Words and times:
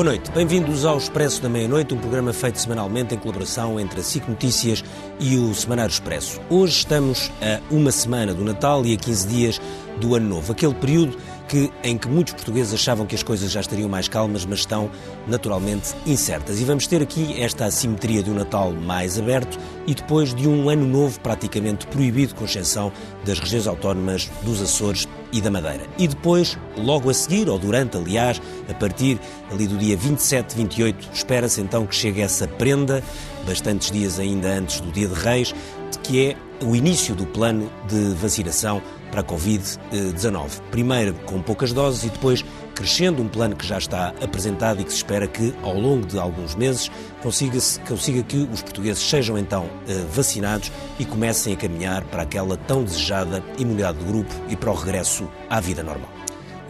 Boa 0.00 0.12
noite, 0.12 0.30
bem-vindos 0.30 0.86
ao 0.86 0.96
Expresso 0.96 1.42
da 1.42 1.48
Meia-Noite, 1.50 1.92
um 1.92 1.98
programa 1.98 2.32
feito 2.32 2.58
semanalmente 2.58 3.14
em 3.14 3.18
colaboração 3.18 3.78
entre 3.78 4.00
a 4.00 4.02
SIC 4.02 4.26
Notícias 4.26 4.82
e 5.18 5.36
o 5.36 5.54
Semanário 5.54 5.92
Expresso. 5.92 6.40
Hoje 6.48 6.78
estamos 6.78 7.30
a 7.42 7.60
uma 7.70 7.92
semana 7.92 8.32
do 8.32 8.42
Natal 8.42 8.86
e 8.86 8.94
a 8.94 8.96
15 8.96 9.28
dias 9.28 9.60
do 10.00 10.14
Ano 10.14 10.26
Novo, 10.26 10.52
aquele 10.52 10.72
período 10.72 11.18
que, 11.46 11.70
em 11.84 11.98
que 11.98 12.08
muitos 12.08 12.32
portugueses 12.32 12.72
achavam 12.72 13.04
que 13.04 13.14
as 13.14 13.22
coisas 13.22 13.50
já 13.50 13.60
estariam 13.60 13.90
mais 13.90 14.08
calmas, 14.08 14.46
mas 14.46 14.60
estão 14.60 14.90
naturalmente 15.28 15.94
incertas. 16.06 16.62
E 16.62 16.64
vamos 16.64 16.86
ter 16.86 17.02
aqui 17.02 17.38
esta 17.38 17.66
assimetria 17.66 18.22
de 18.22 18.30
um 18.30 18.34
Natal 18.34 18.72
mais 18.72 19.18
aberto 19.18 19.58
e 19.86 19.94
depois 19.94 20.34
de 20.34 20.48
um 20.48 20.70
Ano 20.70 20.86
Novo 20.86 21.20
praticamente 21.20 21.86
proibido, 21.88 22.34
com 22.34 22.46
exceção 22.46 22.90
das 23.26 23.38
regiões 23.38 23.66
autónomas 23.66 24.30
dos 24.44 24.62
Açores 24.62 25.06
e 25.32 25.40
da 25.40 25.50
Madeira. 25.50 25.86
E 25.98 26.06
depois, 26.06 26.58
logo 26.76 27.10
a 27.10 27.14
seguir, 27.14 27.48
ou 27.48 27.58
durante, 27.58 27.96
aliás, 27.96 28.40
a 28.68 28.74
partir 28.74 29.18
ali 29.50 29.66
do 29.66 29.76
dia 29.76 29.96
27, 29.96 30.56
28, 30.56 31.08
espera-se 31.12 31.60
então 31.60 31.86
que 31.86 31.94
chegue 31.94 32.20
essa 32.20 32.46
prenda, 32.46 33.02
bastantes 33.46 33.90
dias 33.90 34.18
ainda 34.18 34.48
antes 34.48 34.80
do 34.80 34.90
Dia 34.90 35.08
de 35.08 35.14
Reis, 35.14 35.54
que 36.02 36.26
é 36.26 36.36
o 36.64 36.76
início 36.76 37.14
do 37.14 37.26
plano 37.26 37.70
de 37.88 38.14
vacinação 38.14 38.82
para 39.10 39.20
a 39.20 39.24
Covid-19. 39.24 40.60
Primeiro 40.70 41.14
com 41.26 41.42
poucas 41.42 41.72
doses 41.72 42.04
e 42.04 42.08
depois 42.08 42.44
crescendo 42.80 43.22
um 43.22 43.28
plano 43.28 43.54
que 43.54 43.66
já 43.66 43.76
está 43.76 44.14
apresentado 44.22 44.80
e 44.80 44.84
que 44.84 44.90
se 44.90 44.96
espera 44.96 45.26
que, 45.26 45.54
ao 45.62 45.78
longo 45.78 46.06
de 46.06 46.18
alguns 46.18 46.54
meses, 46.54 46.90
consiga, 47.22 47.58
consiga 47.86 48.22
que 48.22 48.48
os 48.50 48.62
portugueses 48.62 49.02
sejam 49.02 49.36
então 49.36 49.68
eh, 49.86 50.02
vacinados 50.10 50.72
e 50.98 51.04
comecem 51.04 51.52
a 51.52 51.56
caminhar 51.58 52.02
para 52.04 52.22
aquela 52.22 52.56
tão 52.56 52.82
desejada 52.82 53.44
imunidade 53.58 53.98
do 53.98 54.06
grupo 54.06 54.34
e 54.48 54.56
para 54.56 54.70
o 54.70 54.74
regresso 54.74 55.28
à 55.50 55.60
vida 55.60 55.82
normal. 55.82 56.08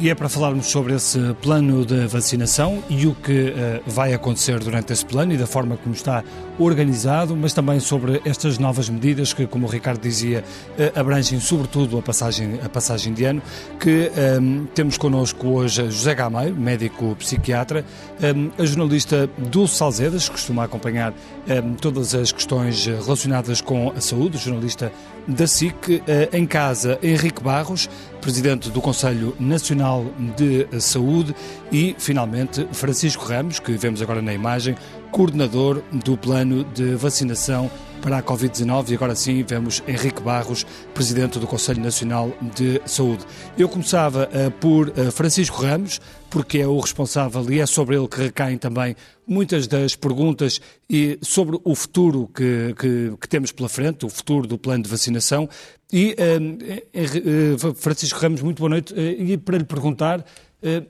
E 0.00 0.10
é 0.10 0.14
para 0.14 0.28
falarmos 0.28 0.66
sobre 0.66 0.94
esse 0.94 1.18
plano 1.42 1.86
de 1.86 2.08
vacinação 2.08 2.82
e 2.88 3.06
o 3.06 3.14
que 3.14 3.50
uh, 3.50 3.82
vai 3.86 4.12
acontecer 4.12 4.58
durante 4.58 4.92
esse 4.92 5.06
plano 5.06 5.32
e 5.34 5.36
da 5.36 5.46
forma 5.46 5.76
como 5.76 5.94
está 5.94 6.24
organizado, 6.62 7.36
mas 7.36 7.52
também 7.52 7.80
sobre 7.80 8.20
estas 8.24 8.58
novas 8.58 8.88
medidas 8.88 9.32
que, 9.32 9.46
como 9.46 9.66
o 9.66 9.70
Ricardo 9.70 10.00
dizia, 10.00 10.44
uh, 10.78 10.98
abrangem 10.98 11.40
sobretudo 11.40 11.98
a 11.98 12.02
passagem, 12.02 12.60
a 12.62 12.68
passagem 12.68 13.12
de 13.12 13.24
ano, 13.24 13.42
que 13.78 14.10
um, 14.10 14.20
ehm, 14.20 14.66
temos 14.74 14.98
connosco 14.98 15.48
hoje 15.48 15.84
José 15.90 16.14
Gameiro, 16.14 16.54
médico 16.54 17.16
psiquiatra, 17.16 17.84
um, 18.20 18.26
ehm, 18.26 18.50
a 18.58 18.64
jornalista 18.64 19.28
Dulce 19.38 19.76
Salzedas, 19.76 20.28
que 20.28 20.32
costuma 20.32 20.64
acompanhar 20.64 21.12
um, 21.12 21.14
ehm, 21.52 21.74
todas 21.74 22.14
as 22.14 22.32
questões 22.32 22.86
relacionadas 22.86 23.60
com 23.60 23.92
a 23.96 24.00
saúde, 24.00 24.38
jornalista 24.38 24.92
da 25.26 25.46
SIC, 25.46 25.96
uh, 25.96 26.02
em 26.36 26.46
casa 26.46 26.98
Henrique 27.02 27.42
Barros, 27.42 27.88
presidente 28.20 28.70
do 28.70 28.80
Conselho 28.80 29.34
Nacional 29.38 30.04
de 30.36 30.66
Saúde, 30.80 31.34
e, 31.72 31.94
finalmente, 31.98 32.66
Francisco 32.72 33.24
Ramos, 33.24 33.58
que 33.58 33.72
vemos 33.72 34.02
agora 34.02 34.20
na 34.20 34.34
imagem, 34.34 34.76
coordenador 35.10 35.82
do 35.92 36.16
plano 36.16 36.64
de 36.64 36.94
vacinação 36.94 37.70
para 38.00 38.18
a 38.18 38.22
Covid-19 38.22 38.90
e 38.90 38.94
agora 38.94 39.14
sim 39.14 39.42
vemos 39.42 39.82
Henrique 39.86 40.22
Barros, 40.22 40.64
Presidente 40.94 41.38
do 41.38 41.46
Conselho 41.46 41.82
Nacional 41.82 42.32
de 42.56 42.80
Saúde. 42.86 43.24
Eu 43.58 43.68
começava 43.68 44.28
uh, 44.28 44.50
por 44.52 44.88
uh, 44.88 45.12
Francisco 45.12 45.60
Ramos, 45.62 46.00
porque 46.30 46.58
é 46.58 46.66
o 46.66 46.78
responsável 46.78 47.44
e 47.50 47.60
é 47.60 47.66
sobre 47.66 47.96
ele 47.96 48.08
que 48.08 48.18
recaem 48.18 48.56
também 48.56 48.96
muitas 49.26 49.66
das 49.66 49.94
perguntas 49.94 50.60
e 50.88 51.18
sobre 51.20 51.58
o 51.62 51.74
futuro 51.74 52.28
que, 52.34 52.74
que, 52.78 53.12
que 53.20 53.28
temos 53.28 53.52
pela 53.52 53.68
frente, 53.68 54.06
o 54.06 54.08
futuro 54.08 54.46
do 54.46 54.56
plano 54.56 54.82
de 54.82 54.88
vacinação. 54.88 55.48
E 55.92 56.16
uh, 56.18 57.74
Francisco 57.74 58.18
Ramos, 58.18 58.40
muito 58.40 58.58
boa 58.58 58.70
noite. 58.70 58.94
e 58.96 59.36
para 59.36 59.58
lhe 59.58 59.64
perguntar 59.64 60.24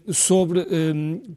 sobre 0.09 0.67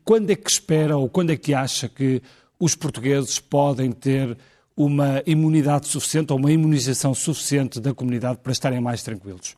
quando 0.03 0.31
é 0.31 0.35
que 0.35 0.49
espera 0.49 0.97
ou 0.97 1.07
quando 1.07 1.29
é 1.29 1.37
que 1.37 1.53
acha 1.53 1.87
que 1.87 2.19
os 2.59 2.75
portugueses 2.75 3.39
podem 3.39 3.91
ter 3.91 4.37
uma 4.75 5.21
imunidade 5.25 5.87
suficiente 5.87 6.31
ou 6.33 6.39
uma 6.39 6.51
imunização 6.51 7.13
suficiente 7.13 7.79
da 7.79 7.93
comunidade 7.93 8.39
para 8.39 8.51
estarem 8.51 8.79
mais 8.79 9.03
tranquilos? 9.03 9.55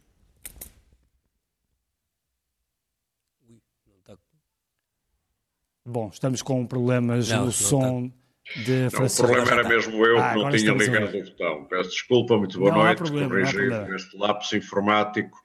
Bom, 5.87 6.09
estamos 6.11 6.41
com 6.41 6.65
problemas 6.65 7.29
não, 7.29 7.45
no 7.45 7.51
som 7.51 8.11
está. 8.43 8.61
de 8.63 8.89
Francisco. 8.89 9.23
o 9.23 9.27
problema 9.27 9.51
era 9.51 9.69
mesmo 9.69 10.03
eu 10.03 10.17
ah, 10.17 10.31
que 10.31 10.39
não 10.39 10.49
tinha 10.49 10.73
ligado 10.73 11.15
o 11.15 11.23
botão. 11.23 11.65
Peço 11.65 11.89
desculpa, 11.91 12.37
muito 12.37 12.57
boa 12.57 12.71
não 12.71 12.79
noite. 12.79 12.97
Problema, 12.97 13.29
corrigir 13.29 13.93
este 13.93 14.17
lapso 14.17 14.57
informático. 14.57 15.37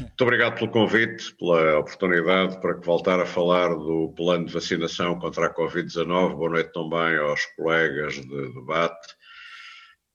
Muito 0.00 0.22
obrigado 0.22 0.58
pelo 0.58 0.70
convite, 0.70 1.32
pela 1.36 1.78
oportunidade 1.78 2.60
para 2.60 2.74
que 2.74 2.84
voltar 2.84 3.20
a 3.20 3.26
falar 3.26 3.68
do 3.68 4.12
plano 4.16 4.46
de 4.46 4.52
vacinação 4.52 5.18
contra 5.18 5.46
a 5.46 5.54
Covid-19. 5.54 6.34
Boa 6.34 6.50
noite 6.50 6.72
também 6.72 7.16
aos 7.16 7.46
colegas 7.56 8.14
de 8.14 8.54
debate. 8.54 9.14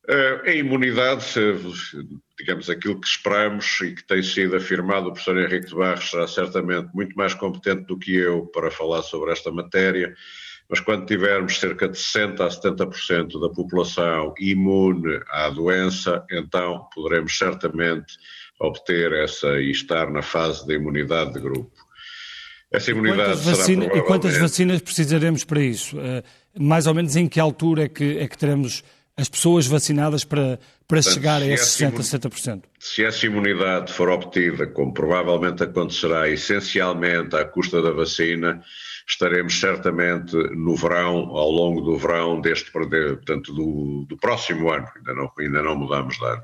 Eh, 0.10 0.42
a 0.48 0.52
imunidade, 0.52 1.24
digamos, 2.38 2.70
aquilo 2.70 3.00
que 3.00 3.08
esperamos 3.08 3.80
e 3.82 3.94
que 3.96 4.04
tem 4.04 4.22
sido 4.22 4.58
afirmado, 4.58 5.08
o 5.08 5.14
professor 5.14 5.38
Henrique 5.38 5.68
de 5.68 5.76
Barros 5.76 6.10
será 6.10 6.28
certamente 6.28 6.90
muito 6.94 7.16
mais 7.16 7.34
competente 7.34 7.84
do 7.86 7.98
que 7.98 8.16
eu 8.16 8.48
para 8.48 8.70
falar 8.70 9.02
sobre 9.04 9.32
esta 9.32 9.50
matéria, 9.50 10.14
mas 10.68 10.82
quando 10.82 11.06
tivermos 11.06 11.58
cerca 11.58 11.88
de 11.88 11.98
60% 11.98 12.42
a 12.42 12.50
70% 12.50 13.40
da 13.40 13.50
população 13.50 14.34
imune 14.40 15.22
à 15.30 15.50
doença, 15.50 16.26
então 16.30 16.90
poderemos 16.94 17.38
certamente 17.38 18.18
obter 18.60 19.14
essa 19.14 19.60
e 19.60 19.72
estar 19.72 20.12
na 20.12 20.22
fase 20.22 20.68
da 20.68 20.74
imunidade 20.74 21.34
de 21.34 21.40
grupo. 21.40 21.72
Essa 22.72 22.92
imunidade 22.92 23.32
quantas, 23.32 23.46
vacina, 23.46 23.86
provavelmente... 23.86 23.98
e 23.98 24.08
quantas 24.08 24.38
vacinas 24.38 24.82
precisaremos 24.82 25.44
para 25.44 25.62
isso? 25.62 25.98
Uh, 25.98 26.24
mais 26.60 26.86
ou 26.86 26.94
menos 26.94 27.16
em 27.16 27.28
que 27.28 27.40
altura 27.40 27.86
é 27.86 27.90
que, 27.90 28.18
é 28.20 28.28
que 28.28 28.38
teremos 28.38 28.84
as 29.18 29.28
pessoas 29.28 29.66
vacinadas 29.66 30.24
para, 30.24 30.60
para 30.88 31.02
Portanto, 31.02 31.14
chegar 31.14 31.42
a 31.42 31.48
esses 31.48 31.72
60, 31.72 32.02
70%? 32.02 32.64
Se 32.80 33.04
essa 33.04 33.26
imunidade 33.26 33.92
for 33.92 34.10
obtida, 34.10 34.68
como 34.68 34.94
provavelmente 34.94 35.64
acontecerá 35.64 36.30
essencialmente 36.30 37.36
à 37.36 37.44
custa 37.44 37.82
da 37.82 37.92
vacina, 37.92 38.62
estaremos 39.08 39.60
certamente 39.60 40.36
no 40.56 40.76
verão, 40.76 41.36
ao 41.36 41.50
longo 41.50 41.82
do 41.82 41.98
verão 41.98 42.40
deste, 42.40 42.72
portanto, 42.72 43.52
do, 43.54 44.06
do 44.08 44.16
próximo 44.18 44.72
ano, 44.72 44.88
ainda 44.96 45.14
não, 45.14 45.32
ainda 45.38 45.64
não 45.64 45.76
mudamos 45.76 46.18
de 46.18 46.26
ano 46.26 46.44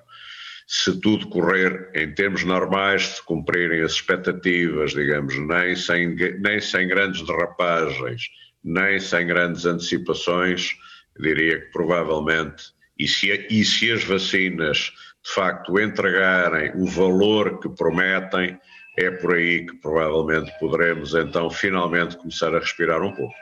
se 0.68 1.00
tudo 1.00 1.30
correr 1.30 1.90
em 1.94 2.14
termos 2.14 2.44
normais, 2.44 3.08
se 3.08 3.26
cumprirem 3.26 3.82
as 3.82 3.94
expectativas, 3.94 4.92
digamos, 4.92 5.38
nem 5.38 5.76
sem, 5.76 6.16
nem 6.40 6.60
sem 6.60 6.88
grandes 6.88 7.26
derrapagens, 7.26 8.24
nem 8.64 9.00
sem 9.00 9.28
grandes 9.28 9.66
antecipações, 9.66 10.76
diria 11.20 11.60
que 11.60 11.72
provavelmente, 11.72 12.74
e 12.98 13.08
se, 13.08 13.46
e 13.50 13.64
se 13.64 13.92
as 13.92 14.04
vacinas 14.04 14.92
de 15.24 15.34
facto 15.34 15.80
entregarem 15.80 16.72
o 16.76 16.86
valor 16.86 17.60
que 17.60 17.70
prometem, 17.70 18.60
é 18.98 19.12
por 19.12 19.36
aí 19.36 19.66
que 19.66 19.76
provavelmente 19.78 20.52
poderemos 20.60 21.14
então 21.14 21.50
finalmente 21.50 22.18
começar 22.18 22.56
a 22.56 22.60
respirar 22.60 23.02
um 23.02 23.12
pouco. 23.14 23.34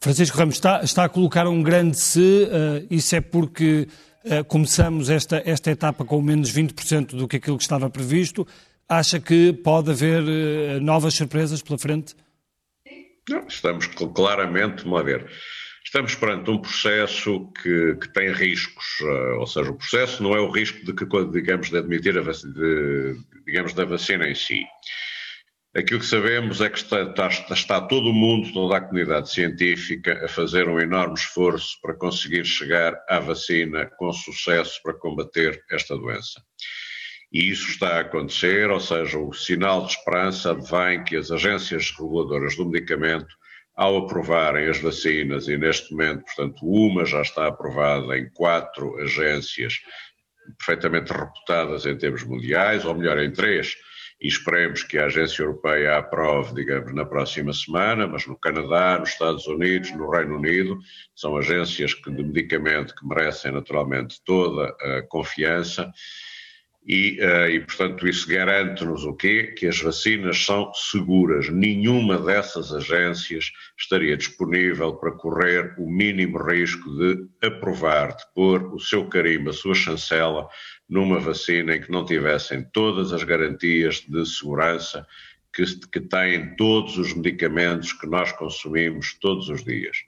Francisco 0.00 0.36
Ramos 0.36 0.54
está, 0.54 0.80
está 0.82 1.04
a 1.04 1.08
colocar 1.08 1.46
um 1.46 1.62
grande 1.62 1.98
se, 1.98 2.44
uh, 2.44 2.86
isso 2.90 3.14
é 3.14 3.20
porque 3.20 3.86
começamos 4.48 5.08
esta, 5.08 5.42
esta 5.44 5.70
etapa 5.70 6.04
com 6.04 6.20
menos 6.20 6.52
20% 6.52 7.16
do 7.16 7.26
que 7.26 7.36
aquilo 7.36 7.56
que 7.56 7.62
estava 7.62 7.88
previsto. 7.88 8.46
Acha 8.88 9.20
que 9.20 9.52
pode 9.52 9.90
haver 9.90 10.22
eh, 10.26 10.80
novas 10.80 11.14
surpresas 11.14 11.62
pela 11.62 11.78
frente? 11.78 12.14
Não, 13.28 13.46
estamos 13.46 13.86
claramente, 13.86 14.82
vamos 14.82 15.04
ver, 15.04 15.30
estamos 15.84 16.14
perante 16.16 16.50
um 16.50 16.58
processo 16.58 17.48
que, 17.62 17.96
que 18.00 18.12
tem 18.12 18.32
riscos, 18.32 18.84
uh, 19.02 19.38
ou 19.38 19.46
seja, 19.46 19.70
o 19.70 19.76
processo 19.76 20.22
não 20.22 20.34
é 20.34 20.40
o 20.40 20.50
risco 20.50 20.84
de 20.84 20.92
que, 20.92 21.04
digamos, 21.30 21.70
de 21.70 21.78
admitir 21.78 22.18
a 22.18 22.22
de, 22.22 23.16
digamos, 23.46 23.72
da 23.74 23.84
vacina 23.84 24.28
em 24.28 24.34
si. 24.34 24.64
Aquilo 25.72 26.00
que 26.00 26.06
sabemos 26.06 26.60
é 26.60 26.68
que 26.68 26.78
está, 26.78 27.02
está, 27.02 27.54
está, 27.54 27.80
todo 27.80 28.10
o 28.10 28.12
mundo, 28.12 28.52
toda 28.52 28.76
a 28.76 28.80
comunidade 28.80 29.30
científica, 29.30 30.24
a 30.24 30.26
fazer 30.26 30.68
um 30.68 30.80
enorme 30.80 31.14
esforço 31.14 31.78
para 31.80 31.94
conseguir 31.94 32.44
chegar 32.44 33.00
à 33.08 33.20
vacina 33.20 33.86
com 33.96 34.12
sucesso 34.12 34.82
para 34.82 34.98
combater 34.98 35.62
esta 35.70 35.96
doença. 35.96 36.42
E 37.32 37.48
isso 37.48 37.70
está 37.70 37.98
a 37.98 38.00
acontecer, 38.00 38.68
ou 38.68 38.80
seja, 38.80 39.16
o 39.16 39.32
sinal 39.32 39.86
de 39.86 39.92
esperança 39.92 40.54
vem 40.54 41.04
que 41.04 41.14
as 41.14 41.30
agências 41.30 41.92
reguladoras 41.96 42.56
do 42.56 42.68
medicamento, 42.68 43.32
ao 43.76 43.98
aprovarem 43.98 44.68
as 44.68 44.80
vacinas, 44.80 45.46
e 45.46 45.56
neste 45.56 45.92
momento, 45.92 46.24
portanto, 46.24 46.66
uma 46.66 47.04
já 47.04 47.22
está 47.22 47.46
aprovada 47.46 48.18
em 48.18 48.28
quatro 48.30 48.98
agências 48.98 49.74
perfeitamente 50.58 51.12
reputadas 51.12 51.86
em 51.86 51.96
termos 51.96 52.24
mundiais, 52.24 52.84
ou 52.84 52.92
melhor, 52.92 53.20
em 53.20 53.30
três 53.30 53.76
e 54.20 54.28
esperemos 54.28 54.82
que 54.82 54.98
a 54.98 55.06
Agência 55.06 55.42
Europeia 55.42 55.96
aprove, 55.96 56.54
digamos, 56.54 56.92
na 56.94 57.04
próxima 57.04 57.52
semana, 57.52 58.06
mas 58.06 58.26
no 58.26 58.36
Canadá, 58.36 58.98
nos 58.98 59.10
Estados 59.10 59.46
Unidos, 59.46 59.90
no 59.92 60.10
Reino 60.10 60.36
Unido, 60.36 60.78
são 61.14 61.36
agências 61.36 61.94
que, 61.94 62.10
de 62.10 62.22
medicamento 62.22 62.94
que 62.94 63.06
merecem 63.06 63.52
naturalmente 63.52 64.20
toda 64.24 64.76
a 64.80 65.02
confiança 65.08 65.90
E, 66.86 67.18
uh, 67.20 67.48
e, 67.50 67.60
portanto, 67.60 68.08
isso 68.08 68.26
garante-nos 68.26 69.04
o 69.04 69.14
quê? 69.14 69.54
Que 69.56 69.66
as 69.66 69.80
vacinas 69.80 70.42
são 70.44 70.72
seguras. 70.72 71.50
Nenhuma 71.50 72.18
dessas 72.18 72.72
agências 72.72 73.52
estaria 73.78 74.16
disponível 74.16 74.94
para 74.94 75.12
correr 75.12 75.74
o 75.78 75.88
mínimo 75.90 76.38
risco 76.42 76.90
de 76.96 77.28
aprovar, 77.46 78.16
de 78.16 78.24
pôr 78.34 78.74
o 78.74 78.80
seu 78.80 79.06
carimbo, 79.06 79.50
a 79.50 79.52
sua 79.52 79.74
chancela, 79.74 80.48
numa 80.88 81.20
vacina 81.20 81.76
em 81.76 81.80
que 81.80 81.92
não 81.92 82.04
tivessem 82.04 82.64
todas 82.72 83.12
as 83.12 83.22
garantias 83.24 84.00
de 84.08 84.24
segurança 84.24 85.06
que, 85.54 85.64
que 85.88 86.00
têm 86.00 86.56
todos 86.56 86.96
os 86.96 87.12
medicamentos 87.14 87.92
que 87.92 88.06
nós 88.06 88.32
consumimos 88.32 89.18
todos 89.20 89.48
os 89.48 89.62
dias. 89.62 89.98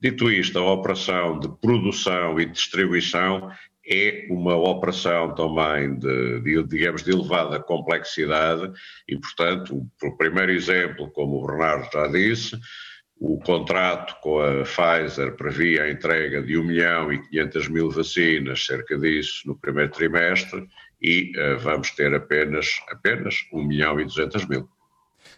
Dito 0.00 0.30
isto, 0.30 0.58
a 0.58 0.72
operação 0.72 1.38
de 1.38 1.48
produção 1.60 2.40
e 2.40 2.46
distribuição 2.46 3.50
é 3.86 4.26
uma 4.30 4.56
operação 4.56 5.34
também 5.34 5.94
de, 5.98 6.40
de, 6.40 6.62
digamos, 6.64 7.02
de 7.02 7.10
elevada 7.10 7.60
complexidade 7.60 8.72
e, 9.08 9.16
portanto, 9.16 9.86
por 10.00 10.16
primeiro 10.16 10.52
exemplo, 10.52 11.10
como 11.10 11.36
o 11.36 11.46
Bernardo 11.46 11.88
já 11.92 12.06
disse, 12.08 12.58
o 13.18 13.38
contrato 13.38 14.16
com 14.20 14.40
a 14.40 14.64
Pfizer 14.64 15.36
previa 15.36 15.84
a 15.84 15.90
entrega 15.90 16.42
de 16.42 16.58
1 16.58 16.64
milhão 16.64 17.12
e 17.12 17.22
500 17.28 17.68
mil 17.68 17.90
vacinas, 17.90 18.66
cerca 18.66 18.98
disso, 18.98 19.42
no 19.46 19.56
primeiro 19.56 19.92
trimestre, 19.92 20.66
e 21.00 21.32
uh, 21.38 21.58
vamos 21.58 21.90
ter 21.90 22.14
apenas, 22.14 22.66
apenas 22.90 23.46
1 23.52 23.62
milhão 23.62 24.00
e 24.00 24.04
200 24.04 24.46
mil. 24.46 24.68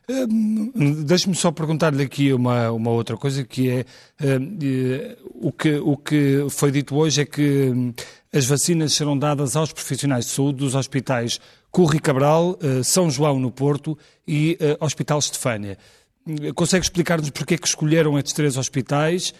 Uh, 0.08 1.04
Deixe-me 1.04 1.34
só 1.34 1.50
perguntar-lhe 1.50 2.02
aqui 2.02 2.32
uma, 2.32 2.70
uma 2.70 2.90
outra 2.90 3.16
coisa, 3.16 3.44
que 3.44 3.68
é 3.68 3.84
uh, 4.20 5.16
o, 5.34 5.52
que, 5.52 5.74
o 5.76 5.96
que 5.96 6.46
foi 6.50 6.70
dito 6.70 6.96
hoje 6.96 7.22
é 7.22 7.24
que 7.24 7.70
hum, 7.74 7.92
as 8.36 8.44
vacinas 8.44 8.92
serão 8.92 9.16
dadas 9.16 9.56
aos 9.56 9.72
profissionais 9.72 10.26
de 10.26 10.32
saúde 10.32 10.58
dos 10.58 10.74
hospitais 10.74 11.40
Curri 11.70 11.98
Cabral, 11.98 12.58
São 12.84 13.10
João 13.10 13.38
no 13.38 13.50
Porto 13.50 13.96
e 14.28 14.58
Hospital 14.78 15.18
Estefânia. 15.18 15.78
Consegue 16.54 16.84
explicar-nos 16.84 17.30
porque 17.30 17.54
é 17.54 17.58
que 17.58 17.66
escolheram 17.66 18.18
estes 18.18 18.34
três 18.34 18.58
hospitais, 18.58 19.32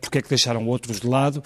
porque 0.00 0.18
é 0.18 0.22
que 0.22 0.28
deixaram 0.28 0.66
outros 0.66 1.00
de 1.00 1.06
lado 1.06 1.42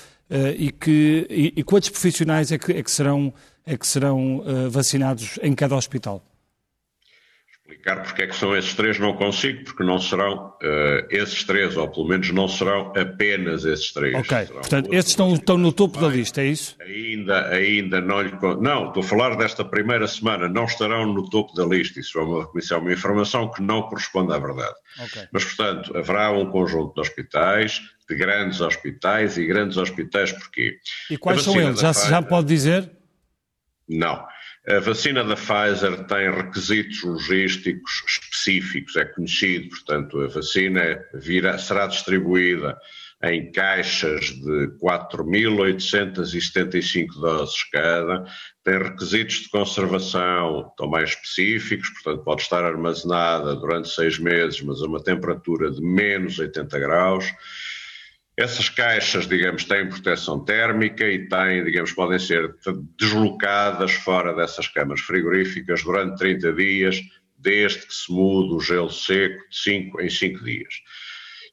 e, 0.57 0.71
que, 0.71 1.27
e, 1.29 1.53
e, 1.57 1.63
quantos 1.63 1.91
profissionais 1.91 2.51
é 2.51 2.59
que, 2.59 2.73
é 2.73 2.83
que 2.83 2.91
serão, 2.91 3.33
é 3.67 3.77
que 3.77 3.87
serão 3.87 4.43
vacinados 4.71 5.39
em 5.43 5.55
cada 5.55 5.77
hospital? 5.77 6.23
Explicar 7.67 8.01
porque 8.05 8.23
é 8.23 8.27
que 8.29 8.37
são 8.37 8.57
esses 8.57 8.75
três 8.75 8.97
não 9.01 9.13
consigo, 9.15 9.65
porque 9.65 9.83
não 9.83 9.99
serão 9.99 10.51
uh, 10.63 11.07
esses 11.11 11.43
três, 11.43 11.77
ou 11.77 11.91
pelo 11.91 12.07
menos 12.07 12.31
não 12.31 12.47
serão 12.47 12.93
apenas 12.97 13.65
esses 13.65 13.93
três. 13.93 14.15
Ok, 14.15 14.47
serão 14.47 14.61
portanto, 14.61 14.95
estes 14.95 15.11
estão, 15.11 15.35
estão 15.35 15.59
no 15.59 15.73
topo 15.73 15.99
da 15.99 16.07
lista, 16.07 16.43
é 16.43 16.47
isso? 16.47 16.77
Ainda, 16.81 17.49
ainda 17.49 18.01
não 18.01 18.23
lhe... 18.23 18.31
Não, 18.61 18.87
estou 18.87 19.03
a 19.03 19.07
falar 19.07 19.37
desta 19.37 19.65
primeira 19.65 20.07
semana, 20.07 20.49
não 20.49 20.65
estarão 20.65 21.13
no 21.13 21.29
topo 21.29 21.57
da 21.57 21.65
lista, 21.65 21.99
isso 21.99 22.17
é 22.21 22.23
uma, 22.23 22.49
isso 22.55 22.73
é 22.73 22.77
uma 22.77 22.93
informação 22.93 23.51
que 23.51 23.61
não 23.61 23.83
corresponde 23.83 24.33
à 24.33 24.39
verdade. 24.39 24.77
Okay. 25.03 25.25
Mas, 25.33 25.45
portanto, 25.45 25.97
haverá 25.97 26.31
um 26.31 26.49
conjunto 26.49 26.95
de 26.95 27.01
hospitais, 27.01 27.81
de 28.09 28.15
grandes 28.15 28.61
hospitais, 28.61 29.37
e 29.37 29.45
grandes 29.45 29.77
hospitais 29.77 30.31
porquê? 30.31 30.79
E 31.11 31.19
quais 31.19 31.43
são 31.43 31.61
eles? 31.61 31.81
Já, 31.81 31.93
já 31.93 32.23
pode 32.23 32.47
dizer? 32.47 32.93
Não. 33.89 34.25
A 34.69 34.81
vacina 34.81 35.23
da 35.23 35.37
Pfizer 35.37 36.09
tem 36.09 36.29
requisitos 36.29 37.01
logísticos 37.05 38.03
específicos, 38.09 38.97
é 38.97 39.05
conhecido, 39.05 39.69
portanto, 39.69 40.21
a 40.21 40.27
vacina 40.27 40.99
virá, 41.15 41.57
será 41.57 41.87
distribuída 41.87 42.77
em 43.23 43.53
caixas 43.53 44.25
de 44.25 44.67
4.875 44.83 47.07
doses 47.21 47.63
cada, 47.71 48.25
tem 48.65 48.79
requisitos 48.79 49.43
de 49.43 49.51
conservação 49.51 50.73
também 50.77 51.05
específicos, 51.05 51.89
portanto, 51.91 52.25
pode 52.25 52.43
estar 52.43 52.65
armazenada 52.65 53.55
durante 53.55 53.89
seis 53.89 54.19
meses, 54.19 54.61
mas 54.63 54.83
a 54.83 54.87
uma 54.87 55.01
temperatura 55.01 55.71
de 55.71 55.81
menos 55.81 56.41
80 56.41 56.77
graus 56.81 57.33
essas 58.37 58.69
caixas, 58.69 59.27
digamos, 59.27 59.65
têm 59.65 59.89
proteção 59.89 60.45
térmica 60.45 61.09
e 61.09 61.27
têm, 61.27 61.65
digamos, 61.65 61.93
podem 61.93 62.19
ser 62.19 62.55
deslocadas 62.99 63.93
fora 63.93 64.35
dessas 64.35 64.69
câmaras 64.69 65.01
frigoríficas 65.01 65.83
durante 65.83 66.19
30 66.19 66.53
dias, 66.53 67.01
desde 67.39 67.87
que 67.87 67.95
se 67.95 68.13
mude 68.13 68.55
o 68.55 68.61
gelo 68.61 68.91
seco 68.91 69.49
de 69.49 69.59
5 69.59 70.01
em 70.03 70.11
5 70.11 70.45
dias. 70.45 70.75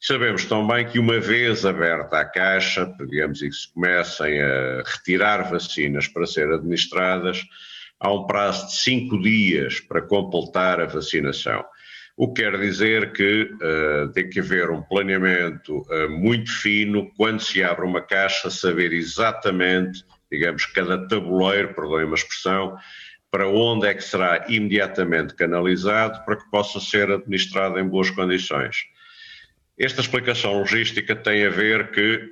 Sabemos 0.01 0.43
também 0.43 0.85
que 0.85 0.99
uma 0.99 1.21
vez 1.21 1.65
aberta 1.65 2.19
a 2.19 2.25
caixa, 2.25 2.93
digamos, 3.07 3.41
e 3.41 3.47
que 3.47 3.55
se 3.55 3.73
comecem 3.73 4.41
a 4.41 4.83
retirar 4.85 5.49
vacinas 5.49 6.09
para 6.09 6.25
ser 6.25 6.51
administradas, 6.51 7.41
há 7.97 8.11
um 8.11 8.27
prazo 8.27 8.67
de 8.67 8.73
5 8.73 9.21
dias 9.21 9.79
para 9.79 10.01
completar 10.01 10.81
a 10.81 10.85
vacinação. 10.85 11.63
O 12.15 12.31
que 12.31 12.43
quer 12.43 12.59
dizer 12.59 13.11
que 13.11 13.49
uh, 13.53 14.11
tem 14.11 14.29
que 14.29 14.39
haver 14.39 14.69
um 14.69 14.83
planeamento 14.83 15.79
uh, 15.79 16.09
muito 16.09 16.51
fino 16.51 17.11
quando 17.17 17.39
se 17.39 17.63
abre 17.63 17.85
uma 17.85 18.01
caixa, 18.01 18.51
saber 18.51 18.93
exatamente, 18.93 20.05
digamos, 20.31 20.65
cada 20.67 21.07
tabuleiro, 21.07 21.73
perdoem 21.73 22.05
uma 22.05 22.15
expressão, 22.15 22.77
para 23.31 23.47
onde 23.47 23.87
é 23.87 23.95
que 23.95 24.03
será 24.03 24.45
imediatamente 24.47 25.33
canalizado 25.33 26.23
para 26.23 26.35
que 26.35 26.47
possa 26.51 26.79
ser 26.79 27.09
administrado 27.09 27.79
em 27.79 27.87
boas 27.87 28.11
condições. 28.11 28.75
Esta 29.75 30.01
explicação 30.01 30.59
logística 30.59 31.15
tem 31.15 31.43
a 31.43 31.49
ver 31.49 31.89
que 31.89 32.29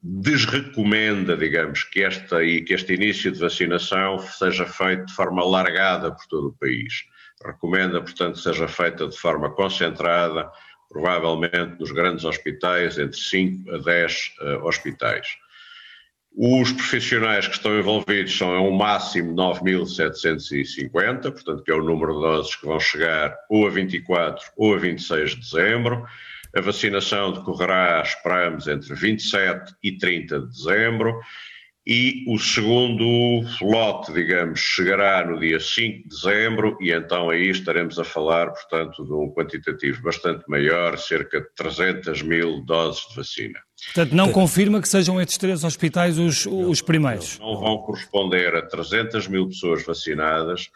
desrecomenda, 0.00 1.36
digamos, 1.36 1.82
que, 1.82 2.04
esta, 2.04 2.38
que 2.38 2.72
este 2.72 2.94
início 2.94 3.32
de 3.32 3.40
vacinação 3.40 4.20
seja 4.20 4.64
feito 4.64 5.06
de 5.06 5.14
forma 5.14 5.44
largada 5.44 6.12
por 6.12 6.24
todo 6.26 6.48
o 6.50 6.52
país 6.52 7.12
recomenda, 7.44 8.00
portanto, 8.00 8.34
que 8.34 8.42
seja 8.42 8.68
feita 8.68 9.06
de 9.08 9.16
forma 9.16 9.50
concentrada, 9.50 10.50
provavelmente 10.88 11.78
nos 11.78 11.90
grandes 11.90 12.24
hospitais, 12.24 12.98
entre 12.98 13.18
5 13.18 13.74
a 13.74 13.78
10 13.78 14.12
uh, 14.12 14.44
eh, 14.44 14.56
hospitais. 14.58 15.26
Os 16.36 16.72
profissionais 16.72 17.46
que 17.46 17.54
estão 17.54 17.78
envolvidos 17.78 18.36
são 18.36 18.50
um 18.68 18.76
máximo 18.76 19.34
9.750, 19.34 21.22
portanto, 21.22 21.62
que 21.62 21.70
é 21.70 21.74
o 21.74 21.82
número 21.84 22.14
de 22.14 22.20
doses 22.20 22.56
que 22.56 22.66
vão 22.66 22.80
chegar 22.80 23.36
ou 23.48 23.66
a 23.66 23.70
24 23.70 24.44
ou 24.56 24.74
a 24.74 24.78
26 24.78 25.30
de 25.30 25.40
dezembro. 25.40 26.04
A 26.56 26.60
vacinação 26.60 27.32
decorrerá, 27.32 28.02
esperamos, 28.04 28.66
entre 28.66 28.94
27 28.94 29.74
e 29.82 29.96
30 29.96 30.40
de 30.40 30.48
dezembro 30.48 31.20
e 31.86 32.24
o 32.26 32.38
segundo 32.38 33.44
lote, 33.60 34.10
digamos, 34.12 34.58
chegará 34.58 35.26
no 35.26 35.38
dia 35.38 35.60
5 35.60 36.02
de 36.02 36.08
dezembro 36.08 36.78
e 36.80 36.90
então 36.90 37.28
aí 37.28 37.50
estaremos 37.50 37.98
a 37.98 38.04
falar, 38.04 38.50
portanto, 38.52 39.04
de 39.04 39.12
um 39.12 39.30
quantitativo 39.30 40.02
bastante 40.02 40.44
maior, 40.48 40.96
cerca 40.96 41.42
de 41.42 41.48
300 41.54 42.22
mil 42.22 42.64
doses 42.64 43.06
de 43.08 43.16
vacina. 43.16 43.60
Portanto, 43.86 44.16
não 44.16 44.32
confirma 44.32 44.80
que 44.80 44.88
sejam 44.88 45.20
estes 45.20 45.36
três 45.36 45.62
hospitais 45.62 46.18
os, 46.18 46.46
os 46.46 46.80
primeiros? 46.80 47.38
Não, 47.38 47.60
vão 47.60 47.76
corresponder 47.78 48.54
a 48.54 48.62
300 48.62 49.28
mil 49.28 49.48
pessoas 49.48 49.84
vacinadas, 49.84 50.70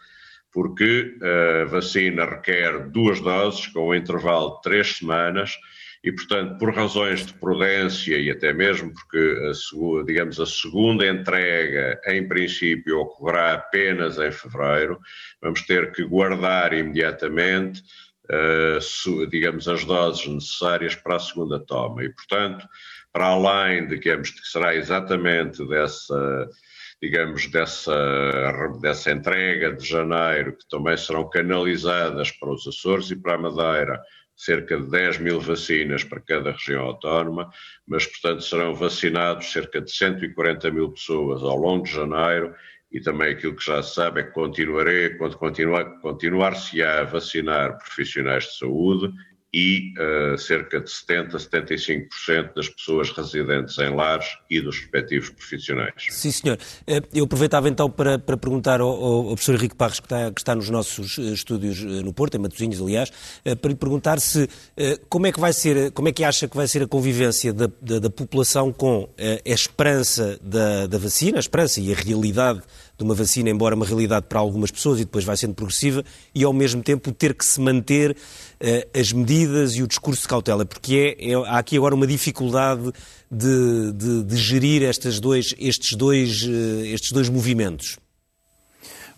porque 0.51 1.15
a 1.63 1.65
vacina 1.65 2.25
requer 2.25 2.87
duas 2.87 3.19
doses 3.19 3.65
com 3.67 3.89
um 3.89 3.95
intervalo 3.95 4.57
de 4.57 4.61
três 4.61 4.97
semanas, 4.97 5.57
e, 6.03 6.11
portanto, 6.11 6.57
por 6.57 6.73
razões 6.73 7.25
de 7.25 7.33
prudência 7.33 8.17
e 8.17 8.31
até 8.31 8.53
mesmo 8.53 8.93
porque, 8.93 9.37
a, 9.47 10.05
digamos, 10.05 10.39
a 10.39 10.45
segunda 10.45 11.05
entrega, 11.05 11.99
em 12.07 12.27
princípio, 12.27 12.99
ocorrerá 12.99 13.53
apenas 13.53 14.17
em 14.17 14.31
fevereiro, 14.31 14.99
vamos 15.41 15.61
ter 15.63 15.91
que 15.91 16.03
guardar 16.05 16.73
imediatamente, 16.73 17.83
uh, 18.31 19.27
digamos, 19.27 19.67
as 19.67 19.83
doses 19.83 20.25
necessárias 20.27 20.95
para 20.95 21.17
a 21.17 21.19
segunda 21.19 21.59
toma. 21.59 22.03
E, 22.03 22.09
portanto, 22.09 22.65
para 23.11 23.25
além, 23.25 23.87
digamos, 23.87 24.29
que 24.29 24.47
será 24.47 24.75
exatamente 24.75 25.67
dessa 25.67 26.47
digamos, 27.01 27.47
dessa, 27.47 28.51
dessa 28.81 29.11
entrega 29.11 29.73
de 29.73 29.87
janeiro, 29.87 30.57
que 30.57 30.67
também 30.67 30.97
serão 30.97 31.29
canalizadas 31.29 32.29
para 32.31 32.51
os 32.51 32.67
Açores 32.67 33.09
e 33.09 33.15
para 33.15 33.35
a 33.35 33.37
Madeira, 33.37 34.01
cerca 34.39 34.79
de 34.79 34.89
10 34.89 35.17
mil 35.17 35.41
vacinas 35.41 36.01
para 36.05 36.21
cada 36.21 36.51
região 36.51 36.85
autónoma, 36.85 37.49
mas, 37.85 38.05
portanto, 38.07 38.41
serão 38.41 38.73
vacinados 38.73 39.51
cerca 39.51 39.81
de 39.81 39.91
140 39.91 40.71
mil 40.71 40.89
pessoas 40.91 41.43
ao 41.43 41.57
longo 41.57 41.83
de 41.83 41.91
janeiro 41.91 42.55
e 42.89 43.01
também 43.01 43.33
aquilo 43.33 43.55
que 43.55 43.65
já 43.65 43.83
se 43.83 43.95
sabe 43.95 44.21
é 44.21 44.23
que 44.23 44.31
continuarei, 44.31 45.09
continuar, 45.15 45.99
continuar-se 45.99 46.81
a 46.81 47.03
vacinar 47.03 47.77
profissionais 47.77 48.45
de 48.45 48.57
saúde 48.57 49.13
e 49.53 49.93
uh, 49.97 50.37
cerca 50.37 50.79
de 50.79 50.89
70% 50.89 51.33
a 51.33 51.37
75% 51.37 52.53
das 52.55 52.69
pessoas 52.69 53.09
residentes 53.09 53.77
em 53.79 53.95
lares 53.95 54.37
e 54.49 54.61
dos 54.61 54.77
respectivos 54.79 55.29
profissionais. 55.29 55.93
Sim, 56.09 56.31
senhor. 56.31 56.57
Eh, 56.85 57.01
eu 57.13 57.25
aproveitava 57.25 57.67
então 57.67 57.89
para, 57.89 58.19
para 58.19 58.37
perguntar 58.37 58.79
ao, 58.79 58.89
ao, 58.89 59.23
professor 59.29 59.55
Henrique 59.55 59.75
Parres, 59.75 59.99
que 59.99 60.05
está, 60.05 60.31
que 60.31 60.39
está 60.39 60.53
nos 60.53 60.69
nossos 60.69 61.17
eh, 61.17 61.33
estúdios 61.33 61.81
no 61.81 62.13
Porto, 62.13 62.35
em 62.35 62.39
Matosinhos, 62.39 62.79
aliás, 62.79 63.11
para 63.59 63.69
lhe 63.69 63.75
perguntar 63.75 64.19
se 64.19 64.47
como 65.07 65.27
é 65.27 65.31
que 65.31 65.39
vai 65.39 65.53
ser, 65.53 65.91
como 65.91 66.07
é 66.07 66.11
que 66.11 66.23
acha 66.23 66.47
que 66.47 66.55
vai 66.55 66.67
ser 66.67 66.83
a 66.83 66.87
convivência 66.87 67.51
da, 67.53 67.69
da, 67.81 67.99
da 67.99 68.09
população 68.09 68.71
com 68.71 69.09
a 69.17 69.49
esperança 69.49 70.39
da, 70.41 70.87
da 70.87 70.97
vacina, 70.97 71.37
a 71.37 71.39
esperança 71.39 71.79
e 71.81 71.91
a 71.91 71.95
realidade 71.95 72.61
de 72.99 73.05
uma 73.05 73.15
vacina, 73.15 73.49
embora 73.49 73.75
uma 73.75 73.85
realidade 73.85 74.25
para 74.27 74.39
algumas 74.39 74.69
pessoas 74.69 74.99
e 74.99 75.05
depois 75.05 75.23
vai 75.23 75.37
sendo 75.37 75.53
progressiva, 75.53 76.03
e 76.35 76.43
ao 76.43 76.51
mesmo 76.51 76.83
tempo 76.83 77.13
ter 77.13 77.33
que 77.33 77.45
se 77.45 77.59
manter 77.61 78.11
uh, 78.11 78.99
as 78.99 79.13
medidas 79.13 79.75
e 79.75 79.81
o 79.81 79.87
discurso 79.87 80.23
de 80.23 80.27
cautela, 80.27 80.65
porque 80.65 81.15
é, 81.17 81.31
é, 81.31 81.33
há 81.33 81.57
aqui 81.57 81.77
agora 81.77 81.95
uma 81.95 82.05
dificuldade 82.05 82.91
de, 83.31 83.93
de, 83.93 84.23
de 84.23 84.35
gerir 84.35 84.83
estes 84.83 85.21
dois, 85.21 85.55
estes, 85.57 85.95
dois, 85.95 86.43
uh, 86.43 86.85
estes 86.85 87.13
dois 87.13 87.29
movimentos. 87.29 87.97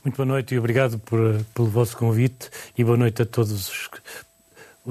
Muito 0.06 0.16
boa 0.16 0.28
noite 0.28 0.54
e 0.54 0.60
obrigado 0.60 1.00
por, 1.00 1.44
pelo 1.56 1.68
vosso 1.68 1.98
convite 1.98 2.50
e 2.78 2.84
boa 2.84 2.98
noite 2.98 3.24
a 3.24 3.26
todos 3.26 3.52
os 3.52 3.90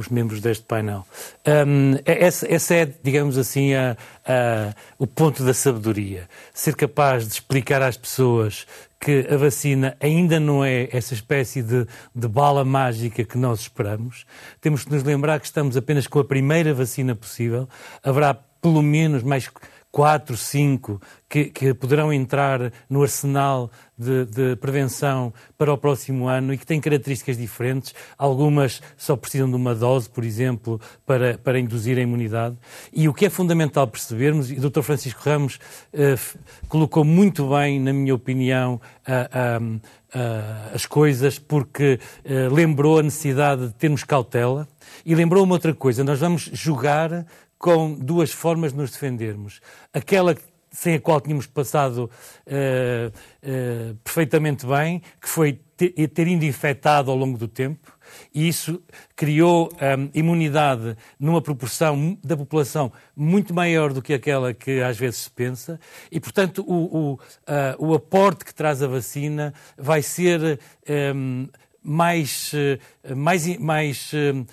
os 0.00 0.08
membros 0.08 0.40
deste 0.40 0.64
painel. 0.64 1.06
Um, 1.46 1.94
é, 2.04 2.24
essa, 2.24 2.74
é, 2.74 2.92
digamos 3.02 3.38
assim, 3.38 3.74
a, 3.74 3.96
a, 4.26 4.74
o 4.98 5.06
ponto 5.06 5.44
da 5.44 5.54
sabedoria. 5.54 6.28
Ser 6.52 6.74
capaz 6.74 7.26
de 7.26 7.34
explicar 7.34 7.82
às 7.82 7.96
pessoas 7.96 8.66
que 8.98 9.26
a 9.30 9.36
vacina 9.36 9.96
ainda 10.00 10.38
não 10.38 10.64
é 10.64 10.88
essa 10.92 11.14
espécie 11.14 11.62
de, 11.62 11.86
de 12.14 12.28
bala 12.28 12.64
mágica 12.64 13.24
que 13.24 13.38
nós 13.38 13.60
esperamos. 13.60 14.26
Temos 14.60 14.84
que 14.84 14.90
nos 14.90 15.02
lembrar 15.02 15.40
que 15.40 15.46
estamos 15.46 15.76
apenas 15.76 16.06
com 16.06 16.18
a 16.18 16.24
primeira 16.24 16.74
vacina 16.74 17.14
possível. 17.14 17.68
Haverá 18.02 18.34
pelo 18.34 18.82
menos 18.82 19.22
mais 19.22 19.50
quatro, 19.90 20.36
cinco 20.36 21.00
que, 21.28 21.46
que 21.46 21.74
poderão 21.74 22.12
entrar 22.12 22.72
no 22.88 23.02
arsenal 23.02 23.70
de, 23.96 24.24
de, 24.24 24.56
prevenção 24.56 25.32
para 25.58 25.72
o 25.72 25.76
próximo 25.76 26.26
ano 26.26 26.54
e 26.54 26.58
que 26.58 26.66
têm 26.66 26.80
características 26.80 27.36
diferentes. 27.36 27.94
Algumas 28.16 28.80
só 28.96 29.14
precisam 29.16 29.48
de 29.48 29.56
uma 29.56 29.74
dose, 29.74 30.08
por 30.08 30.24
exemplo, 30.24 30.80
para, 31.04 31.38
para 31.38 31.58
induzir 31.58 31.98
a 31.98 32.00
imunidade. 32.00 32.56
E 32.92 33.08
o 33.08 33.14
que 33.14 33.26
é 33.26 33.30
fundamental 33.30 33.86
percebermos, 33.86 34.50
e 34.50 34.54
o 34.54 34.70
Dr. 34.70 34.82
Francisco 34.82 35.20
Ramos 35.22 35.58
eh, 35.92 36.16
colocou 36.68 37.04
muito 37.04 37.48
bem, 37.50 37.78
na 37.78 37.92
minha 37.92 38.14
opinião, 38.14 38.80
as 40.74 40.86
coisas, 40.86 41.38
porque 41.38 42.00
eh, 42.24 42.48
lembrou 42.50 42.98
a 42.98 43.02
necessidade 43.02 43.68
de 43.68 43.74
termos 43.74 44.02
cautela 44.02 44.68
e 45.04 45.14
lembrou 45.14 45.44
uma 45.44 45.54
outra 45.54 45.74
coisa: 45.74 46.02
nós 46.02 46.18
vamos 46.20 46.50
jogar 46.52 47.26
com 47.60 47.92
duas 47.92 48.32
formas 48.32 48.72
de 48.72 48.78
nos 48.78 48.90
defendermos. 48.90 49.60
Aquela 49.92 50.34
sem 50.72 50.94
a 50.94 51.00
qual 51.00 51.20
tínhamos 51.20 51.46
passado 51.46 52.08
uh, 52.46 53.08
uh, 53.08 53.94
perfeitamente 54.04 54.64
bem, 54.64 55.02
que 55.20 55.28
foi 55.28 55.60
ter, 55.76 55.90
ter 56.08 56.28
ido 56.28 56.44
infectado 56.44 57.10
ao 57.10 57.16
longo 57.16 57.36
do 57.36 57.48
tempo, 57.48 57.92
e 58.32 58.48
isso 58.48 58.82
criou 59.16 59.68
um, 59.72 59.84
ehm, 59.84 60.10
imunidade 60.14 60.96
numa 61.18 61.42
proporção 61.42 62.16
da 62.24 62.36
população 62.36 62.92
muito 63.16 63.52
maior 63.52 63.92
do 63.92 64.00
que 64.00 64.14
aquela 64.14 64.54
que 64.54 64.80
às 64.80 64.96
vezes 64.96 65.22
se 65.22 65.30
pensa, 65.30 65.78
e, 66.10 66.20
portanto, 66.20 66.64
o, 66.66 66.74
o, 66.74 67.12
uh, 67.14 67.18
o 67.78 67.94
aporte 67.94 68.44
que 68.44 68.54
traz 68.54 68.82
a 68.82 68.86
vacina 68.86 69.52
vai 69.76 70.02
ser 70.02 70.60
um, 71.14 71.48
mais, 71.82 72.52
eh, 72.54 72.78
mais, 73.14 73.58
mais 73.58 74.12
uh, 74.12 74.46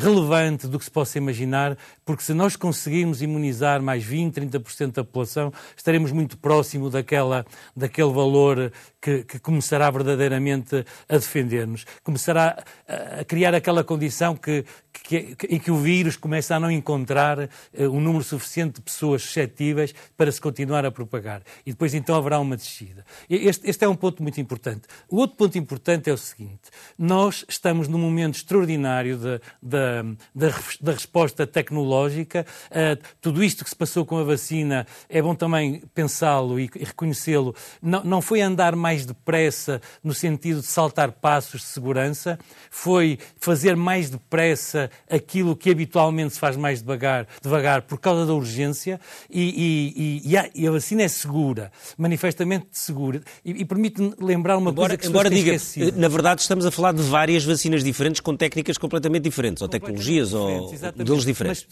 relevante 0.00 0.66
do 0.66 0.78
que 0.78 0.84
se 0.84 0.90
possa 0.90 1.18
imaginar, 1.18 1.76
porque 2.04 2.22
se 2.22 2.32
nós 2.32 2.56
conseguirmos 2.56 3.22
imunizar 3.22 3.82
mais 3.82 4.04
20, 4.04 4.40
30% 4.40 4.92
da 4.92 5.04
população, 5.04 5.52
estaremos 5.76 6.12
muito 6.12 6.38
próximo 6.38 6.88
daquela, 6.88 7.44
daquele 7.74 8.12
valor 8.12 8.72
que, 9.00 9.24
que 9.24 9.38
começará 9.38 9.90
verdadeiramente 9.90 10.84
a 11.08 11.16
defender-nos. 11.16 11.84
Começará 12.02 12.62
a, 12.86 13.20
a, 13.20 13.24
criar 13.24 13.54
aquela 13.54 13.82
condição 13.82 14.36
que, 14.36 14.64
que, 14.92 15.34
que, 15.34 15.46
em 15.46 15.58
que 15.58 15.70
o 15.70 15.76
vírus 15.76 16.16
começa 16.16 16.54
a 16.54 16.60
não 16.60 16.70
encontrar 16.70 17.38
uh, 17.40 17.48
um 17.90 18.00
número 18.00 18.24
suficiente 18.24 18.74
de 18.74 18.82
pessoas 18.82 19.22
suscetíveis 19.22 19.94
para 20.16 20.30
se 20.30 20.40
continuar 20.40 20.84
a 20.84 20.90
propagar. 20.90 21.42
E 21.66 21.72
depois 21.72 21.94
então 21.94 22.14
haverá 22.14 22.38
uma 22.38 22.56
descida. 22.56 23.04
Este, 23.28 23.68
este 23.68 23.84
é 23.84 23.88
um 23.88 23.96
ponto 23.96 24.22
muito 24.22 24.40
importante. 24.40 24.82
O 25.08 25.16
outro 25.16 25.36
ponto 25.36 25.58
importante 25.58 26.08
é 26.08 26.12
o 26.12 26.18
seguinte 26.18 26.70
nós 26.98 27.44
estamos 27.48 27.79
num 27.88 27.98
momento 27.98 28.36
extraordinário 28.36 29.16
da, 29.16 29.40
da, 29.62 30.50
da 30.80 30.92
resposta 30.92 31.46
tecnológica. 31.46 32.46
Uh, 32.70 33.00
tudo 33.20 33.42
isto 33.42 33.64
que 33.64 33.70
se 33.70 33.76
passou 33.76 34.04
com 34.04 34.18
a 34.18 34.24
vacina 34.24 34.86
é 35.08 35.20
bom 35.20 35.34
também 35.34 35.82
pensá-lo 35.94 36.58
e, 36.58 36.70
e 36.74 36.84
reconhecê-lo. 36.84 37.54
Não, 37.82 38.02
não 38.04 38.22
foi 38.22 38.40
andar 38.40 38.74
mais 38.76 39.04
depressa 39.04 39.80
no 40.02 40.14
sentido 40.14 40.60
de 40.60 40.66
saltar 40.66 41.12
passos 41.12 41.60
de 41.60 41.66
segurança, 41.66 42.38
foi 42.70 43.18
fazer 43.38 43.76
mais 43.76 44.10
depressa 44.10 44.90
aquilo 45.08 45.56
que 45.56 45.70
habitualmente 45.70 46.34
se 46.34 46.40
faz 46.40 46.56
mais 46.56 46.80
devagar, 46.80 47.26
devagar 47.42 47.82
por 47.82 47.98
causa 47.98 48.26
da 48.26 48.34
urgência 48.34 49.00
e, 49.28 50.22
e, 50.24 50.30
e, 50.30 50.36
a, 50.36 50.50
e 50.54 50.66
a, 50.66 50.70
vacina 50.70 51.02
é 51.02 51.08
segura, 51.08 51.70
manifestamente 51.96 52.66
segura. 52.72 53.22
E, 53.44 53.64
permite-me 53.64 54.14
lembrar 54.18 54.56
uma 54.56 54.70
embora, 54.70 54.88
coisa 54.88 55.02
que 55.02 55.08
embora 55.08 55.30
diga, 55.30 55.56
na 55.96 56.08
verdade 56.08 56.40
estamos 56.40 56.64
a 56.66 56.70
falar 56.70 56.92
de 56.92 57.02
várias 57.02 57.44
vacinas 57.44 57.69
diferentes 57.82 58.20
com 58.20 58.36
técnicas 58.36 58.76
completamente 58.76 59.22
diferentes, 59.22 59.62
ou 59.62 59.68
tecnologias, 59.68 60.32
ou 60.32 60.72
modelos 60.96 61.24
diferentes. 61.24 61.66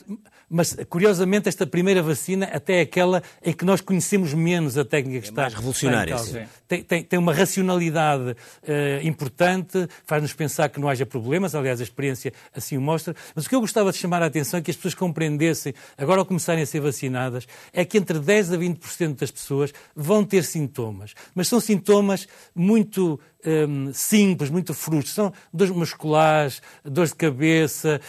Mas, 0.49 0.75
mas, 0.77 0.87
curiosamente, 0.89 1.49
esta 1.49 1.67
primeira 1.67 2.03
vacina 2.03 2.47
até 2.47 2.79
é 2.79 2.81
aquela 2.83 3.23
em 3.45 3.53
que 3.53 3.65
nós 3.65 3.81
conhecemos 3.81 4.33
menos 4.33 4.79
a 4.79 4.85
técnica 4.85 5.21
que 5.21 5.27
é 5.27 5.31
está. 5.31 5.43
Mais 5.43 5.55
revolucionária. 5.55 6.17
Tem, 6.67 6.83
tem, 6.83 7.03
tem, 7.03 7.19
uma 7.19 7.33
racionalidade 7.33 8.31
uh, 8.31 8.37
importante, 9.07 9.89
faz-nos 10.05 10.33
pensar 10.33 10.69
que 10.69 10.81
não 10.81 10.89
haja 10.89 11.05
problemas, 11.05 11.55
aliás, 11.55 11.81
a 11.81 11.83
experiência 11.83 12.33
assim 12.55 12.77
o 12.77 12.81
mostra. 12.81 13.15
Mas 13.35 13.47
o 13.47 13.49
que 13.49 13.55
eu 13.55 13.61
gostava 13.61 13.91
de 13.91 13.99
chamar 13.99 14.23
a 14.23 14.27
atenção 14.27 14.59
é 14.59 14.63
que 14.63 14.71
as 14.71 14.77
pessoas 14.77 14.95
compreendessem, 14.95 15.75
agora 15.97 16.21
ao 16.21 16.27
começarem 16.27 16.63
a 16.63 16.67
ser 16.67 16.81
vacinadas, 16.81 17.47
é 17.73 17.85
que 17.85 17.99
entre 17.99 18.19
10% 18.19 18.55
a 18.55 18.59
20% 18.59 19.17
das 19.17 19.31
pessoas 19.31 19.73
vão 19.95 20.25
ter 20.25 20.45
sintomas. 20.45 21.15
Mas 21.35 21.49
são 21.49 21.61
sintomas 21.61 22.27
muito 22.55 23.19
um, 23.45 23.93
simples, 23.93 24.51
muito 24.51 24.75
frustros. 24.75 25.15
São 25.15 25.33
dores 25.53 25.75
musculares, 25.75 26.63
dores 26.85 27.11
de 27.11 27.17
cabeça, 27.17 28.01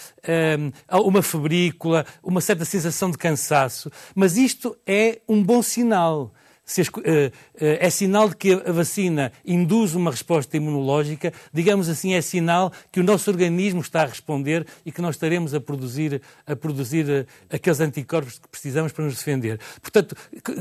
um, 0.92 1.00
uma 1.08 1.22
febrícula, 1.22 2.06
uma 2.24 2.42
certa 2.42 2.66
sensação 2.66 3.12
de 3.12 3.18
cansaço. 3.18 3.92
Mas 4.16 4.38
isto 4.38 4.78
é 4.86 5.20
um 5.28 5.44
bom 5.44 5.62
sinal 5.62 6.34
se 6.70 6.82
uh, 6.82 6.86
uh, 6.86 7.32
é 7.58 7.90
sinal 7.90 8.30
de 8.30 8.36
que 8.36 8.54
a 8.54 8.72
vacina 8.72 9.32
induz 9.44 9.96
uma 9.96 10.12
resposta 10.12 10.56
imunológica, 10.56 11.34
digamos 11.52 11.90
assim, 11.90 12.14
é 12.14 12.22
sinal 12.22 12.72
que 12.92 13.00
o 13.00 13.04
nosso 13.04 13.28
organismo 13.32 13.82
está 13.82 14.04
a 14.04 14.06
responder 14.06 14.68
e 14.86 14.92
que 14.92 15.02
nós 15.02 15.16
estaremos 15.16 15.56
a 15.56 15.60
produzir, 15.60 16.22
a 16.46 16.56
produzir 16.56 17.10
uh, 17.10 17.26
aqueles 17.50 17.80
anticorpos 17.80 18.38
que 18.38 18.48
precisamos 18.48 18.92
para 18.92 19.04
nos 19.04 19.16
defender. 19.16 19.60
Portanto, 19.82 20.16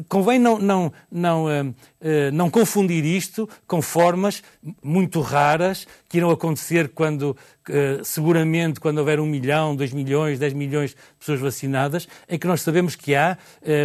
convém 0.09 0.39
não, 0.39 0.59
não, 0.59 0.91
não, 1.13 1.75
não 2.33 2.49
confundir 2.49 3.05
isto 3.05 3.49
com 3.67 3.83
formas 3.83 4.43
muito 4.83 5.21
raras 5.21 5.87
que 6.09 6.17
irão 6.17 6.31
acontecer 6.31 6.89
quando, 6.89 7.37
seguramente, 8.03 8.81
quando 8.81 8.99
houver 8.99 9.21
um 9.21 9.27
milhão, 9.27 9.75
dois 9.75 9.93
milhões, 9.93 10.39
dez 10.39 10.53
milhões 10.53 10.91
de 10.91 10.97
pessoas 11.19 11.41
vacinadas, 11.41 12.09
em 12.29 12.39
que 12.39 12.47
nós 12.47 12.61
sabemos 12.63 12.95
que 12.97 13.15
há 13.15 13.37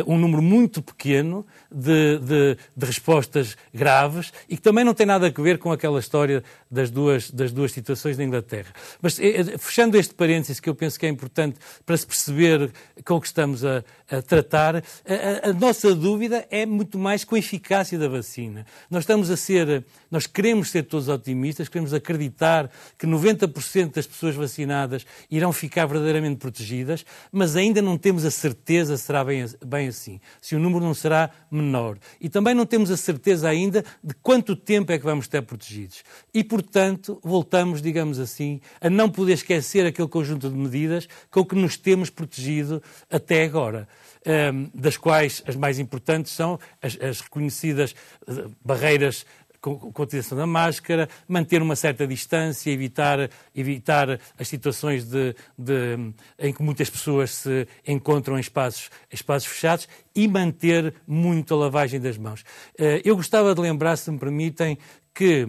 um 0.06 0.18
número 0.18 0.42
muito 0.42 0.82
pequeno 0.82 1.46
de, 1.74 2.20
de, 2.20 2.58
de, 2.76 2.86
respostas 2.86 3.58
graves 3.74 4.32
e 4.48 4.56
que 4.56 4.62
também 4.62 4.84
não 4.84 4.94
tem 4.94 5.06
nada 5.06 5.28
a 5.28 5.42
ver 5.42 5.58
com 5.58 5.72
aquela 5.72 6.00
história 6.00 6.44
das 6.70 6.92
duas, 6.92 7.32
das 7.32 7.52
duas 7.52 7.72
situações 7.72 8.16
da 8.16 8.24
Inglaterra. 8.24 8.72
Mas 9.02 9.20
eh, 9.20 9.58
fechando 9.58 9.98
este 9.98 10.14
parênteses, 10.14 10.60
que 10.60 10.70
eu 10.70 10.76
penso 10.76 11.00
que 11.00 11.06
é 11.06 11.10
importante 11.10 11.58
para 11.86 11.98
se 11.98 12.06
perceber 12.06 12.72
com 13.04 13.16
o 13.16 13.22
que 13.22 13.28
estamos 13.28 13.66
a, 13.66 13.84
a 14.10 14.22
tratar, 14.22 14.78
a, 14.78 15.50
a, 15.50 15.54
nossa 15.54 15.96
dúvida 15.96 16.46
é 16.52 16.66
muito 16.66 16.98
mais 17.00 17.24
com 17.24 17.36
a 17.36 17.40
eficácia 17.40 17.98
da 17.98 18.08
vacina. 18.08 18.66
Nós 18.90 19.04
estamos 19.04 19.32
a 19.32 19.38
ser, 19.38 19.84
nós 20.12 20.28
queremos 20.28 20.70
ser 20.70 20.84
todos 20.84 21.08
otimistas, 21.08 21.68
queremos 21.68 21.94
acreditar 21.94 22.70
que 22.98 23.08
90% 23.08 23.48
das 23.96 24.08
pessoas 24.08 24.36
vacinadas 24.36 25.06
irão 25.30 25.52
ficar 25.52 25.86
verdadeiramente 25.86 26.38
protegidas, 26.38 27.06
mas 27.32 27.56
ainda 27.56 27.82
não 27.82 27.98
temos 27.98 28.26
a 28.26 28.32
certeza 28.32 28.98
se 28.98 29.04
será 29.14 29.24
bem, 29.24 29.46
bem 29.66 29.88
assim, 29.88 30.20
se 30.42 30.56
o 30.56 30.60
número 30.60 30.84
não 30.84 30.94
será 30.94 31.30
menor. 31.52 31.98
E 32.20 32.30
também 32.30 32.56
não 32.56 32.66
temos 32.66 32.90
a 32.90 32.98
certeza 32.98 33.48
ainda 33.48 33.84
de 34.04 34.14
quanto 34.16 34.56
tempo 34.56 34.92
é 34.92 34.98
que 34.98 35.06
vamos 35.06 35.26
estar 35.26 35.42
protegidos. 35.42 36.04
E, 36.34 36.44
portanto, 36.44 37.20
voltamos, 37.24 37.82
digamos 37.82 38.20
assim, 38.20 38.60
a 38.82 38.90
não 38.90 39.10
poder 39.10 39.34
esquecer 39.34 39.86
aquele 39.86 40.08
conjunto 40.08 40.50
de 40.50 40.56
medidas 40.56 41.08
com 41.30 41.46
que 41.46 41.56
nos 41.56 41.78
temos 41.78 42.10
protegido 42.10 42.82
até 43.10 43.44
agora. 43.44 43.88
Um, 44.26 44.70
das 44.74 44.96
quais 44.96 45.44
as 45.46 45.54
mais 45.54 45.80
importantes 45.80 46.32
são 46.32 46.58
as, 46.82 46.98
as 47.02 47.20
reconhecidas 47.20 47.94
uh, 48.26 48.50
barreiras 48.64 49.26
com 49.72 49.94
a 49.96 50.04
utilização 50.04 50.38
da 50.38 50.46
máscara, 50.46 51.08
manter 51.26 51.62
uma 51.62 51.76
certa 51.76 52.06
distância, 52.06 52.70
evitar, 52.70 53.30
evitar 53.56 54.20
as 54.38 54.48
situações 54.50 55.06
de, 55.06 55.34
de, 55.58 56.14
em 56.38 56.52
que 56.52 56.62
muitas 56.62 56.90
pessoas 56.90 57.32
se 57.32 57.66
encontram 57.88 58.36
em 58.36 58.42
espaços, 58.42 58.90
espaços 59.10 59.48
fechados 59.48 59.88
e 60.14 60.28
manter 60.28 60.94
muito 61.08 61.54
a 61.54 61.58
lavagem 61.58 61.98
das 61.98 62.18
mãos. 62.18 62.44
Eh, 62.78 63.02
eu 63.06 63.16
gostava 63.16 63.56
de 63.56 63.62
lembrar, 63.62 63.96
se 63.96 64.12
me 64.12 64.20
permitem, 64.20 64.78
que 65.14 65.48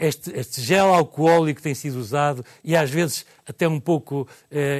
este, 0.00 0.30
este, 0.30 0.60
gel 0.60 0.94
alcoólico 0.94 1.60
tem 1.60 1.74
sido 1.74 1.96
usado 1.96 2.44
e 2.62 2.76
às 2.76 2.88
vezes 2.88 3.26
até 3.44 3.66
um 3.66 3.80
pouco 3.80 4.28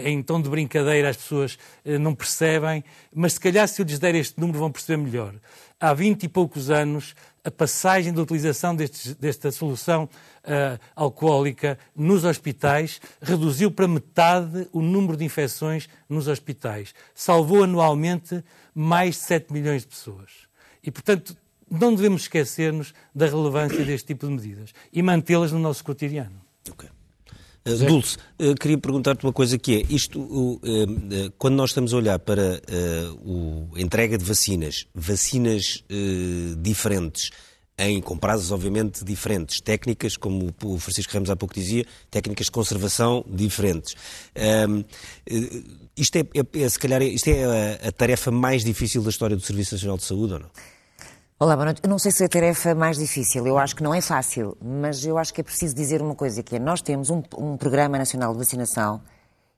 em 0.04 0.22
tom 0.22 0.40
de 0.40 0.48
brincadeira 0.48 1.08
as 1.08 1.16
pessoas 1.16 1.58
não 2.00 2.14
percebem, 2.14 2.84
mas 3.12 3.32
se 3.32 3.40
calhar 3.40 3.66
se 3.66 3.82
eu 3.82 3.84
lhes 3.84 3.98
der 3.98 4.14
este 4.14 4.38
número 4.38 4.60
vão 4.60 4.70
perceber 4.70 5.02
melhor. 5.02 5.34
Há 5.80 5.92
vinte 5.92 6.22
e 6.22 6.28
poucos 6.28 6.70
anos 6.70 7.16
a 7.44 7.50
passagem 7.50 8.12
da 8.12 8.22
utilização 8.22 8.74
destes, 8.74 9.14
desta 9.14 9.50
solução 9.50 10.04
uh, 10.04 10.78
alcoólica 10.94 11.78
nos 11.96 12.24
hospitais 12.24 13.00
reduziu 13.20 13.70
para 13.70 13.88
metade 13.88 14.68
o 14.72 14.82
número 14.82 15.16
de 15.16 15.24
infecções 15.24 15.88
nos 16.08 16.28
hospitais. 16.28 16.94
Salvou 17.14 17.64
anualmente 17.64 18.44
mais 18.74 19.16
de 19.16 19.22
7 19.22 19.52
milhões 19.52 19.82
de 19.82 19.88
pessoas. 19.88 20.30
E, 20.82 20.90
portanto, 20.90 21.36
não 21.70 21.94
devemos 21.94 22.22
esquecer-nos 22.22 22.92
da 23.14 23.26
relevância 23.26 23.84
deste 23.84 24.08
tipo 24.08 24.26
de 24.26 24.32
medidas 24.32 24.74
e 24.92 25.02
mantê-las 25.02 25.52
no 25.52 25.58
nosso 25.58 25.84
cotidiano. 25.84 26.40
Okay. 26.68 26.88
Uh, 27.66 27.86
Dulce, 27.86 28.16
uh, 28.40 28.54
queria 28.54 28.78
perguntar-te 28.78 29.24
uma 29.24 29.32
coisa 29.32 29.58
que 29.58 29.76
é, 29.76 29.86
isto, 29.92 30.20
uh, 30.20 30.60
quando 31.36 31.56
nós 31.56 31.70
estamos 31.70 31.92
a 31.92 31.96
olhar 31.96 32.18
para 32.18 32.60
a 33.74 33.80
entrega 33.80 34.16
de 34.16 34.24
vacinas, 34.24 34.86
vacinas 34.94 35.84
diferentes, 36.58 37.30
em, 37.78 38.00
com 38.00 38.16
prazos 38.16 38.50
obviamente 38.50 39.04
diferentes, 39.04 39.60
técnicas, 39.60 40.16
como 40.16 40.54
o 40.62 40.78
Francisco 40.78 41.12
Ramos 41.12 41.30
há 41.30 41.36
pouco 41.36 41.54
dizia, 41.54 41.84
técnicas 42.10 42.46
de 42.46 42.52
conservação 42.52 43.24
diferentes. 43.28 43.94
Um, 44.68 44.84
isto 45.96 46.16
é, 46.16 46.20
é, 46.20 46.62
é, 46.62 46.68
se 46.68 46.78
calhar, 46.78 47.02
isto 47.02 47.28
é 47.28 47.44
a, 47.82 47.88
a 47.88 47.92
tarefa 47.92 48.30
mais 48.30 48.64
difícil 48.64 49.02
da 49.02 49.10
história 49.10 49.36
do 49.36 49.42
Serviço 49.42 49.74
Nacional 49.74 49.96
de 49.96 50.04
Saúde 50.04 50.34
ou 50.34 50.38
não? 50.40 50.50
Olá, 51.42 51.56
boa 51.56 51.64
noite. 51.64 51.80
Eu 51.82 51.88
não 51.88 51.98
sei 51.98 52.12
se 52.12 52.22
é 52.22 52.26
a 52.26 52.28
tarefa 52.28 52.74
mais 52.74 52.98
difícil, 52.98 53.46
eu 53.46 53.56
acho 53.56 53.74
que 53.74 53.82
não 53.82 53.94
é 53.94 54.02
fácil, 54.02 54.58
mas 54.60 55.02
eu 55.06 55.16
acho 55.16 55.32
que 55.32 55.40
é 55.40 55.44
preciso 55.44 55.74
dizer 55.74 56.02
uma 56.02 56.14
coisa, 56.14 56.42
que 56.42 56.56
é 56.56 56.58
nós 56.58 56.82
temos 56.82 57.08
um, 57.08 57.22
um 57.38 57.56
Programa 57.56 57.96
Nacional 57.96 58.34
de 58.34 58.38
Vacinação 58.40 59.00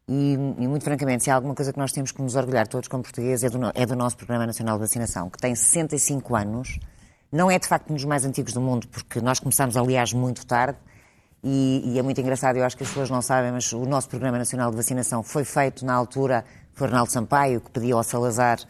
e, 0.06 0.34
e, 0.34 0.68
muito 0.68 0.84
francamente, 0.84 1.24
se 1.24 1.30
há 1.32 1.34
alguma 1.34 1.56
coisa 1.56 1.72
que 1.72 1.80
nós 1.80 1.90
temos 1.90 2.12
que 2.12 2.22
nos 2.22 2.36
orgulhar 2.36 2.68
todos 2.68 2.86
como 2.86 3.02
portugueses 3.02 3.42
é 3.42 3.50
do, 3.50 3.58
é 3.74 3.84
do 3.84 3.96
nosso 3.96 4.16
Programa 4.16 4.46
Nacional 4.46 4.76
de 4.76 4.82
Vacinação, 4.82 5.28
que 5.28 5.38
tem 5.38 5.56
65 5.56 6.36
anos, 6.36 6.78
não 7.32 7.50
é 7.50 7.58
de 7.58 7.66
facto 7.66 7.90
um 7.90 7.94
dos 7.94 8.04
mais 8.04 8.24
antigos 8.24 8.52
do 8.52 8.60
mundo, 8.60 8.86
porque 8.86 9.20
nós 9.20 9.40
começámos, 9.40 9.76
aliás, 9.76 10.12
muito 10.12 10.46
tarde, 10.46 10.78
e, 11.42 11.82
e, 11.84 11.98
é 11.98 12.02
muito 12.02 12.20
engraçado, 12.20 12.58
eu 12.58 12.64
acho 12.64 12.76
que 12.76 12.84
as 12.84 12.90
pessoas 12.90 13.10
não 13.10 13.20
sabem, 13.20 13.50
mas 13.50 13.72
o 13.72 13.84
nosso 13.86 14.08
Programa 14.08 14.38
Nacional 14.38 14.70
de 14.70 14.76
Vacinação 14.76 15.24
foi 15.24 15.42
feito 15.42 15.84
na 15.84 15.94
altura, 15.94 16.44
foi 16.74 16.86
Ronaldo 16.86 17.10
Sampaio 17.10 17.60
que 17.60 17.72
pediu 17.72 17.96
ao 17.96 18.04
Salazar 18.04 18.60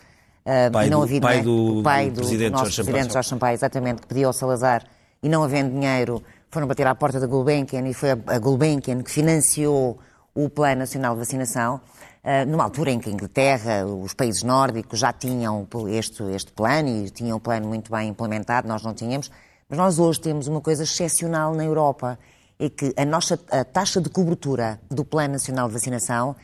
Uh, 0.44 0.72
pai 0.72 0.90
não 0.90 0.98
do, 0.98 1.04
havia 1.04 1.20
pai 1.20 1.40
do, 1.40 1.78
o 1.78 1.82
pai 1.82 2.10
do, 2.10 2.14
do 2.14 2.20
presidente, 2.22 2.50
nosso 2.50 2.64
Jorge 2.64 2.82
presidente 2.82 3.12
Jorge 3.12 3.28
Sampaio, 3.28 3.54
exatamente, 3.54 4.02
que 4.02 4.08
pediu 4.08 4.26
ao 4.26 4.32
Salazar 4.32 4.84
e 5.22 5.28
não 5.28 5.44
havendo 5.44 5.70
dinheiro, 5.70 6.22
foram 6.50 6.66
bater 6.66 6.86
à 6.86 6.94
porta 6.94 7.20
da 7.20 7.26
Gulbenkian 7.26 7.86
e 7.88 7.94
foi 7.94 8.10
a, 8.10 8.18
a 8.26 8.38
Gulbenkian 8.38 9.02
que 9.02 9.10
financiou 9.10 10.00
o 10.34 10.48
Plano 10.48 10.80
Nacional 10.80 11.14
de 11.14 11.20
Vacinação, 11.20 11.80
uh, 12.24 12.50
numa 12.50 12.64
altura 12.64 12.90
em 12.90 12.98
que 12.98 13.08
a 13.08 13.12
Inglaterra, 13.12 13.86
os 13.86 14.14
países 14.14 14.42
nórdicos 14.42 14.98
já 14.98 15.12
tinham 15.12 15.66
este, 15.88 16.24
este 16.34 16.50
plano 16.52 16.88
e 16.88 17.10
tinham 17.10 17.36
o 17.36 17.40
plano 17.40 17.68
muito 17.68 17.92
bem 17.92 18.08
implementado, 18.08 18.66
nós 18.66 18.82
não 18.82 18.92
tínhamos, 18.92 19.30
mas 19.68 19.78
nós 19.78 19.98
hoje 20.00 20.20
temos 20.20 20.48
uma 20.48 20.60
coisa 20.60 20.82
excepcional 20.82 21.54
na 21.54 21.64
Europa, 21.64 22.18
é 22.58 22.68
que 22.68 22.92
a 22.96 23.04
nossa 23.04 23.38
a 23.50 23.64
taxa 23.64 24.00
de 24.00 24.10
cobertura 24.10 24.80
do 24.90 25.04
Plano 25.04 25.34
Nacional 25.34 25.68
de 25.68 25.74
Vacinação 25.74 26.34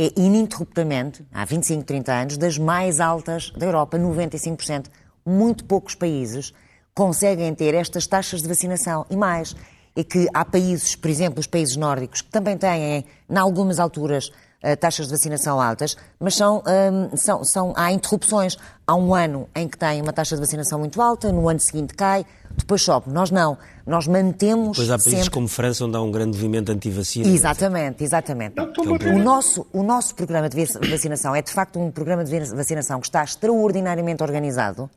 é 0.00 0.12
ininterruptamente, 0.16 1.26
há 1.32 1.44
25, 1.44 1.82
30 1.82 2.12
anos, 2.12 2.36
das 2.38 2.56
mais 2.56 3.00
altas 3.00 3.50
da 3.50 3.66
Europa, 3.66 3.98
95%. 3.98 4.86
Muito 5.26 5.64
poucos 5.64 5.96
países 5.96 6.54
conseguem 6.94 7.52
ter 7.52 7.74
estas 7.74 8.06
taxas 8.06 8.40
de 8.40 8.46
vacinação. 8.46 9.04
E 9.10 9.16
mais, 9.16 9.56
é 9.96 10.04
que 10.04 10.28
há 10.32 10.44
países, 10.44 10.94
por 10.94 11.10
exemplo, 11.10 11.40
os 11.40 11.48
países 11.48 11.74
nórdicos, 11.74 12.22
que 12.22 12.30
também 12.30 12.56
têm, 12.56 13.04
em 13.28 13.36
algumas 13.36 13.80
alturas, 13.80 14.30
taxas 14.80 15.06
de 15.06 15.12
vacinação 15.12 15.60
altas, 15.60 15.96
mas 16.18 16.34
são, 16.34 16.62
um, 16.66 17.16
são, 17.16 17.44
são, 17.44 17.72
há 17.76 17.92
interrupções. 17.92 18.56
Há 18.86 18.94
um 18.94 19.14
ano 19.14 19.48
em 19.54 19.68
que 19.68 19.78
tem 19.78 20.00
uma 20.02 20.12
taxa 20.12 20.34
de 20.34 20.40
vacinação 20.40 20.78
muito 20.78 21.00
alta, 21.00 21.30
no 21.30 21.48
ano 21.48 21.60
seguinte 21.60 21.94
cai, 21.94 22.26
depois 22.56 22.82
sobe. 22.82 23.10
Nós 23.10 23.30
não. 23.30 23.56
Nós 23.86 24.06
mantemos. 24.06 24.76
Pois 24.76 24.90
há 24.90 24.98
países 24.98 25.12
sempre... 25.12 25.30
como 25.30 25.48
França 25.48 25.84
onde 25.84 25.96
há 25.96 26.00
um 26.00 26.10
grande 26.10 26.36
movimento 26.36 26.72
anti-vacina. 26.72 27.28
Exatamente, 27.28 28.02
exatamente. 28.02 28.54
O 28.60 29.18
nosso, 29.18 29.66
o 29.72 29.82
nosso 29.82 30.14
programa 30.14 30.48
de 30.48 30.66
vacinação 30.90 31.34
é 31.34 31.40
de 31.40 31.52
facto 31.52 31.78
um 31.78 31.90
programa 31.90 32.24
de 32.24 32.38
vacinação 32.54 33.00
que 33.00 33.06
está 33.06 33.22
extraordinariamente 33.22 34.22
organizado 34.22 34.90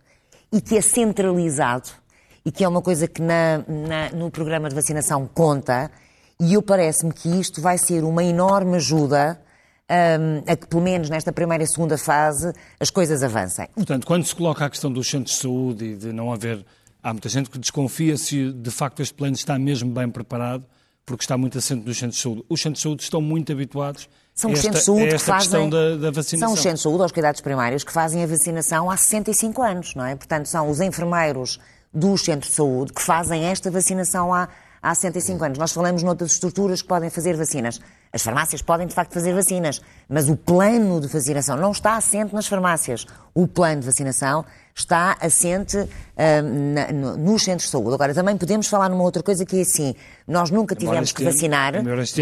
e 0.51 0.59
que 0.59 0.77
é 0.77 0.81
centralizado 0.81 1.89
e 2.43 2.51
que 2.51 2.63
é 2.63 2.67
uma 2.67 2.81
coisa 2.81 3.07
que 3.07 3.21
na, 3.21 3.59
na, 3.67 4.09
no 4.11 4.31
programa 4.31 4.67
de 4.67 4.75
vacinação 4.75 5.29
conta. 5.31 5.91
E 6.39 6.55
eu 6.55 6.61
parece-me 6.61 7.13
que 7.13 7.29
isto 7.39 7.61
vai 7.61 7.77
ser 7.77 8.03
uma 8.03 8.23
enorme 8.23 8.77
ajuda 8.77 9.39
a 10.47 10.55
que, 10.55 10.67
pelo 10.67 10.81
menos 10.81 11.09
nesta 11.09 11.31
primeira 11.31 11.63
e 11.63 11.67
segunda 11.67 11.97
fase, 11.97 12.53
as 12.79 12.89
coisas 12.89 13.23
avancem. 13.23 13.67
Portanto, 13.75 14.05
quando 14.05 14.25
se 14.25 14.35
coloca 14.35 14.65
a 14.65 14.69
questão 14.69 14.91
dos 14.91 15.09
centros 15.09 15.35
de 15.35 15.41
saúde 15.41 15.85
e 15.85 15.95
de 15.95 16.13
não 16.13 16.31
haver 16.31 16.65
Há 17.03 17.13
muita 17.13 17.29
gente 17.29 17.49
que 17.49 17.57
desconfia 17.57 18.15
se 18.15 18.51
de 18.51 18.69
facto 18.69 19.01
este 19.01 19.13
plano 19.15 19.33
está 19.33 19.57
mesmo 19.57 19.91
bem 19.91 20.07
preparado, 20.07 20.63
porque 21.03 21.23
está 21.23 21.35
muito 21.35 21.57
assente 21.57 21.85
nos 21.85 21.97
centros 21.97 22.17
de 22.17 22.21
saúde. 22.21 22.45
Os 22.47 22.61
centros 22.61 22.79
de 22.79 22.83
saúde 22.83 23.03
estão 23.03 23.21
muito 23.21 23.51
habituados 23.51 24.07
são 24.35 24.51
os 24.51 24.59
esta, 24.59 24.67
centros 24.67 24.81
de 24.81 24.85
saúde 24.85 25.15
que 25.15 25.19
fazem, 25.19 25.69
da, 25.69 25.97
da 25.97 26.11
vacinação. 26.11 26.49
São 26.49 26.53
os 26.53 26.61
centros 26.61 26.79
de 26.79 26.83
saúde, 26.83 27.01
aos 27.01 27.11
cuidados 27.11 27.41
primários, 27.41 27.83
que 27.83 27.91
fazem 27.91 28.23
a 28.23 28.27
vacinação 28.27 28.89
há 28.89 28.95
65 28.95 29.61
anos, 29.61 29.95
não 29.95 30.05
é? 30.05 30.15
Portanto, 30.15 30.45
são 30.45 30.69
os 30.69 30.79
enfermeiros 30.79 31.59
dos 31.91 32.21
centros 32.21 32.51
de 32.51 32.55
saúde 32.55 32.93
que 32.93 33.01
fazem 33.01 33.45
esta 33.45 33.69
vacinação 33.71 34.33
há, 34.33 34.47
há 34.81 34.95
65 34.95 35.43
anos. 35.43 35.57
Nós 35.57 35.71
falamos 35.71 36.03
noutras 36.03 36.33
estruturas 36.33 36.83
que 36.83 36.87
podem 36.87 37.09
fazer 37.09 37.35
vacinas. 37.35 37.81
As 38.13 38.21
farmácias 38.21 38.61
podem, 38.61 38.87
de 38.87 38.93
facto, 38.93 39.13
fazer 39.13 39.33
vacinas, 39.33 39.81
mas 40.09 40.29
o 40.29 40.35
plano 40.35 40.99
de 40.99 41.07
vacinação 41.07 41.55
não 41.55 41.71
está 41.71 41.95
assente 41.95 42.33
nas 42.33 42.47
farmácias. 42.47 43.05
O 43.33 43.47
plano 43.47 43.79
de 43.79 43.85
vacinação 43.85 44.43
está 44.75 45.17
assente 45.19 45.77
uh, 45.77 45.87
na, 46.73 46.91
no, 46.91 47.17
nos 47.17 47.43
centros 47.43 47.65
de 47.65 47.71
saúde. 47.71 47.93
Agora, 47.93 48.13
também 48.13 48.37
podemos 48.37 48.67
falar 48.67 48.89
numa 48.89 49.03
outra 49.03 49.21
coisa 49.21 49.45
que 49.45 49.57
é 49.57 49.61
assim, 49.61 49.95
nós 50.27 50.49
nunca 50.49 50.75
tivemos 50.75 51.11
que 51.11 51.23
vacinar 51.23 51.75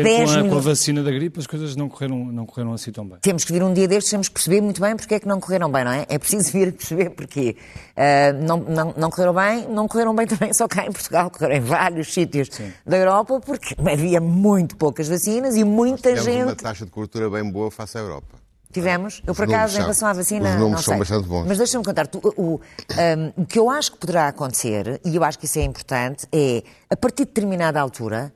10 0.04 0.32
com 0.32 0.40
a, 0.40 0.50
com 0.50 0.58
a 0.58 0.62
vacina 0.62 1.04
da 1.04 1.12
gripe 1.12 1.40
as 1.40 1.48
coisas 1.48 1.76
não 1.76 1.88
correram, 1.90 2.26
não 2.26 2.46
correram 2.46 2.74
assim 2.74 2.92
tão 2.92 3.06
bem. 3.06 3.18
Temos 3.22 3.44
que 3.44 3.54
vir 3.54 3.64
um 3.64 3.74
dia 3.74 3.88
destes, 3.88 4.12
temos 4.12 4.28
que 4.28 4.34
perceber 4.34 4.62
muito 4.62 4.82
bem 4.82 4.96
porque 4.96 5.16
é 5.16 5.20
que 5.20 5.28
não 5.28 5.40
correram 5.40 5.72
bem, 5.72 5.84
não 5.84 5.92
é? 5.92 6.06
É 6.10 6.18
preciso 6.18 6.52
vir 6.54 6.70
a 6.70 6.72
perceber 6.72 7.10
porquê. 7.12 7.56
Uh, 7.96 8.44
não, 8.46 8.58
não, 8.58 8.94
não 8.98 9.10
correram 9.10 9.34
bem, 9.34 9.68
não 9.68 9.88
correram 9.88 10.16
bem 10.16 10.28
também 10.28 10.54
só 10.54 10.68
cá 10.68 10.86
em 10.86 10.92
Portugal, 10.92 11.30
correram 11.30 11.56
em 11.56 11.62
vários 11.62 12.14
sítios 12.14 12.50
Sim. 12.52 12.72
da 12.86 12.98
Europa 12.98 13.40
porque 13.40 13.76
havia 13.80 14.20
muito 14.20 14.76
poucas 14.76 15.08
vacinas 15.08 15.56
e 15.56 15.64
muita 15.80 16.10
Nós 16.12 16.24
gente... 16.24 16.44
uma 16.44 16.56
taxa 16.56 16.86
de 16.86 16.92
cobertura 16.92 17.30
bem 17.30 17.50
boa 17.50 17.72
face 17.72 17.98
à 17.98 18.02
Europa. 18.02 18.38
Tivemos. 18.72 19.24
Eu, 19.26 19.34
por 19.34 19.46
acaso, 19.46 19.78
em 19.78 19.82
relação 19.82 20.08
à 20.08 20.14
vacina. 20.14 20.52
Os 20.52 20.60
números 20.60 20.86
são 20.86 20.98
bastante 21.00 21.28
bons. 21.28 21.48
Mas 21.48 21.58
deixa-me 21.58 21.84
contar. 21.84 22.08
o, 22.14 22.42
o, 22.42 22.62
um, 22.62 23.42
o 23.42 23.46
que 23.46 23.58
eu 23.58 23.68
acho 23.68 23.94
que 23.94 23.98
poderá 23.98 24.28
acontecer, 24.28 25.02
e 25.04 25.16
eu 25.16 25.24
acho 25.24 25.40
que 25.40 25.46
isso 25.46 25.58
é 25.58 25.64
importante, 25.64 26.28
é, 26.32 26.62
a 26.88 26.96
partir 26.96 27.24
de 27.24 27.30
determinada 27.30 27.82
altura, 27.82 28.32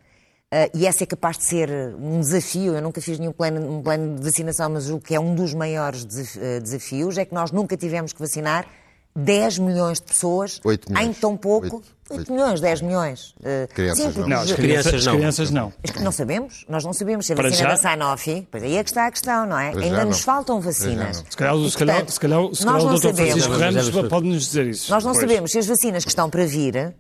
uh, 0.52 0.70
e 0.74 0.88
essa 0.88 1.04
é 1.04 1.06
capaz 1.06 1.38
de 1.38 1.44
ser 1.44 1.70
um 2.00 2.20
desafio, 2.20 2.74
eu 2.74 2.82
nunca 2.82 3.00
fiz 3.00 3.20
nenhum 3.20 3.32
plano, 3.32 3.78
um 3.78 3.84
plano 3.84 4.16
de 4.16 4.24
vacinação, 4.24 4.72
mas 4.72 4.90
o 4.90 5.00
que 5.00 5.14
é 5.14 5.20
um 5.20 5.36
dos 5.36 5.54
maiores 5.54 6.02
uh, 6.02 6.60
desafios 6.60 7.16
é 7.20 7.26
que 7.26 7.34
nós 7.36 7.52
nunca 7.52 7.78
tivemos 7.78 8.12
que 8.12 8.20
vacinar 8.20 8.66
10 9.16 9.60
milhões 9.60 10.00
de 10.00 10.06
pessoas 10.06 10.60
em 11.00 11.14
tão 11.14 11.38
pouco. 11.38 11.78
8, 11.78 11.94
8, 12.10 12.20
8 12.20 12.32
milhões, 12.32 12.62
10 12.62 12.82
milhões. 12.82 13.36
Uh, 13.40 13.68
crianças, 13.74 14.16
não. 14.16 14.28
não. 14.28 14.42
As 14.42 14.52
crianças, 14.52 15.06
não. 15.06 15.16
crianças 15.16 15.52
não. 15.52 15.74
Não 16.02 16.12
sabemos, 16.12 16.66
nós 16.68 16.84
não 16.84 16.94
sabemos 16.94 17.26
se 17.26 17.34
a 17.34 17.36
vacina 17.36 17.70
da 17.70 17.78
Sanofi, 17.78 18.48
pois 18.52 18.64
aí 18.64 18.78
é 18.78 18.84
que 18.84 18.90
está 18.90 19.08
a 19.08 19.12
questão, 19.12 19.46
não 19.46 19.58
é? 19.58 19.72
Para 19.72 19.82
Ainda 19.82 20.06
nos 20.06 20.22
faltam 20.22 20.60
vacinas. 20.60 21.24
Se 21.30 21.38
calhar, 21.38 21.56
se 21.56 21.78
calhar, 21.78 22.10
se 22.10 22.20
calhar, 22.20 22.54
se 22.54 22.66
calhar 22.66 22.82
o 22.82 23.00
Dr. 23.00 23.14
Francisco 23.16 23.52
Ramos 23.52 24.10
pode-nos 24.10 24.46
dizer 24.46 24.68
isso. 24.68 24.92
Nós 24.92 25.04
não 25.04 25.14
depois. 25.14 25.30
sabemos 25.30 25.52
se 25.52 25.60
as 25.60 25.68
vacinas 25.68 26.04
que 26.04 26.10
estão 26.10 26.30
para 26.30 26.46
vir, 26.46 26.96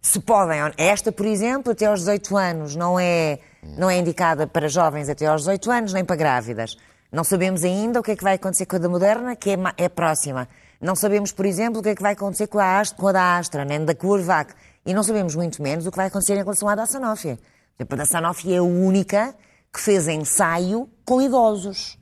se 0.00 0.18
podem. 0.20 0.58
Esta, 0.76 1.12
por 1.12 1.26
exemplo, 1.26 1.72
até 1.72 1.86
aos 1.86 2.00
18 2.00 2.36
anos, 2.36 2.76
não 2.76 2.98
é, 2.98 3.38
não 3.62 3.88
é 3.88 3.98
indicada 3.98 4.46
para 4.46 4.68
jovens 4.68 5.08
até 5.08 5.26
aos 5.26 5.42
18 5.42 5.70
anos, 5.70 5.92
nem 5.92 6.04
para 6.04 6.16
grávidas. 6.16 6.76
Não 7.12 7.24
sabemos 7.24 7.62
ainda 7.62 8.00
o 8.00 8.02
que 8.02 8.12
é 8.12 8.16
que 8.16 8.24
vai 8.24 8.34
acontecer 8.34 8.64
com 8.64 8.76
a 8.76 8.78
da 8.78 8.88
Moderna, 8.88 9.36
que 9.36 9.50
é, 9.50 9.56
é 9.76 9.88
próxima. 9.88 10.48
Não 10.82 10.96
sabemos, 10.96 11.30
por 11.30 11.46
exemplo, 11.46 11.78
o 11.78 11.82
que 11.82 11.90
é 11.90 11.94
que 11.94 12.02
vai 12.02 12.14
acontecer 12.14 12.48
com 12.48 12.58
a, 12.58 12.80
Astra, 12.80 12.98
com 12.98 13.06
a 13.06 13.12
da 13.12 13.38
Astra, 13.38 13.64
nem 13.64 13.84
da 13.84 13.94
CureVac. 13.94 14.52
E 14.84 14.92
não 14.92 15.04
sabemos 15.04 15.36
muito 15.36 15.62
menos 15.62 15.86
o 15.86 15.92
que 15.92 15.96
vai 15.96 16.08
acontecer 16.08 16.34
em 16.34 16.38
relação 16.38 16.68
à 16.68 16.74
da 16.74 16.86
Sanofi. 16.86 17.38
A 17.78 17.96
da 17.96 18.04
Sanofi 18.04 18.52
é 18.52 18.56
a 18.56 18.62
única 18.64 19.32
que 19.72 19.80
fez 19.80 20.08
ensaio 20.08 20.88
com 21.04 21.22
idosos. 21.22 21.96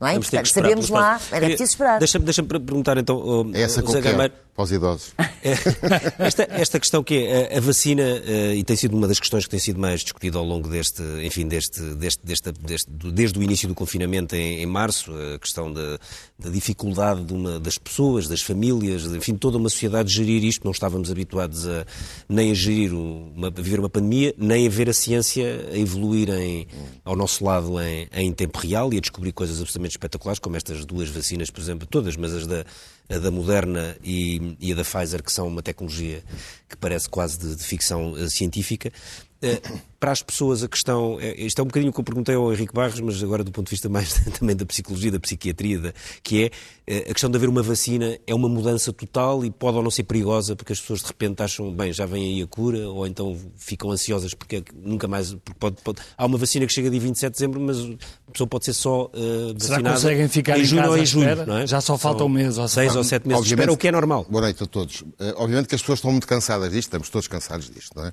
Não 0.00 0.06
é? 0.06 0.14
Portanto, 0.14 0.48
sabemos 0.48 0.88
lá, 0.88 1.18
era 1.32 1.46
preciso 1.46 1.72
esperar. 1.72 1.98
Deixa-me 1.98 2.24
deixa 2.24 2.42
perguntar 2.44 2.96
então, 2.96 3.16
oh, 3.16 3.56
Essa 3.56 3.82
Zé 3.82 4.00
Gameiro, 4.00 4.34
para 4.56 4.64
os 4.64 4.72
idosos. 4.72 5.12
esta, 6.18 6.48
esta 6.50 6.80
questão 6.80 7.04
que 7.04 7.14
é 7.14 7.58
a, 7.58 7.60
vacina, 7.60 8.02
uh, 8.02 8.54
e 8.54 8.64
tem 8.64 8.74
sido 8.74 8.96
uma 8.96 9.06
das 9.06 9.20
questões 9.20 9.44
que 9.44 9.50
tem 9.50 9.60
sido 9.60 9.78
mais 9.78 10.00
discutida 10.00 10.38
ao 10.38 10.44
longo 10.44 10.68
deste, 10.68 11.02
enfim, 11.22 11.46
deste, 11.46 11.80
deste, 11.94 12.24
deste, 12.24 12.52
deste 12.52 12.90
desde 12.90 13.38
o 13.38 13.42
início 13.42 13.68
do 13.68 13.74
confinamento 13.74 14.34
em, 14.34 14.62
em 14.62 14.66
março, 14.66 15.12
a 15.34 15.38
questão 15.38 15.70
da, 15.70 15.98
da 16.38 16.48
dificuldade 16.48 17.22
de 17.22 17.34
uma, 17.34 17.60
das 17.60 17.76
pessoas, 17.76 18.26
das 18.26 18.40
famílias, 18.40 19.04
enfim, 19.04 19.34
toda 19.36 19.58
uma 19.58 19.68
sociedade 19.68 20.10
gerir 20.12 20.42
isto. 20.42 20.64
Não 20.64 20.72
estávamos 20.72 21.10
habituados 21.10 21.68
a, 21.68 21.84
nem 22.26 22.50
a 22.50 22.54
gerir, 22.54 22.94
uma, 22.94 23.48
a 23.48 23.50
viver 23.50 23.78
uma 23.78 23.90
pandemia, 23.90 24.34
nem 24.38 24.66
a 24.66 24.70
ver 24.70 24.88
a 24.88 24.94
ciência 24.94 25.68
a 25.70 25.76
evoluir 25.76 26.30
em, 26.30 26.66
ao 27.04 27.14
nosso 27.14 27.44
lado 27.44 27.78
em, 27.80 28.08
em 28.12 28.32
tempo 28.32 28.58
real 28.58 28.92
e 28.94 28.96
a 28.96 29.00
descobrir 29.00 29.32
coisas 29.32 29.60
absolutamente 29.60 29.92
espetaculares, 29.92 30.38
como 30.38 30.56
estas 30.56 30.86
duas 30.86 31.10
vacinas, 31.10 31.50
por 31.50 31.60
exemplo, 31.60 31.86
todas, 31.86 32.16
mas 32.16 32.32
as 32.32 32.46
da, 32.46 32.64
a 33.08 33.18
da 33.18 33.30
Moderna 33.30 33.96
e, 34.02 34.56
e, 34.60 34.72
a 34.72 34.74
da 34.74 34.82
Pfizer, 34.82 35.22
que 35.22 35.32
são 35.32 35.46
uma 35.46 35.62
tecnologia 35.62 36.22
que 36.68 36.76
parece 36.76 37.08
quase 37.08 37.38
de, 37.38 37.54
de 37.54 37.62
ficção 37.62 38.12
uh, 38.12 38.28
científica. 38.28 38.92
Uh, 39.42 39.78
para 39.98 40.12
as 40.12 40.22
pessoas 40.22 40.62
a 40.62 40.68
questão, 40.68 41.18
é, 41.20 41.34
isto 41.40 41.58
é 41.58 41.62
um 41.62 41.66
bocadinho 41.66 41.90
o 41.90 41.92
que 41.92 42.00
eu 42.00 42.04
perguntei 42.04 42.34
ao 42.34 42.52
Henrique 42.52 42.72
Barros, 42.72 43.00
mas 43.00 43.22
agora 43.22 43.42
do 43.42 43.50
ponto 43.50 43.66
de 43.66 43.70
vista 43.70 43.88
mais 43.88 44.14
também 44.38 44.54
da 44.54 44.64
psicologia, 44.66 45.10
da 45.10 45.18
psiquiatria, 45.18 45.78
da, 45.78 45.92
que 46.22 46.44
é 46.44 46.50
eh, 46.86 47.10
a 47.10 47.12
questão 47.12 47.30
de 47.30 47.36
haver 47.36 47.48
uma 47.48 47.62
vacina 47.62 48.18
é 48.26 48.34
uma 48.34 48.48
mudança 48.48 48.92
total 48.92 49.44
e 49.44 49.50
pode 49.50 49.76
ou 49.76 49.82
não 49.82 49.90
ser 49.90 50.04
perigosa 50.04 50.54
porque 50.54 50.72
as 50.72 50.80
pessoas 50.80 51.00
de 51.00 51.06
repente 51.06 51.42
acham, 51.42 51.72
bem, 51.72 51.92
já 51.92 52.06
vem 52.06 52.24
aí 52.24 52.42
a 52.42 52.46
cura, 52.46 52.88
ou 52.88 53.06
então 53.06 53.36
ficam 53.56 53.90
ansiosas 53.90 54.34
porque 54.34 54.62
nunca 54.74 55.08
mais, 55.08 55.34
porque 55.34 55.58
pode, 55.58 55.76
pode, 55.82 56.02
há 56.16 56.26
uma 56.26 56.38
vacina 56.38 56.66
que 56.66 56.72
chega 56.72 56.90
dia 56.90 57.00
27 57.00 57.32
de 57.32 57.32
dezembro, 57.32 57.60
mas 57.60 57.78
a 58.28 58.30
pessoa 58.30 58.46
pode 58.46 58.66
ser 58.66 58.74
só 58.74 59.04
uh, 59.06 59.54
vacinada 59.54 59.58
Será 59.58 59.92
conseguem 59.92 60.28
ficar 60.28 60.58
em, 60.58 60.62
em 60.62 60.64
junho 60.64 60.88
ou 60.88 60.98
em 60.98 61.06
julho, 61.06 61.46
não 61.46 61.58
é? 61.58 61.66
Já 61.66 61.80
só 61.80 61.96
falta 61.98 62.22
um 62.22 62.28
mês 62.28 62.58
ou 62.58 62.68
seis 62.68 62.94
ou 62.94 63.02
sete 63.02 63.26
meses 63.26 63.46
espera, 63.46 63.72
o 63.72 63.76
que 63.76 63.88
é 63.88 63.92
normal. 63.92 64.26
Boa 64.28 64.42
noite 64.42 64.62
a 64.62 64.66
todos. 64.66 65.02
Obviamente 65.36 65.68
que 65.68 65.74
as 65.74 65.80
pessoas 65.80 65.98
estão 65.98 66.12
muito 66.12 66.26
cansadas 66.26 66.70
disto, 66.70 66.88
estamos 66.88 67.08
todos 67.08 67.26
cansados 67.26 67.70
disto, 67.70 67.90
não 67.96 68.06
é? 68.06 68.12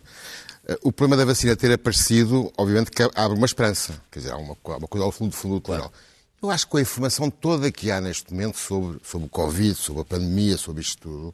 Uh, 0.68 0.78
o 0.84 0.92
problema 0.92 1.18
da 1.18 1.26
vacina 1.26 1.56
ter 1.56 1.72
aparecido 1.72 2.52
obviamente 2.58 2.92
que 2.92 3.04
abre 3.16 3.38
uma 3.38 3.46
esperança. 3.46 4.02
Quer 4.12 4.20
dizer, 4.20 4.32
há 4.32 4.38
uma, 4.38 4.56
uma 4.64 4.88
coisa 4.88 5.06
ao 5.06 5.12
fundo 5.12 5.32
do 5.32 5.36
fundo 5.36 5.56
do 5.56 5.62
túnel. 5.62 5.82
Claro. 5.82 5.94
Eu 6.42 6.52
acho 6.52 6.66
que 6.66 6.72
com 6.72 6.78
a 6.78 6.82
informação 6.82 7.30
toda 7.30 7.72
que 7.72 7.90
há 7.90 8.02
neste 8.02 8.32
momento 8.34 8.58
sobre, 8.58 9.00
sobre 9.04 9.28
o 9.28 9.30
Covid, 9.30 9.76
sobre 9.76 10.02
a 10.02 10.06
pandemia, 10.06 10.58
sobre 10.58 10.82
isto 10.82 11.02
tudo, 11.02 11.34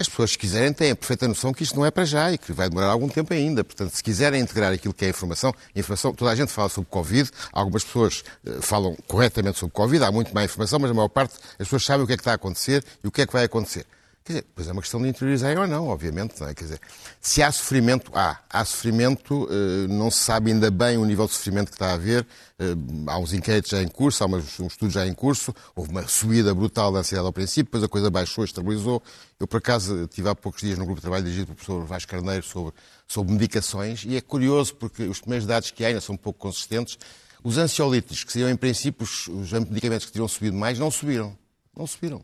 as 0.00 0.08
pessoas, 0.08 0.30
se 0.30 0.38
quiserem, 0.38 0.72
têm 0.72 0.92
a 0.92 0.96
perfeita 0.96 1.28
noção 1.28 1.52
que 1.52 1.62
isto 1.62 1.76
não 1.76 1.84
é 1.84 1.90
para 1.90 2.06
já 2.06 2.32
e 2.32 2.38
que 2.38 2.54
vai 2.54 2.70
demorar 2.70 2.86
algum 2.86 3.06
tempo 3.06 3.34
ainda. 3.34 3.62
Portanto, 3.62 3.90
se 3.90 4.02
quiserem 4.02 4.40
integrar 4.40 4.72
aquilo 4.72 4.94
que 4.94 5.04
é 5.04 5.08
a 5.08 5.10
informação, 5.10 5.54
a 5.76 5.78
informação 5.78 6.14
toda 6.14 6.30
a 6.30 6.34
gente 6.34 6.50
fala 6.50 6.70
sobre 6.70 6.88
Covid, 6.88 7.30
algumas 7.52 7.84
pessoas 7.84 8.24
uh, 8.46 8.62
falam 8.62 8.96
corretamente 9.06 9.58
sobre 9.58 9.74
Covid, 9.74 10.02
há 10.02 10.10
muito 10.10 10.34
mais 10.34 10.50
informação, 10.50 10.78
mas 10.78 10.90
a 10.90 10.94
maior 10.94 11.08
parte 11.08 11.34
as 11.34 11.66
pessoas 11.66 11.84
sabem 11.84 12.04
o 12.04 12.06
que 12.06 12.14
é 12.14 12.16
que 12.16 12.22
está 12.22 12.32
a 12.32 12.36
acontecer 12.36 12.82
e 13.04 13.08
o 13.08 13.10
que 13.10 13.20
é 13.20 13.26
que 13.26 13.32
vai 13.34 13.44
acontecer. 13.44 13.84
Quer 14.22 14.34
dizer, 14.34 14.46
pois 14.54 14.68
é 14.68 14.72
uma 14.72 14.82
questão 14.82 15.00
de 15.00 15.08
interiorizar 15.08 15.56
ou 15.58 15.66
não, 15.66 15.88
obviamente. 15.88 16.38
Não 16.38 16.48
é? 16.48 16.54
Quer 16.54 16.64
dizer, 16.64 16.80
se 17.20 17.42
há 17.42 17.50
sofrimento, 17.50 18.12
há. 18.14 18.38
Há 18.50 18.64
sofrimento, 18.64 19.48
eh, 19.50 19.86
não 19.88 20.10
se 20.10 20.18
sabe 20.18 20.52
ainda 20.52 20.70
bem 20.70 20.98
o 20.98 21.04
nível 21.06 21.26
de 21.26 21.32
sofrimento 21.32 21.68
que 21.68 21.76
está 21.76 21.90
a 21.90 21.94
haver. 21.94 22.26
Eh, 22.58 22.74
há 23.06 23.18
uns 23.18 23.32
inquéritos 23.32 23.70
já 23.70 23.82
em 23.82 23.88
curso, 23.88 24.22
há 24.22 24.26
uns, 24.26 24.58
estudos 24.60 24.92
já 24.92 25.06
em 25.06 25.14
curso. 25.14 25.54
Houve 25.74 25.90
uma 25.90 26.06
subida 26.06 26.54
brutal 26.54 26.92
da 26.92 26.98
ansiedade 26.98 27.26
ao 27.26 27.32
princípio, 27.32 27.64
depois 27.64 27.82
a 27.82 27.88
coisa 27.88 28.10
baixou, 28.10 28.44
estabilizou. 28.44 29.02
Eu, 29.38 29.46
por 29.46 29.56
acaso, 29.56 30.04
estive 30.04 30.28
há 30.28 30.34
poucos 30.34 30.60
dias 30.60 30.78
num 30.78 30.84
grupo 30.84 31.00
de 31.00 31.02
trabalho 31.02 31.24
dirigido 31.24 31.46
pelo 31.46 31.56
professor 31.56 31.86
Vasco 31.86 32.10
Carneiro 32.10 32.44
sobre, 32.44 32.74
sobre 33.08 33.32
medicações 33.32 34.04
e 34.04 34.16
é 34.16 34.20
curioso 34.20 34.74
porque 34.74 35.04
os 35.04 35.20
primeiros 35.20 35.46
dados 35.46 35.70
que 35.70 35.82
há 35.82 35.88
ainda 35.88 36.00
são 36.00 36.14
um 36.14 36.18
pouco 36.18 36.38
consistentes. 36.38 36.98
Os 37.42 37.56
ansiolíticos, 37.56 38.22
que 38.22 38.32
seriam 38.32 38.50
em 38.50 38.56
princípio 38.56 39.02
os, 39.02 39.26
os 39.28 39.50
medicamentos 39.52 40.04
que 40.04 40.12
teriam 40.12 40.28
subido 40.28 40.56
mais, 40.56 40.78
não 40.78 40.90
subiram. 40.90 41.39
Não 41.76 41.86
subiram. 41.86 42.22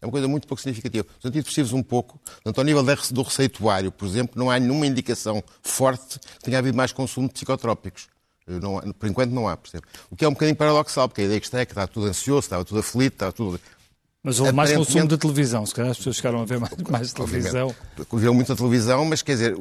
É 0.00 0.06
uma 0.06 0.12
coisa 0.12 0.28
muito 0.28 0.46
pouco 0.46 0.60
significativa. 0.60 1.06
Os 1.18 1.24
antidepressivos 1.24 1.72
um 1.72 1.82
pouco. 1.82 2.18
Portanto, 2.18 2.58
ao 2.58 2.64
nível 2.64 2.82
do 2.82 3.22
receituário, 3.22 3.90
por 3.90 4.06
exemplo, 4.06 4.38
não 4.38 4.50
há 4.50 4.58
nenhuma 4.58 4.86
indicação 4.86 5.42
forte 5.62 6.18
que 6.18 6.44
tenha 6.44 6.58
havido 6.58 6.76
mais 6.76 6.92
consumo 6.92 7.26
de 7.26 7.34
psicotrópicos. 7.34 8.08
Não, 8.46 8.80
por 8.92 9.08
enquanto 9.08 9.30
não 9.30 9.48
há, 9.48 9.56
percebe? 9.56 9.84
O 10.10 10.16
que 10.16 10.24
é 10.24 10.28
um 10.28 10.32
bocadinho 10.32 10.56
paradoxal, 10.56 11.08
porque 11.08 11.22
a 11.22 11.24
ideia 11.24 11.40
que 11.40 11.46
está 11.46 11.60
é 11.60 11.64
que 11.64 11.72
está 11.72 11.86
tudo 11.86 12.06
ansioso, 12.06 12.40
estava 12.40 12.64
tudo 12.64 12.80
aflito, 12.80 13.14
estava 13.14 13.32
tudo... 13.32 13.60
Mas 14.24 14.38
houve 14.38 14.52
mais 14.52 14.72
consumo 14.72 15.08
de 15.08 15.18
televisão, 15.18 15.66
se 15.66 15.74
calhar 15.74 15.90
as 15.90 15.96
pessoas 15.96 16.14
chegaram 16.14 16.42
a 16.42 16.44
ver 16.44 16.60
mais, 16.60 16.72
mais 16.88 17.12
televisão. 17.12 17.74
Viram 18.12 18.32
muita 18.32 18.54
televisão, 18.54 19.04
mas 19.04 19.20
quer 19.20 19.32
dizer, 19.32 19.56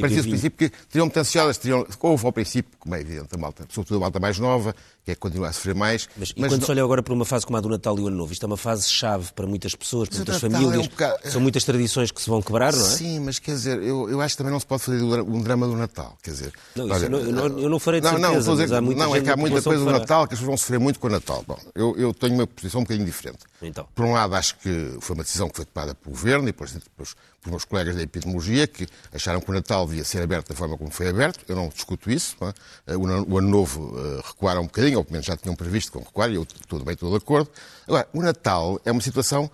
partia 0.00 0.20
do 0.20 0.28
princípio 0.28 0.68
que 0.68 0.76
teriam 0.88 1.06
muito 1.06 1.16
ansiosas, 1.16 1.58
teriam, 1.58 1.86
houve 2.00 2.26
ao 2.26 2.32
princípio, 2.32 2.76
como 2.76 2.96
é 2.96 3.00
evidente, 3.00 3.28
a 3.32 3.38
malta, 3.38 3.64
sobretudo 3.68 3.98
a 3.98 4.00
malta 4.00 4.18
mais 4.18 4.36
nova, 4.36 4.74
que 5.08 5.12
é 5.12 5.14
que 5.14 5.20
continua 5.20 5.48
a 5.48 5.52
sofrer 5.52 5.74
mais. 5.74 6.06
Mas, 6.16 6.34
mas 6.36 6.50
quando 6.50 6.60
não... 6.60 6.66
se 6.66 6.70
olha 6.70 6.84
agora 6.84 7.02
para 7.02 7.14
uma 7.14 7.24
fase 7.24 7.46
como 7.46 7.56
a 7.56 7.60
do 7.60 7.68
Natal 7.70 7.98
e 7.98 8.02
o 8.02 8.08
Ano 8.08 8.16
Novo, 8.16 8.30
isto 8.30 8.42
é 8.42 8.46
uma 8.46 8.58
fase-chave 8.58 9.32
para 9.32 9.46
muitas 9.46 9.74
pessoas, 9.74 10.08
para 10.08 10.18
muitas 10.18 10.38
famílias. 10.38 10.74
É 10.74 10.78
um 10.78 10.82
bocado... 10.82 11.30
São 11.30 11.40
muitas 11.40 11.64
tradições 11.64 12.10
que 12.10 12.20
se 12.20 12.28
vão 12.28 12.42
quebrar, 12.42 12.74
não 12.74 12.84
é? 12.84 12.88
Sim, 12.90 13.20
mas 13.20 13.38
quer 13.38 13.52
dizer, 13.52 13.82
eu, 13.82 14.10
eu 14.10 14.20
acho 14.20 14.34
que 14.34 14.38
também 14.38 14.52
não 14.52 14.60
se 14.60 14.66
pode 14.66 14.82
fazer 14.82 15.02
um 15.02 15.40
drama 15.40 15.66
do 15.66 15.74
Natal. 15.76 16.16
Quer 16.22 16.32
dizer, 16.32 16.52
não, 16.76 16.90
olha, 16.90 17.04
eu, 17.06 17.10
não, 17.32 17.58
eu 17.58 17.68
não 17.70 17.78
farei 17.78 18.00
de 18.00 18.04
não, 18.04 18.18
certeza, 18.18 18.50
não, 18.50 18.56
dizer, 18.56 18.80
não 18.82 19.16
é 19.16 19.20
que 19.22 19.30
há 19.30 19.36
muita 19.36 19.62
coisa 19.62 19.82
do 19.82 19.90
Natal 19.90 20.26
que 20.26 20.34
as 20.34 20.40
pessoas 20.40 20.48
vão 20.48 20.56
sofrer 20.58 20.78
muito 20.78 21.00
com 21.00 21.06
o 21.06 21.10
Natal. 21.10 21.42
Bom, 21.46 21.58
eu, 21.74 21.94
eu 21.96 22.12
tenho 22.12 22.34
uma 22.34 22.46
posição 22.46 22.80
um 22.80 22.84
bocadinho 22.84 23.06
diferente. 23.06 23.38
Então. 23.62 23.86
Por 23.94 24.04
um 24.04 24.12
lado, 24.12 24.34
acho 24.34 24.58
que 24.58 24.98
foi 25.00 25.14
uma 25.14 25.24
decisão 25.24 25.48
que 25.48 25.56
foi 25.56 25.64
tomada 25.64 25.94
pelo 25.94 26.14
Governo 26.14 26.44
e 26.44 26.52
depois, 26.52 26.72
depois 26.74 27.14
pelos 27.42 27.52
meus 27.52 27.64
colegas 27.64 27.96
da 27.96 28.02
epidemiologia, 28.02 28.66
que 28.66 28.86
acharam 29.12 29.40
que 29.40 29.50
o 29.50 29.54
Natal 29.54 29.86
devia 29.86 30.04
ser 30.04 30.22
aberto 30.22 30.48
da 30.48 30.54
forma 30.54 30.76
como 30.76 30.90
foi 30.90 31.08
aberto. 31.08 31.44
Eu 31.48 31.56
não 31.56 31.68
discuto 31.68 32.10
isso. 32.10 32.36
Não 32.40 32.48
é? 32.48 32.96
O 32.96 33.38
Ano 33.38 33.48
Novo 33.48 33.96
uh, 33.96 34.20
recuaram 34.26 34.62
um 34.62 34.66
bocadinho, 34.66 34.98
ou 34.98 35.04
pelo 35.04 35.12
menos 35.12 35.26
já 35.26 35.36
tinham 35.36 35.54
previsto 35.54 35.92
com 35.92 36.00
recuar, 36.00 36.30
e 36.30 36.34
eu 36.34 36.46
tudo 36.46 36.84
bem, 36.84 36.94
estou 36.94 37.10
de 37.10 37.16
acordo. 37.16 37.50
Agora, 37.86 38.08
o 38.12 38.22
Natal 38.22 38.80
é 38.84 38.92
uma 38.92 39.00
situação 39.00 39.50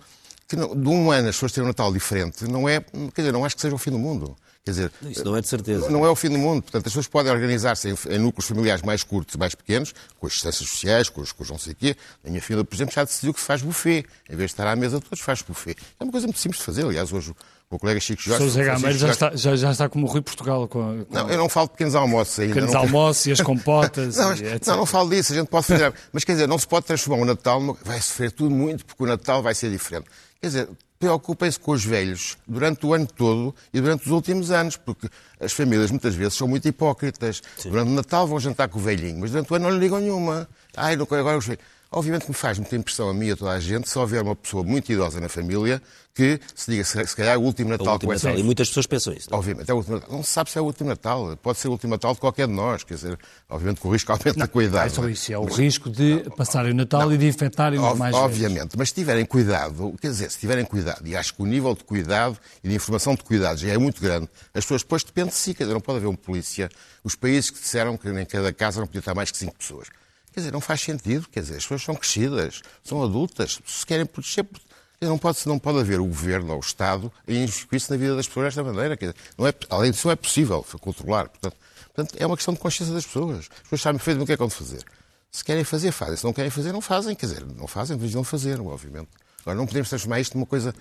que 0.47 0.55
não, 0.55 0.75
de 0.75 0.87
um 0.87 1.11
ano 1.11 1.29
as 1.29 1.35
pessoas 1.35 1.51
terem 1.51 1.65
um 1.65 1.69
Natal 1.69 1.91
diferente, 1.91 2.45
não 2.45 2.69
é, 2.69 2.79
quer 2.79 3.21
dizer, 3.21 3.31
não 3.31 3.43
acho 3.43 3.55
que 3.55 3.61
seja 3.61 3.75
o 3.75 3.79
fim 3.79 3.91
do 3.91 3.99
mundo. 3.99 4.35
Quer 4.65 4.71
dizer, 4.71 4.91
Isso 5.03 5.23
não 5.23 5.37
é 5.37 5.41
de 5.41 5.47
certeza. 5.47 5.89
Não 5.91 6.03
é 6.03 6.09
o 6.09 6.15
fim 6.15 6.27
do 6.27 6.39
mundo. 6.39 6.63
Portanto, 6.63 6.87
as 6.87 6.91
pessoas 6.91 7.07
podem 7.07 7.31
organizar-se 7.31 7.87
em, 8.09 8.17
núcleos 8.17 8.47
familiares 8.47 8.81
mais 8.81 9.03
curtos 9.03 9.35
e 9.35 9.37
mais 9.37 9.53
pequenos, 9.53 9.93
com 10.19 10.25
as 10.25 10.33
distâncias 10.33 10.67
sociais, 10.67 11.07
com 11.07 11.21
os, 11.21 11.31
com 11.31 11.43
os 11.43 11.49
não 11.51 11.59
sei 11.59 11.73
o 11.73 11.75
quê. 11.75 11.95
A 12.25 12.29
minha 12.29 12.41
filha, 12.41 12.63
por 12.63 12.75
exemplo, 12.75 12.91
já 12.91 13.03
decidiu 13.03 13.31
que 13.31 13.39
se 13.39 13.45
faz 13.45 13.61
buffet. 13.61 14.07
Em 14.27 14.35
vez 14.35 14.49
de 14.49 14.53
estar 14.53 14.65
à 14.65 14.75
mesa 14.75 14.99
todos, 14.99 15.19
faz 15.19 15.43
buffet. 15.43 15.75
É 15.99 16.03
uma 16.03 16.11
coisa 16.11 16.25
muito 16.25 16.39
simples 16.39 16.57
de 16.57 16.65
fazer. 16.65 16.83
Aliás, 16.83 17.13
hoje 17.13 17.35
o 17.75 17.79
colega 17.79 17.99
Chico 17.99 18.21
Jorge. 18.21 18.43
Sousa 18.43 18.63
Gameiro 18.63 18.97
já, 18.97 19.09
está, 19.09 19.35
já, 19.35 19.55
já 19.55 19.71
está 19.71 19.89
como 19.89 20.05
o 20.05 20.09
Rui 20.09 20.21
Portugal. 20.21 20.67
Com, 20.67 21.05
com... 21.05 21.13
Não, 21.13 21.29
eu 21.29 21.37
não 21.37 21.49
falo 21.49 21.67
de 21.67 21.73
pequenos 21.73 21.95
almoços 21.95 22.39
ainda. 22.39 22.53
Pequenos 22.53 22.73
não... 22.73 22.81
almoços 22.81 23.25
e 23.25 23.31
as 23.31 23.41
compotas. 23.41 24.17
não, 24.17 24.29
mas, 24.29 24.41
não, 24.65 24.77
não, 24.77 24.85
falo 24.85 25.09
disso, 25.09 25.33
a 25.33 25.35
gente 25.35 25.47
pode 25.47 25.65
fazer. 25.65 25.93
mas 26.11 26.23
quer 26.23 26.33
dizer, 26.33 26.47
não 26.47 26.57
se 26.57 26.67
pode 26.67 26.85
transformar 26.85 27.23
o 27.23 27.25
Natal. 27.25 27.61
No... 27.61 27.77
Vai 27.83 28.01
sofrer 28.01 28.31
tudo 28.31 28.53
muito 28.53 28.85
porque 28.85 29.03
o 29.03 29.07
Natal 29.07 29.41
vai 29.41 29.53
ser 29.53 29.69
diferente. 29.69 30.05
Quer 30.41 30.47
dizer, 30.47 30.69
preocupem-se 30.99 31.59
com 31.59 31.71
os 31.71 31.83
velhos 31.83 32.37
durante 32.47 32.85
o 32.85 32.93
ano 32.93 33.05
todo 33.07 33.53
e 33.73 33.81
durante 33.81 34.05
os 34.05 34.11
últimos 34.11 34.51
anos, 34.51 34.77
porque 34.77 35.09
as 35.39 35.53
famílias 35.53 35.91
muitas 35.91 36.15
vezes 36.15 36.35
são 36.35 36.47
muito 36.47 36.67
hipócritas. 36.67 37.41
Sim. 37.57 37.69
Durante 37.69 37.89
o 37.89 37.93
Natal 37.93 38.27
vão 38.27 38.39
jantar 38.39 38.69
com 38.69 38.79
o 38.79 38.81
velhinho, 38.81 39.19
mas 39.19 39.31
durante 39.31 39.51
o 39.51 39.55
ano 39.55 39.65
não 39.65 39.75
lhe 39.75 39.79
ligam 39.79 39.99
nenhuma. 39.99 40.47
Ai, 40.75 40.95
não, 40.95 41.03
agora 41.03 41.37
os 41.37 41.45
velhos. 41.45 41.63
Obviamente 41.91 42.23
que 42.23 42.29
me 42.29 42.35
faz 42.35 42.57
muita 42.59 42.75
impressão 42.75 43.09
a 43.09 43.13
mim 43.13 43.27
e 43.27 43.31
a 43.31 43.35
toda 43.37 43.51
a 43.51 43.59
gente 43.59 43.89
se 43.89 43.97
houver 43.97 44.21
uma 44.21 44.35
pessoa 44.35 44.63
muito 44.63 44.91
idosa 44.91 45.19
na 45.19 45.29
família 45.29 45.81
que 46.15 46.39
se 46.55 46.71
diga, 46.71 46.83
se 46.85 47.15
calhar, 47.15 47.35
é 47.35 47.37
o 47.37 47.41
último 47.41 47.69
Natal. 47.69 47.87
O 47.87 47.91
último 47.91 48.13
Natal. 48.13 48.37
E 48.37 48.41
muitas 48.41 48.69
pessoas 48.69 48.87
pensam 48.87 49.13
isso. 49.13 49.29
Não? 49.29 49.35
É? 49.35 49.39
Obviamente, 49.39 49.69
é 49.69 49.73
o 49.73 49.77
último 49.77 49.95
Natal. 49.95 50.15
Não 50.15 50.23
se 50.23 50.31
sabe 50.31 50.49
se 50.49 50.57
é 50.57 50.61
o 50.61 50.63
último 50.63 50.89
Natal. 50.89 51.37
Pode 51.41 51.59
ser 51.59 51.67
o 51.67 51.71
último 51.71 51.91
Natal 51.91 52.13
de 52.13 52.21
qualquer 52.21 52.47
de 52.47 52.53
nós. 52.53 52.85
Quer 52.85 52.93
dizer, 52.93 53.19
obviamente 53.49 53.81
que 53.81 53.87
o 53.87 53.91
risco 53.91 54.13
aumenta 54.13 54.39
não, 54.39 54.47
com 54.47 54.59
a 54.59 54.63
idade. 54.63 54.87
É 54.87 54.89
só 54.95 55.09
isso. 55.09 55.33
É 55.33 55.37
o 55.37 55.43
mas, 55.43 55.57
risco 55.57 55.89
de 55.89 56.23
não, 56.23 56.31
passarem 56.31 56.71
o 56.71 56.75
Natal 56.75 57.01
não, 57.01 57.13
e 57.13 57.17
de 57.17 57.27
infectarem 57.27 57.77
os 57.77 57.97
mais 57.97 58.15
Obviamente. 58.15 58.55
Velhos. 58.55 58.75
Mas 58.77 58.89
se 58.89 58.95
tiverem 58.95 59.25
cuidado, 59.25 59.93
quer 59.99 60.07
dizer, 60.07 60.31
se 60.31 60.39
tiverem 60.39 60.63
cuidado, 60.63 61.05
e 61.05 61.17
acho 61.17 61.33
que 61.33 61.41
o 61.41 61.45
nível 61.45 61.75
de 61.75 61.83
cuidado 61.83 62.37
e 62.63 62.69
de 62.69 62.75
informação 62.75 63.13
de 63.13 63.23
cuidados 63.23 63.59
já 63.59 63.73
é 63.73 63.77
muito 63.77 64.01
grande, 64.01 64.29
as 64.53 64.63
pessoas 64.63 64.83
depois 64.83 65.03
dependem 65.03 65.31
de 65.31 65.35
si. 65.35 65.53
Quer 65.53 65.63
dizer, 65.63 65.73
não 65.73 65.81
pode 65.81 65.97
haver 65.97 66.07
um 66.07 66.15
polícia. 66.15 66.69
Os 67.03 67.13
países 67.13 67.49
que 67.49 67.59
disseram 67.59 67.97
que 67.97 68.07
em 68.07 68.25
cada 68.25 68.53
casa 68.53 68.79
não 68.79 68.87
podia 68.87 68.99
estar 68.99 69.13
mais 69.13 69.31
que 69.31 69.37
cinco 69.37 69.55
pessoas. 69.57 69.89
Quer 70.35 70.41
dizer, 70.41 70.51
não 70.51 70.59
faz 70.59 70.81
sentido. 70.81 71.29
Quer 71.31 71.39
dizer, 71.39 71.55
as 71.55 71.63
pessoas 71.63 71.81
são 71.81 71.95
crescidas, 71.95 72.61
são 72.83 73.01
adultas, 73.01 73.57
se 73.65 73.85
querem 73.85 74.05
proteger. 74.05 74.45
Não 74.99 75.17
pode, 75.17 75.39
não 75.45 75.57
pode 75.57 75.79
haver 75.79 76.01
o 76.01 76.05
governo 76.05 76.51
ou 76.51 76.57
o 76.57 76.59
Estado 76.59 77.09
a 77.25 77.31
inscrever-se 77.31 77.89
na 77.89 77.95
vida 77.95 78.17
das 78.17 78.27
pessoas 78.27 78.47
desta 78.47 78.61
maneira. 78.61 78.97
Quer 78.97 79.11
dizer, 79.11 79.19
não 79.37 79.47
é, 79.47 79.53
além 79.69 79.91
disso, 79.91 80.07
não 80.07 80.11
é 80.11 80.15
possível 80.17 80.61
controlar. 80.81 81.29
Portanto, 81.29 81.55
portanto, 81.85 82.15
é 82.19 82.27
uma 82.27 82.35
questão 82.35 82.53
de 82.53 82.59
consciência 82.59 82.93
das 82.93 83.05
pessoas. 83.05 83.37
As 83.37 83.47
pessoas 83.47 83.81
sabem 83.81 83.97
perfeitamente 83.97 84.23
o 84.23 84.27
que 84.27 84.33
é 84.33 84.35
que 84.35 84.39
vão 84.39 84.49
fazer. 84.49 84.83
Se 85.31 85.41
querem 85.41 85.63
fazer, 85.63 85.93
fazem. 85.93 86.17
Se 86.17 86.25
não 86.25 86.33
querem 86.33 86.51
fazer, 86.51 86.73
não 86.73 86.81
fazem. 86.81 87.15
Quer 87.15 87.27
dizer, 87.27 87.45
não 87.45 87.67
fazem, 87.67 87.97
mas 87.97 88.13
não 88.13 88.23
fazer, 88.25 88.59
obviamente. 88.59 89.07
Agora, 89.41 89.57
não 89.57 89.65
podemos 89.65 89.87
transformar 89.87 90.19
isto 90.19 90.37
numa 90.37 90.45
coisa. 90.45 90.75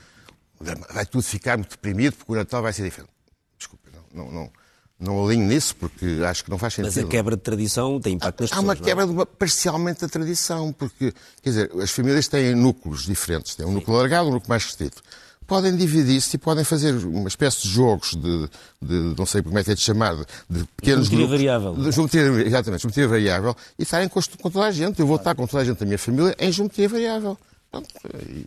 Vai 0.92 1.06
tudo 1.06 1.22
ficar 1.22 1.56
muito 1.56 1.70
deprimido 1.70 2.16
porque 2.16 2.32
o 2.32 2.34
Natal 2.34 2.60
vai 2.60 2.72
ser 2.72 2.82
diferente. 2.82 3.12
Desculpe, 3.56 3.88
não, 4.12 4.24
não, 4.24 4.32
não 4.32 4.52
não 4.98 5.24
alinho 5.24 5.46
nisso, 5.46 5.74
porque 5.76 6.06
acho 6.24 6.44
que 6.44 6.50
não 6.50 6.58
faz 6.58 6.74
sentido. 6.74 6.94
Mas 6.94 7.04
a 7.04 7.08
quebra 7.08 7.36
de 7.36 7.42
tradição 7.42 8.00
tem 8.00 8.14
impacto 8.14 8.40
nas 8.40 8.52
Há 8.52 8.56
pessoas. 8.56 8.70
Há 8.70 8.72
uma 8.72 8.76
quebra 8.76 9.06
não? 9.06 9.12
de 9.12 9.18
uma, 9.18 9.26
parcialmente 9.26 10.00
da 10.00 10.08
tradição, 10.08 10.72
porque, 10.72 11.12
quer 11.42 11.50
dizer, 11.50 11.70
as 11.80 11.90
famílias 11.90 12.28
têm 12.28 12.54
núcleos 12.54 13.04
diferentes. 13.04 13.54
Tem 13.54 13.66
um 13.66 13.70
Sim. 13.70 13.74
núcleo 13.74 13.96
alargado, 13.96 14.28
um 14.28 14.32
núcleo 14.32 14.48
mais 14.48 14.64
restrito. 14.64 15.02
Podem 15.46 15.76
dividir-se 15.76 16.36
e 16.36 16.38
podem 16.38 16.64
fazer 16.64 16.94
uma 17.04 17.28
espécie 17.28 17.62
de 17.62 17.68
jogos 17.68 18.14
de, 18.14 18.48
de 18.80 19.14
não 19.18 19.26
sei 19.26 19.42
como 19.42 19.58
é 19.58 19.64
que 19.64 19.72
é 19.72 19.74
de 19.74 19.80
chamar, 19.80 20.16
de 20.48 20.64
pequenos 20.74 21.08
geometria 21.08 21.28
variável. 21.28 21.74
De 21.74 21.92
geometria, 21.92 22.22
exatamente, 22.46 22.80
geometria 22.80 23.08
variável, 23.08 23.56
e 23.78 23.82
estarem 23.82 24.08
com, 24.08 24.20
com 24.40 24.50
toda 24.50 24.64
a 24.64 24.70
gente. 24.70 25.00
Eu 25.00 25.06
vou 25.06 25.16
estar 25.16 25.34
com 25.34 25.46
toda 25.46 25.62
a 25.62 25.66
gente 25.66 25.78
da 25.78 25.84
minha 25.84 25.98
família 25.98 26.34
em 26.38 26.50
geometria 26.50 26.88
variável. 26.88 27.36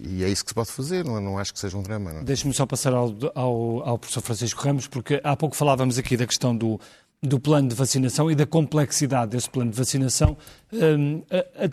E 0.03 0.23
é 0.23 0.29
isso 0.29 0.43
que 0.43 0.51
se 0.51 0.55
pode 0.55 0.71
fazer, 0.71 1.03
não, 1.03 1.19
não 1.19 1.37
acho 1.37 1.53
que 1.53 1.59
seja 1.59 1.77
um 1.77 1.81
drama. 1.81 2.23
Deixe-me 2.23 2.53
só 2.53 2.65
passar 2.65 2.93
ao, 2.93 3.13
ao, 3.35 3.89
ao 3.89 3.97
professor 3.97 4.21
Francisco 4.21 4.61
Ramos, 4.61 4.87
porque 4.87 5.19
há 5.23 5.35
pouco 5.35 5.55
falávamos 5.55 5.97
aqui 5.97 6.15
da 6.15 6.25
questão 6.25 6.55
do, 6.55 6.79
do 7.21 7.39
plano 7.39 7.67
de 7.67 7.75
vacinação 7.75 8.29
e 8.29 8.35
da 8.35 8.45
complexidade 8.45 9.31
desse 9.31 9.49
plano 9.49 9.71
de 9.71 9.77
vacinação. 9.77 10.37
Um, 10.71 11.23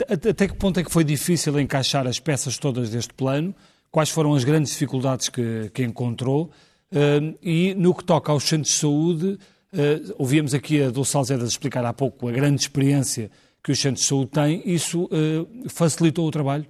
até 0.09 0.49
que 0.49 0.55
ponto 0.55 0.81
é 0.81 0.85
que 0.85 0.91
foi 0.91 1.05
difícil 1.05 1.59
encaixar 1.61 2.07
as 2.07 2.19
peças 2.19 2.59
todas 2.59 2.91
deste 2.91 3.13
plano? 3.13 3.55
Quais 3.91 4.11
foram 4.11 4.35
as 4.35 4.43
grandes 4.43 4.73
dificuldades 4.73 5.29
que, 5.29 5.71
que 5.73 5.83
encontrou? 5.85 6.51
Um, 6.93 7.35
e 7.43 7.75
no 7.75 7.95
que 7.95 8.05
toca 8.05 8.33
aos 8.33 8.45
centros 8.45 8.73
de 8.73 8.79
saúde, 8.79 9.39
uh, 9.73 10.15
ouvíamos 10.19 10.55
aqui 10.55 10.83
a 10.83 10.91
Dulce 10.91 11.17
Alzedas 11.17 11.51
explicar 11.51 11.85
há 11.85 11.93
pouco 11.93 12.29
a 12.29 12.33
grande 12.33 12.61
experiência 12.61 13.31
que 13.63 13.73
os 13.73 13.81
centros 13.81 14.03
de 14.03 14.09
saúde 14.09 14.31
têm. 14.31 14.63
Isso 14.65 15.05
uh, 15.05 15.69
facilitou 15.69 16.27
o 16.27 16.31
trabalho? 16.31 16.67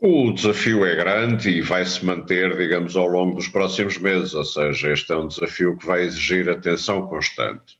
O 0.00 0.30
desafio 0.30 0.86
é 0.86 0.94
grande 0.94 1.50
e 1.50 1.60
vai 1.60 1.84
se 1.84 2.04
manter, 2.04 2.56
digamos, 2.56 2.94
ao 2.94 3.08
longo 3.08 3.34
dos 3.34 3.48
próximos 3.48 3.98
meses, 3.98 4.32
ou 4.32 4.44
seja, 4.44 4.92
este 4.92 5.10
é 5.12 5.16
um 5.16 5.26
desafio 5.26 5.76
que 5.76 5.84
vai 5.84 6.02
exigir 6.02 6.48
atenção 6.48 7.08
constante. 7.08 7.76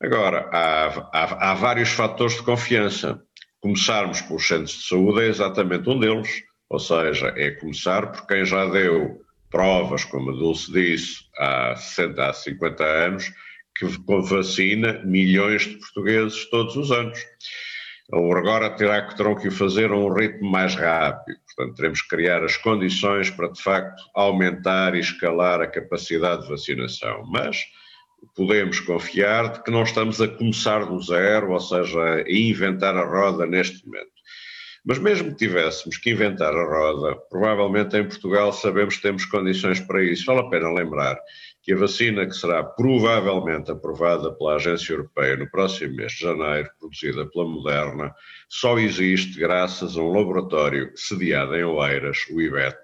Agora, 0.00 0.48
há, 0.52 0.86
há, 1.12 1.50
há 1.50 1.54
vários 1.54 1.90
fatores 1.90 2.34
de 2.34 2.42
confiança. 2.42 3.22
Começarmos 3.60 4.20
pelos 4.22 4.44
centros 4.44 4.72
de 4.72 4.88
saúde 4.88 5.22
é 5.22 5.28
exatamente 5.28 5.88
um 5.88 6.00
deles, 6.00 6.42
ou 6.68 6.80
seja, 6.80 7.32
é 7.36 7.52
começar 7.52 8.10
por 8.10 8.26
quem 8.26 8.44
já 8.44 8.66
deu 8.66 9.22
provas, 9.48 10.04
como 10.04 10.30
a 10.30 10.34
Dulce 10.34 10.72
disse, 10.72 11.26
há 11.38 11.76
60, 11.76 12.28
há 12.28 12.32
50 12.32 12.84
anos, 12.84 13.32
que 13.76 13.86
vacina 14.22 15.00
milhões 15.04 15.62
de 15.62 15.76
portugueses 15.76 16.50
todos 16.50 16.74
os 16.76 16.90
anos. 16.90 17.20
Agora 18.12 18.68
terá 18.68 19.00
que, 19.06 19.16
terão 19.16 19.34
que 19.34 19.48
o 19.48 19.52
fazer 19.52 19.90
a 19.90 19.96
um 19.96 20.12
ritmo 20.12 20.50
mais 20.50 20.74
rápido. 20.74 21.38
Portanto, 21.46 21.76
teremos 21.76 22.02
que 22.02 22.08
criar 22.08 22.44
as 22.44 22.58
condições 22.58 23.30
para, 23.30 23.48
de 23.48 23.62
facto, 23.62 24.02
aumentar 24.14 24.94
e 24.94 25.00
escalar 25.00 25.62
a 25.62 25.66
capacidade 25.66 26.42
de 26.42 26.48
vacinação. 26.48 27.24
Mas 27.26 27.64
podemos 28.36 28.80
confiar 28.80 29.52
de 29.52 29.62
que 29.62 29.70
não 29.70 29.82
estamos 29.82 30.20
a 30.20 30.28
começar 30.28 30.84
do 30.84 31.00
zero, 31.00 31.52
ou 31.52 31.60
seja, 31.60 32.00
a 32.00 32.30
inventar 32.30 32.94
a 32.96 33.04
roda 33.04 33.46
neste 33.46 33.86
momento. 33.86 34.12
Mas 34.84 34.98
mesmo 34.98 35.30
que 35.30 35.46
tivéssemos 35.46 35.96
que 35.96 36.10
inventar 36.10 36.52
a 36.52 36.64
roda, 36.64 37.16
provavelmente 37.30 37.96
em 37.96 38.04
Portugal 38.06 38.52
sabemos 38.52 38.96
que 38.96 39.02
temos 39.02 39.24
condições 39.24 39.80
para 39.80 40.02
isso. 40.02 40.26
Vale 40.26 40.40
a 40.40 40.50
pena 40.50 40.72
lembrar 40.72 41.16
que 41.62 41.72
a 41.72 41.76
vacina 41.76 42.26
que 42.26 42.34
será 42.34 42.64
provavelmente 42.64 43.70
aprovada 43.70 44.32
pela 44.32 44.56
Agência 44.56 44.94
Europeia 44.94 45.36
no 45.36 45.48
próximo 45.48 45.94
mês 45.94 46.12
de 46.12 46.20
janeiro, 46.20 46.68
produzida 46.80 47.24
pela 47.26 47.48
Moderna, 47.48 48.12
só 48.48 48.78
existe 48.78 49.38
graças 49.38 49.96
a 49.96 50.00
um 50.00 50.12
laboratório 50.12 50.90
sediado 50.96 51.54
em 51.54 51.62
Oeiras, 51.62 52.18
o 52.30 52.40
IBET, 52.40 52.76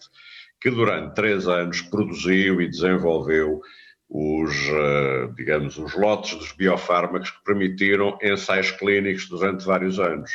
que 0.61 0.71
durante 0.71 1.15
três 1.15 1.49
anos 1.49 1.83
produziu 1.83 2.61
e 2.61 2.69
desenvolveu 2.69 3.61
os, 4.09 4.55
eh, 4.69 5.29
digamos, 5.37 5.77
os 5.77 5.95
lotes 5.95 6.35
dos 6.39 6.53
biofármacos 6.53 7.31
que 7.31 7.45
permitiram 7.45 8.17
ensaios 8.23 8.71
clínicos 8.71 9.29
durante 9.29 9.67
vários 9.67 9.99
anos. 9.99 10.31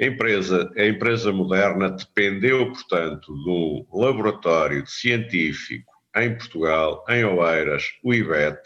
A 0.00 0.04
empresa, 0.04 0.70
a 0.76 0.86
empresa 0.86 1.32
moderna 1.32 1.90
dependeu, 1.90 2.70
portanto, 2.70 3.32
um 3.32 3.86
laboratório 3.92 4.86
científico 4.86 5.87
em 6.16 6.36
Portugal, 6.36 7.04
em 7.08 7.24
Oeiras, 7.24 7.84
o 8.02 8.12
IBET, 8.12 8.58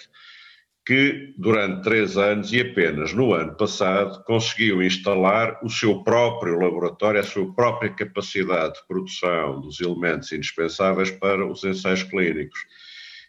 que 0.85 1.33
durante 1.39 1.83
três 1.83 2.17
anos 2.17 2.53
e 2.53 2.61
apenas 2.61 3.13
no 3.13 3.33
ano 3.33 3.57
passado 3.57 4.23
conseguiu 4.25 4.83
instalar 4.83 5.61
o 5.63 5.71
seu 5.71 6.03
próprio 6.03 6.59
laboratório, 6.59 7.21
a 7.21 7.25
sua 7.25 7.55
própria 7.55 7.91
capacidade 7.91 8.75
de 8.75 8.87
produção 8.89 9.61
dos 9.61 9.81
elementos 9.81 10.33
indispensáveis 10.33 11.11
para 11.11 11.47
os 11.47 11.63
ensaios 11.63 12.03
clínicos. 12.03 12.59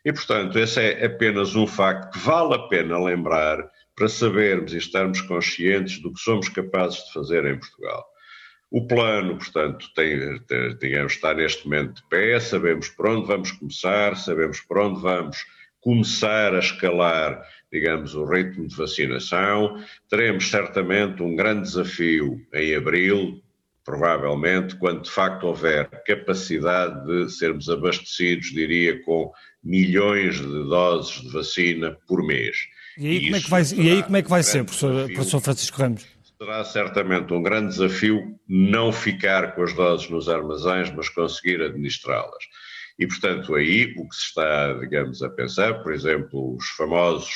E, 0.04 0.12
portanto, 0.12 0.58
esse 0.58 0.82
é 0.82 1.06
apenas 1.06 1.56
um 1.56 1.68
facto 1.68 2.12
que 2.12 2.20
vale 2.20 2.56
a 2.56 2.68
pena 2.68 3.02
lembrar 3.02 3.64
para 3.96 4.10
sabermos 4.10 4.74
e 4.74 4.78
estarmos 4.78 5.22
conscientes 5.22 6.02
do 6.02 6.12
que 6.12 6.20
somos 6.20 6.50
capazes 6.50 7.06
de 7.06 7.14
fazer 7.14 7.46
em 7.46 7.58
Portugal. 7.58 8.04
O 8.74 8.88
plano, 8.88 9.38
portanto, 9.38 9.86
tem, 9.94 10.40
tem, 10.48 10.76
digamos, 10.80 11.14
está 11.14 11.32
neste 11.32 11.64
momento 11.64 11.94
de 11.94 12.10
pé, 12.10 12.40
sabemos 12.40 12.90
por 12.90 13.08
onde 13.08 13.28
vamos 13.28 13.52
começar, 13.52 14.18
sabemos 14.18 14.62
por 14.62 14.80
onde 14.80 15.00
vamos 15.00 15.38
começar 15.80 16.56
a 16.56 16.58
escalar, 16.58 17.40
digamos, 17.72 18.16
o 18.16 18.26
ritmo 18.26 18.68
de 18.68 18.76
vacinação. 18.76 19.80
Teremos 20.10 20.50
certamente 20.50 21.22
um 21.22 21.36
grande 21.36 21.62
desafio 21.62 22.42
em 22.52 22.74
abril, 22.74 23.44
provavelmente, 23.86 24.76
quando 24.78 25.04
de 25.04 25.12
facto 25.12 25.44
houver 25.44 25.88
capacidade 26.04 27.06
de 27.06 27.32
sermos 27.32 27.70
abastecidos, 27.70 28.48
diria, 28.48 29.00
com 29.04 29.32
milhões 29.64 30.38
de 30.38 30.48
doses 30.48 31.22
de 31.22 31.30
vacina 31.32 31.96
por 32.08 32.26
mês. 32.26 32.58
E 32.98 33.08
aí, 33.08 33.22
como 33.26 33.36
é, 33.36 33.40
que 33.40 33.50
vai, 33.52 33.64
e 33.76 33.92
aí 33.92 34.02
como 34.02 34.18
é 34.18 34.22
que 34.24 34.30
vai 34.32 34.42
ser, 34.42 34.64
professor, 34.64 35.06
professor 35.12 35.42
Francisco 35.42 35.78
Ramos? 35.80 36.13
Será 36.44 36.62
certamente 36.66 37.34
um 37.34 37.42
grande 37.42 37.70
desafio 37.70 38.38
não 38.50 38.92
ficar 38.92 39.56
com 39.56 39.64
as 39.64 39.72
doses 39.72 40.10
nos 40.10 40.28
armazéns, 40.28 40.92
mas 40.92 41.08
conseguir 41.08 41.62
administrá-las. 41.62 42.44
E, 43.00 43.08
portanto, 43.08 43.56
aí 43.56 43.96
o 43.98 44.10
que 44.10 44.14
se 44.14 44.26
está, 44.26 44.74
digamos, 44.74 45.24
a 45.24 45.30
pensar, 45.30 45.82
por 45.82 45.94
exemplo, 45.94 46.58
os 46.58 46.68
famosos, 46.72 47.34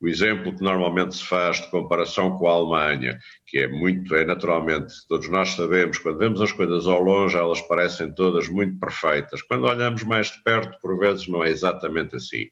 o 0.00 0.08
exemplo 0.08 0.56
que 0.56 0.64
normalmente 0.64 1.16
se 1.16 1.26
faz 1.26 1.60
de 1.60 1.70
comparação 1.70 2.38
com 2.38 2.48
a 2.48 2.52
Alemanha, 2.52 3.18
que 3.46 3.58
é 3.58 3.68
muito, 3.68 4.14
é 4.14 4.24
naturalmente, 4.24 4.94
todos 5.06 5.28
nós 5.28 5.50
sabemos, 5.50 5.98
quando 5.98 6.16
vemos 6.16 6.40
as 6.40 6.50
coisas 6.50 6.86
ao 6.86 7.02
longe, 7.02 7.36
elas 7.36 7.60
parecem 7.60 8.14
todas 8.14 8.48
muito 8.48 8.78
perfeitas. 8.78 9.42
Quando 9.42 9.66
olhamos 9.66 10.04
mais 10.04 10.28
de 10.30 10.42
perto, 10.42 10.80
por 10.80 10.98
vezes 10.98 11.28
não 11.28 11.44
é 11.44 11.50
exatamente 11.50 12.16
assim. 12.16 12.46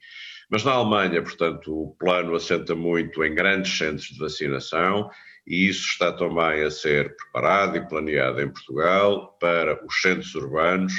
Mas 0.51 0.63
na 0.63 0.73
Alemanha, 0.73 1.23
portanto, 1.23 1.73
o 1.73 1.97
plano 1.99 2.35
assenta 2.37 2.75
muito 2.75 3.25
em 3.25 3.35
grandes 3.35 3.79
centros 3.79 4.09
de 4.09 4.19
vacinação 4.19 5.09
e 5.47 5.69
isso 5.69 5.89
está 5.89 6.13
também 6.13 6.63
a 6.63 6.71
ser 6.71 7.15
preparado 7.17 7.77
e 7.77 7.89
planeado 7.89 8.41
em 8.41 8.49
Portugal 8.49 9.37
para 9.41 9.85
os 9.87 10.01
centros 10.01 10.35
urbanos, 10.35 10.93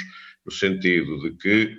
no 0.44 0.52
sentido 0.52 1.20
de 1.20 1.36
que 1.36 1.76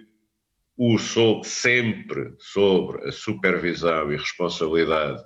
o 0.77 0.97
sob 0.97 1.45
sempre 1.45 2.33
sobre 2.39 3.07
a 3.07 3.11
supervisão 3.11 4.11
e 4.13 4.17
responsabilidade 4.17 5.21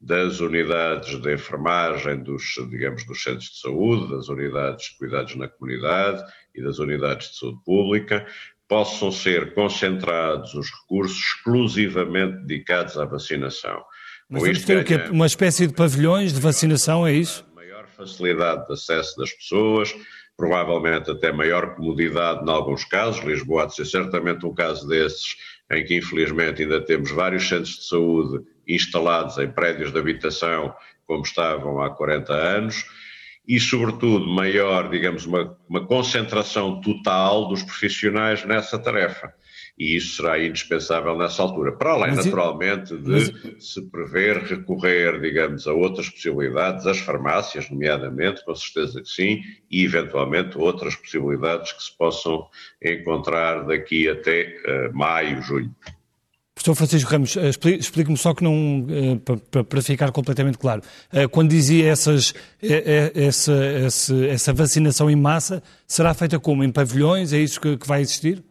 das 0.00 0.40
unidades 0.40 1.20
de 1.20 1.34
enfermagem 1.34 2.22
dos, 2.22 2.54
digamos, 2.70 3.04
dos 3.06 3.22
centros 3.22 3.50
de 3.50 3.60
saúde, 3.60 4.12
das 4.12 4.28
unidades 4.28 4.90
de 4.90 4.98
cuidados 4.98 5.34
na 5.34 5.48
comunidade 5.48 6.22
e 6.54 6.62
das 6.62 6.78
unidades 6.78 7.30
de 7.30 7.38
saúde 7.38 7.58
pública, 7.64 8.26
possam 8.68 9.10
ser 9.10 9.54
concentrados 9.54 10.54
os 10.54 10.70
recursos 10.70 11.18
exclusivamente 11.18 12.44
dedicados 12.44 12.98
à 12.98 13.06
vacinação. 13.06 13.82
Mas 14.28 14.42
vamos 14.42 14.64
ter 14.64 14.78
o 14.78 14.84
quê? 14.84 14.96
Uma 15.10 15.26
espécie 15.26 15.66
de 15.66 15.72
pavilhões 15.72 16.34
de 16.34 16.40
vacinação, 16.40 17.06
é 17.06 17.12
isso? 17.12 17.46
Maior 17.54 17.86
facilidade 17.86 18.66
de 18.66 18.74
acesso 18.74 19.16
das 19.16 19.32
pessoas, 19.32 19.94
provavelmente 20.36 21.10
até 21.10 21.32
maior 21.32 21.74
comodidade 21.74 22.44
em 22.44 22.50
alguns 22.50 22.84
casos. 22.84 23.24
Lisboa 23.24 23.62
há 23.62 23.66
de 23.66 23.74
ser 23.74 23.86
certamente 23.86 24.44
um 24.44 24.54
caso 24.54 24.86
desses, 24.86 25.34
em 25.72 25.82
que 25.82 25.96
infelizmente 25.96 26.62
ainda 26.62 26.80
temos 26.80 27.10
vários 27.10 27.48
centros 27.48 27.76
de 27.76 27.88
saúde 27.88 28.44
instalados 28.68 29.38
em 29.38 29.50
prédios 29.50 29.92
de 29.92 29.98
habitação 29.98 30.74
como 31.06 31.22
estavam 31.22 31.80
há 31.80 31.88
40 31.88 32.32
anos 32.34 32.84
e, 33.46 33.58
sobretudo, 33.58 34.26
maior, 34.26 34.90
digamos, 34.90 35.24
uma, 35.24 35.56
uma 35.66 35.86
concentração 35.86 36.82
total 36.82 37.48
dos 37.48 37.62
profissionais 37.62 38.44
nessa 38.44 38.78
tarefa 38.78 39.32
e 39.78 39.96
isso 39.96 40.16
será 40.16 40.44
indispensável 40.44 41.16
nessa 41.16 41.40
altura. 41.42 41.72
Para 41.72 41.92
além, 41.92 42.16
mas, 42.16 42.26
naturalmente, 42.26 42.96
de 42.96 43.10
mas... 43.10 43.32
se 43.58 43.80
prever 43.82 44.38
recorrer, 44.42 45.20
digamos, 45.20 45.66
a 45.68 45.72
outras 45.72 46.08
possibilidades, 46.08 46.84
as 46.86 46.98
farmácias, 46.98 47.70
nomeadamente, 47.70 48.44
com 48.44 48.54
certeza 48.54 49.00
que 49.00 49.08
sim, 49.08 49.40
e 49.70 49.84
eventualmente 49.84 50.58
outras 50.58 50.96
possibilidades 50.96 51.72
que 51.72 51.82
se 51.82 51.96
possam 51.96 52.46
encontrar 52.82 53.64
daqui 53.66 54.08
até 54.08 54.56
uh, 54.66 54.96
maio, 54.96 55.40
junho. 55.42 55.72
Professor 56.54 56.74
Francisco 56.74 57.10
Ramos, 57.12 57.36
eh, 57.36 57.50
explique-me 57.78 58.16
só 58.16 58.34
que 58.34 58.42
não, 58.42 58.84
eh, 58.90 59.62
para 59.62 59.80
ficar 59.80 60.10
completamente 60.10 60.58
claro, 60.58 60.82
quando 61.30 61.50
dizia 61.50 61.88
essas, 61.88 62.34
essa, 63.14 63.52
essa, 63.54 64.26
essa 64.26 64.52
vacinação 64.52 65.08
em 65.08 65.14
massa, 65.14 65.62
será 65.86 66.12
feita 66.14 66.36
como? 66.40 66.64
Em 66.64 66.72
pavilhões? 66.72 67.32
É 67.32 67.38
isso 67.38 67.60
que 67.60 67.78
vai 67.86 68.00
existir? 68.00 68.42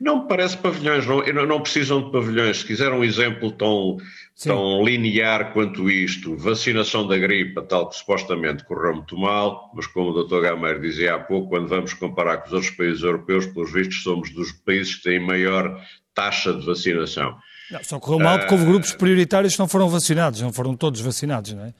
Não 0.00 0.22
me 0.22 0.28
parece 0.28 0.56
pavilhões, 0.56 1.06
não, 1.06 1.46
não 1.46 1.60
precisam 1.60 2.02
de 2.02 2.12
pavilhões. 2.12 2.58
Se 2.58 2.64
quiser 2.64 2.92
um 2.92 3.02
exemplo 3.02 3.50
tão, 3.50 3.96
tão 4.42 4.84
linear 4.84 5.52
quanto 5.52 5.90
isto, 5.90 6.36
vacinação 6.36 7.06
da 7.06 7.18
gripe, 7.18 7.60
tal 7.62 7.88
que 7.88 7.96
supostamente 7.96 8.64
correu 8.64 8.94
muito 8.94 9.16
mal, 9.16 9.70
mas 9.74 9.86
como 9.86 10.10
o 10.10 10.24
Dr. 10.24 10.40
Gameiro 10.42 10.80
dizia 10.80 11.16
há 11.16 11.18
pouco, 11.18 11.48
quando 11.48 11.68
vamos 11.68 11.92
comparar 11.94 12.38
com 12.38 12.46
os 12.46 12.52
outros 12.52 12.70
países 12.70 13.02
europeus, 13.02 13.46
pelos 13.46 13.72
vistos 13.72 14.02
somos 14.02 14.30
dos 14.30 14.52
países 14.52 14.96
que 14.96 15.02
têm 15.02 15.20
maior 15.20 15.82
taxa 16.14 16.52
de 16.52 16.64
vacinação. 16.64 17.36
Não, 17.70 17.84
só 17.84 17.98
correu 17.98 18.20
mal 18.20 18.38
porque 18.38 18.54
houve 18.54 18.66
grupos 18.66 18.92
prioritários 18.92 19.54
que 19.54 19.58
não 19.58 19.68
foram 19.68 19.88
vacinados, 19.88 20.40
não 20.40 20.52
foram 20.52 20.74
todos 20.74 21.00
vacinados, 21.00 21.52
não 21.52 21.64
é? 21.64 21.74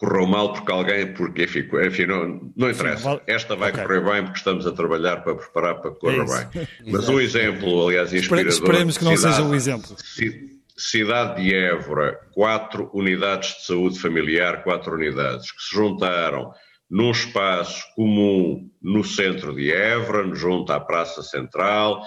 Correu 0.00 0.26
mal 0.26 0.54
porque 0.54 0.72
alguém, 0.72 1.12
porque 1.12 1.44
enfim, 1.44 1.68
enfim 1.86 2.06
não, 2.06 2.52
não 2.56 2.70
interessa. 2.70 3.16
Sim, 3.16 3.20
Esta 3.26 3.54
vai 3.54 3.70
okay. 3.70 3.84
correr 3.84 4.00
bem 4.00 4.22
porque 4.24 4.38
estamos 4.38 4.66
a 4.66 4.72
trabalhar 4.72 5.18
para 5.18 5.34
preparar 5.34 5.74
para 5.82 5.90
que 5.90 6.00
corra 6.00 6.24
é 6.24 6.54
bem. 6.54 6.68
Mas 6.90 7.06
um 7.08 7.20
exemplo, 7.20 7.86
aliás, 7.86 8.12
inspirador. 8.12 8.50
Esperemos 8.50 8.96
que 8.96 9.04
não 9.04 9.14
cidade, 9.14 9.34
seja 9.36 9.46
um 9.46 9.54
exemplo. 9.54 9.94
Cidade 10.74 11.42
de 11.42 11.54
Évora, 11.54 12.18
quatro 12.32 12.90
unidades 12.94 13.58
de 13.58 13.66
saúde 13.66 14.00
familiar, 14.00 14.64
quatro 14.64 14.94
unidades, 14.94 15.52
que 15.52 15.62
se 15.62 15.76
juntaram 15.76 16.50
num 16.90 17.10
espaço 17.10 17.84
comum 17.94 18.70
no 18.82 19.04
centro 19.04 19.54
de 19.54 19.70
Évora, 19.70 20.34
junto 20.34 20.72
à 20.72 20.80
Praça 20.80 21.22
Central, 21.22 22.02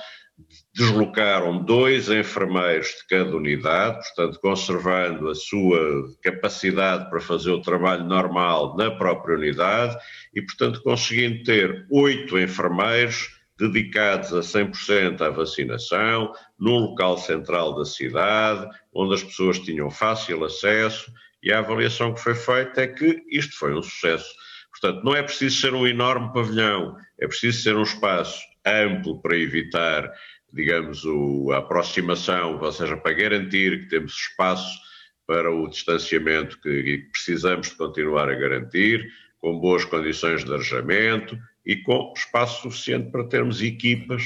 deslocaram 0.73 1.63
dois 1.63 2.09
enfermeiros 2.09 2.87
de 2.87 3.07
cada 3.07 3.35
unidade, 3.35 3.99
portanto, 4.07 4.39
conservando 4.39 5.29
a 5.29 5.35
sua 5.35 6.05
capacidade 6.21 7.09
para 7.09 7.19
fazer 7.19 7.51
o 7.51 7.61
trabalho 7.61 8.05
normal 8.05 8.75
na 8.75 8.91
própria 8.91 9.37
unidade 9.37 9.97
e, 10.33 10.41
portanto, 10.41 10.81
conseguindo 10.81 11.43
ter 11.43 11.85
oito 11.89 12.37
enfermeiros 12.37 13.29
dedicados 13.59 14.33
a 14.33 14.39
100% 14.39 15.21
à 15.21 15.29
vacinação, 15.29 16.33
num 16.59 16.79
local 16.79 17.17
central 17.17 17.75
da 17.75 17.85
cidade, 17.85 18.67
onde 18.93 19.13
as 19.13 19.23
pessoas 19.23 19.59
tinham 19.59 19.89
fácil 19.89 20.43
acesso, 20.43 21.11
e 21.41 21.51
a 21.51 21.59
avaliação 21.59 22.13
que 22.13 22.21
foi 22.21 22.35
feita 22.35 22.81
é 22.81 22.87
que 22.87 23.21
isto 23.29 23.57
foi 23.57 23.73
um 23.73 23.81
sucesso. 23.81 24.33
Portanto, 24.71 25.03
não 25.03 25.15
é 25.15 25.21
preciso 25.21 25.61
ser 25.61 25.73
um 25.73 25.85
enorme 25.85 26.33
pavilhão, 26.33 26.95
é 27.19 27.27
preciso 27.27 27.61
ser 27.61 27.75
um 27.75 27.83
espaço 27.83 28.41
amplo 28.65 29.21
para 29.21 29.37
evitar 29.37 30.11
digamos, 30.53 31.03
o, 31.03 31.51
a 31.51 31.57
aproximação, 31.57 32.59
ou 32.61 32.71
seja, 32.71 32.95
para 32.95 33.13
garantir 33.13 33.81
que 33.81 33.89
temos 33.89 34.13
espaço 34.13 34.79
para 35.25 35.51
o 35.51 35.67
distanciamento 35.67 36.59
que, 36.61 36.83
que 36.83 36.97
precisamos 37.11 37.69
de 37.69 37.75
continuar 37.75 38.29
a 38.29 38.35
garantir, 38.35 39.03
com 39.39 39.59
boas 39.59 39.83
condições 39.83 40.45
de 40.45 40.53
arejamento 40.53 41.37
e 41.65 41.77
com 41.77 42.13
espaço 42.15 42.61
suficiente 42.61 43.11
para 43.11 43.27
termos 43.27 43.61
equipas 43.61 44.23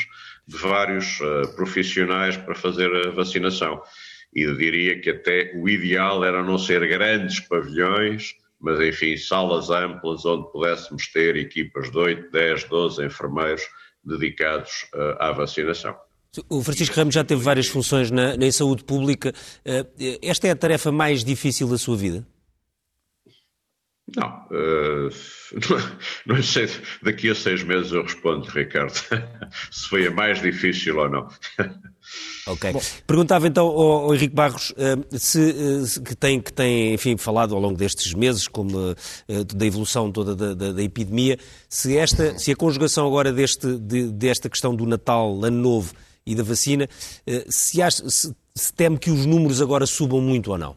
de 0.48 0.58
vários 0.58 1.20
uh, 1.22 1.56
profissionais 1.56 2.36
para 2.36 2.54
fazer 2.54 2.94
a 3.08 3.12
vacinação. 3.12 3.82
E 4.34 4.46
diria 4.56 5.00
que 5.00 5.10
até 5.10 5.54
o 5.56 5.70
ideal 5.70 6.24
era 6.24 6.44
não 6.44 6.58
ser 6.58 6.88
grandes 6.88 7.40
pavilhões, 7.40 8.34
mas 8.60 8.80
enfim, 8.82 9.16
salas 9.18 9.70
amplas 9.70 10.26
onde 10.26 10.52
pudéssemos 10.52 11.08
ter 11.08 11.36
equipas 11.36 11.90
de 11.90 11.98
8, 11.98 12.32
10, 12.32 12.64
12 12.66 13.06
enfermeiros 13.06 13.64
dedicados 14.04 14.88
uh, 14.94 15.16
à 15.20 15.32
vacinação. 15.32 15.96
O 16.50 16.62
Francisco 16.62 16.96
Ramos 16.96 17.16
já 17.16 17.24
teve 17.24 17.42
várias 17.42 17.68
funções 17.68 18.12
na, 18.12 18.38
na 18.38 18.52
saúde 18.52 18.84
pública. 18.84 19.34
Eh, 19.66 20.20
esta 20.22 20.48
é 20.48 20.52
a 20.52 20.56
tarefa 20.56 20.92
mais 20.92 21.24
difícil 21.24 21.68
da 21.68 21.78
sua 21.78 21.98
vida? 21.98 22.26
Não, 24.16 24.30
uh, 24.52 25.10
não 26.26 26.42
sei, 26.42 26.70
daqui 27.04 27.30
a 27.30 27.36
seis 27.36 27.62
meses 27.62 27.92
eu 27.92 28.04
respondo, 28.04 28.48
Ricardo, 28.48 28.94
se 29.70 29.90
foi 29.90 30.08
a 30.08 30.12
mais 30.12 30.42
difícil 30.42 30.98
ou 30.98 31.10
não. 31.10 31.28
Ok. 32.48 32.72
Bom. 32.72 32.82
Perguntava 33.06 33.50
então 33.50 33.68
ao, 33.68 34.06
ao 34.06 34.16
Henrique 34.16 34.34
Barros 34.34 34.72
uh, 34.72 35.20
se, 35.20 35.42
uh, 35.42 36.02
que, 36.02 36.16
tem, 36.16 36.40
que 36.40 36.54
tem, 36.54 36.94
enfim, 36.94 37.18
falado 37.18 37.54
ao 37.54 37.60
longo 37.60 37.76
destes 37.78 38.14
meses, 38.14 38.48
como 38.48 38.96
da 39.28 39.66
evolução 39.66 40.10
toda 40.10 40.34
da, 40.34 40.54
da, 40.54 40.72
da, 40.72 40.82
epidemia, 40.82 41.38
se, 41.68 41.98
esta, 41.98 42.40
se 42.40 42.50
a 42.50 42.56
conjugação 42.56 43.06
agora 43.06 43.34
deste, 43.34 43.78
de, 43.78 44.08
desta 44.08 44.50
questão 44.50 44.74
do 44.74 44.86
Natal, 44.86 45.44
Ano 45.44 45.62
Novo, 45.62 45.94
e 46.28 46.36
da 46.36 46.44
vacina, 46.44 46.88
eh, 47.26 47.46
se, 47.50 47.82
acha, 47.82 48.08
se, 48.10 48.36
se 48.54 48.74
teme 48.74 48.98
que 48.98 49.10
os 49.10 49.26
números 49.26 49.62
agora 49.62 49.86
subam 49.86 50.20
muito 50.20 50.52
ou 50.52 50.58
não? 50.58 50.76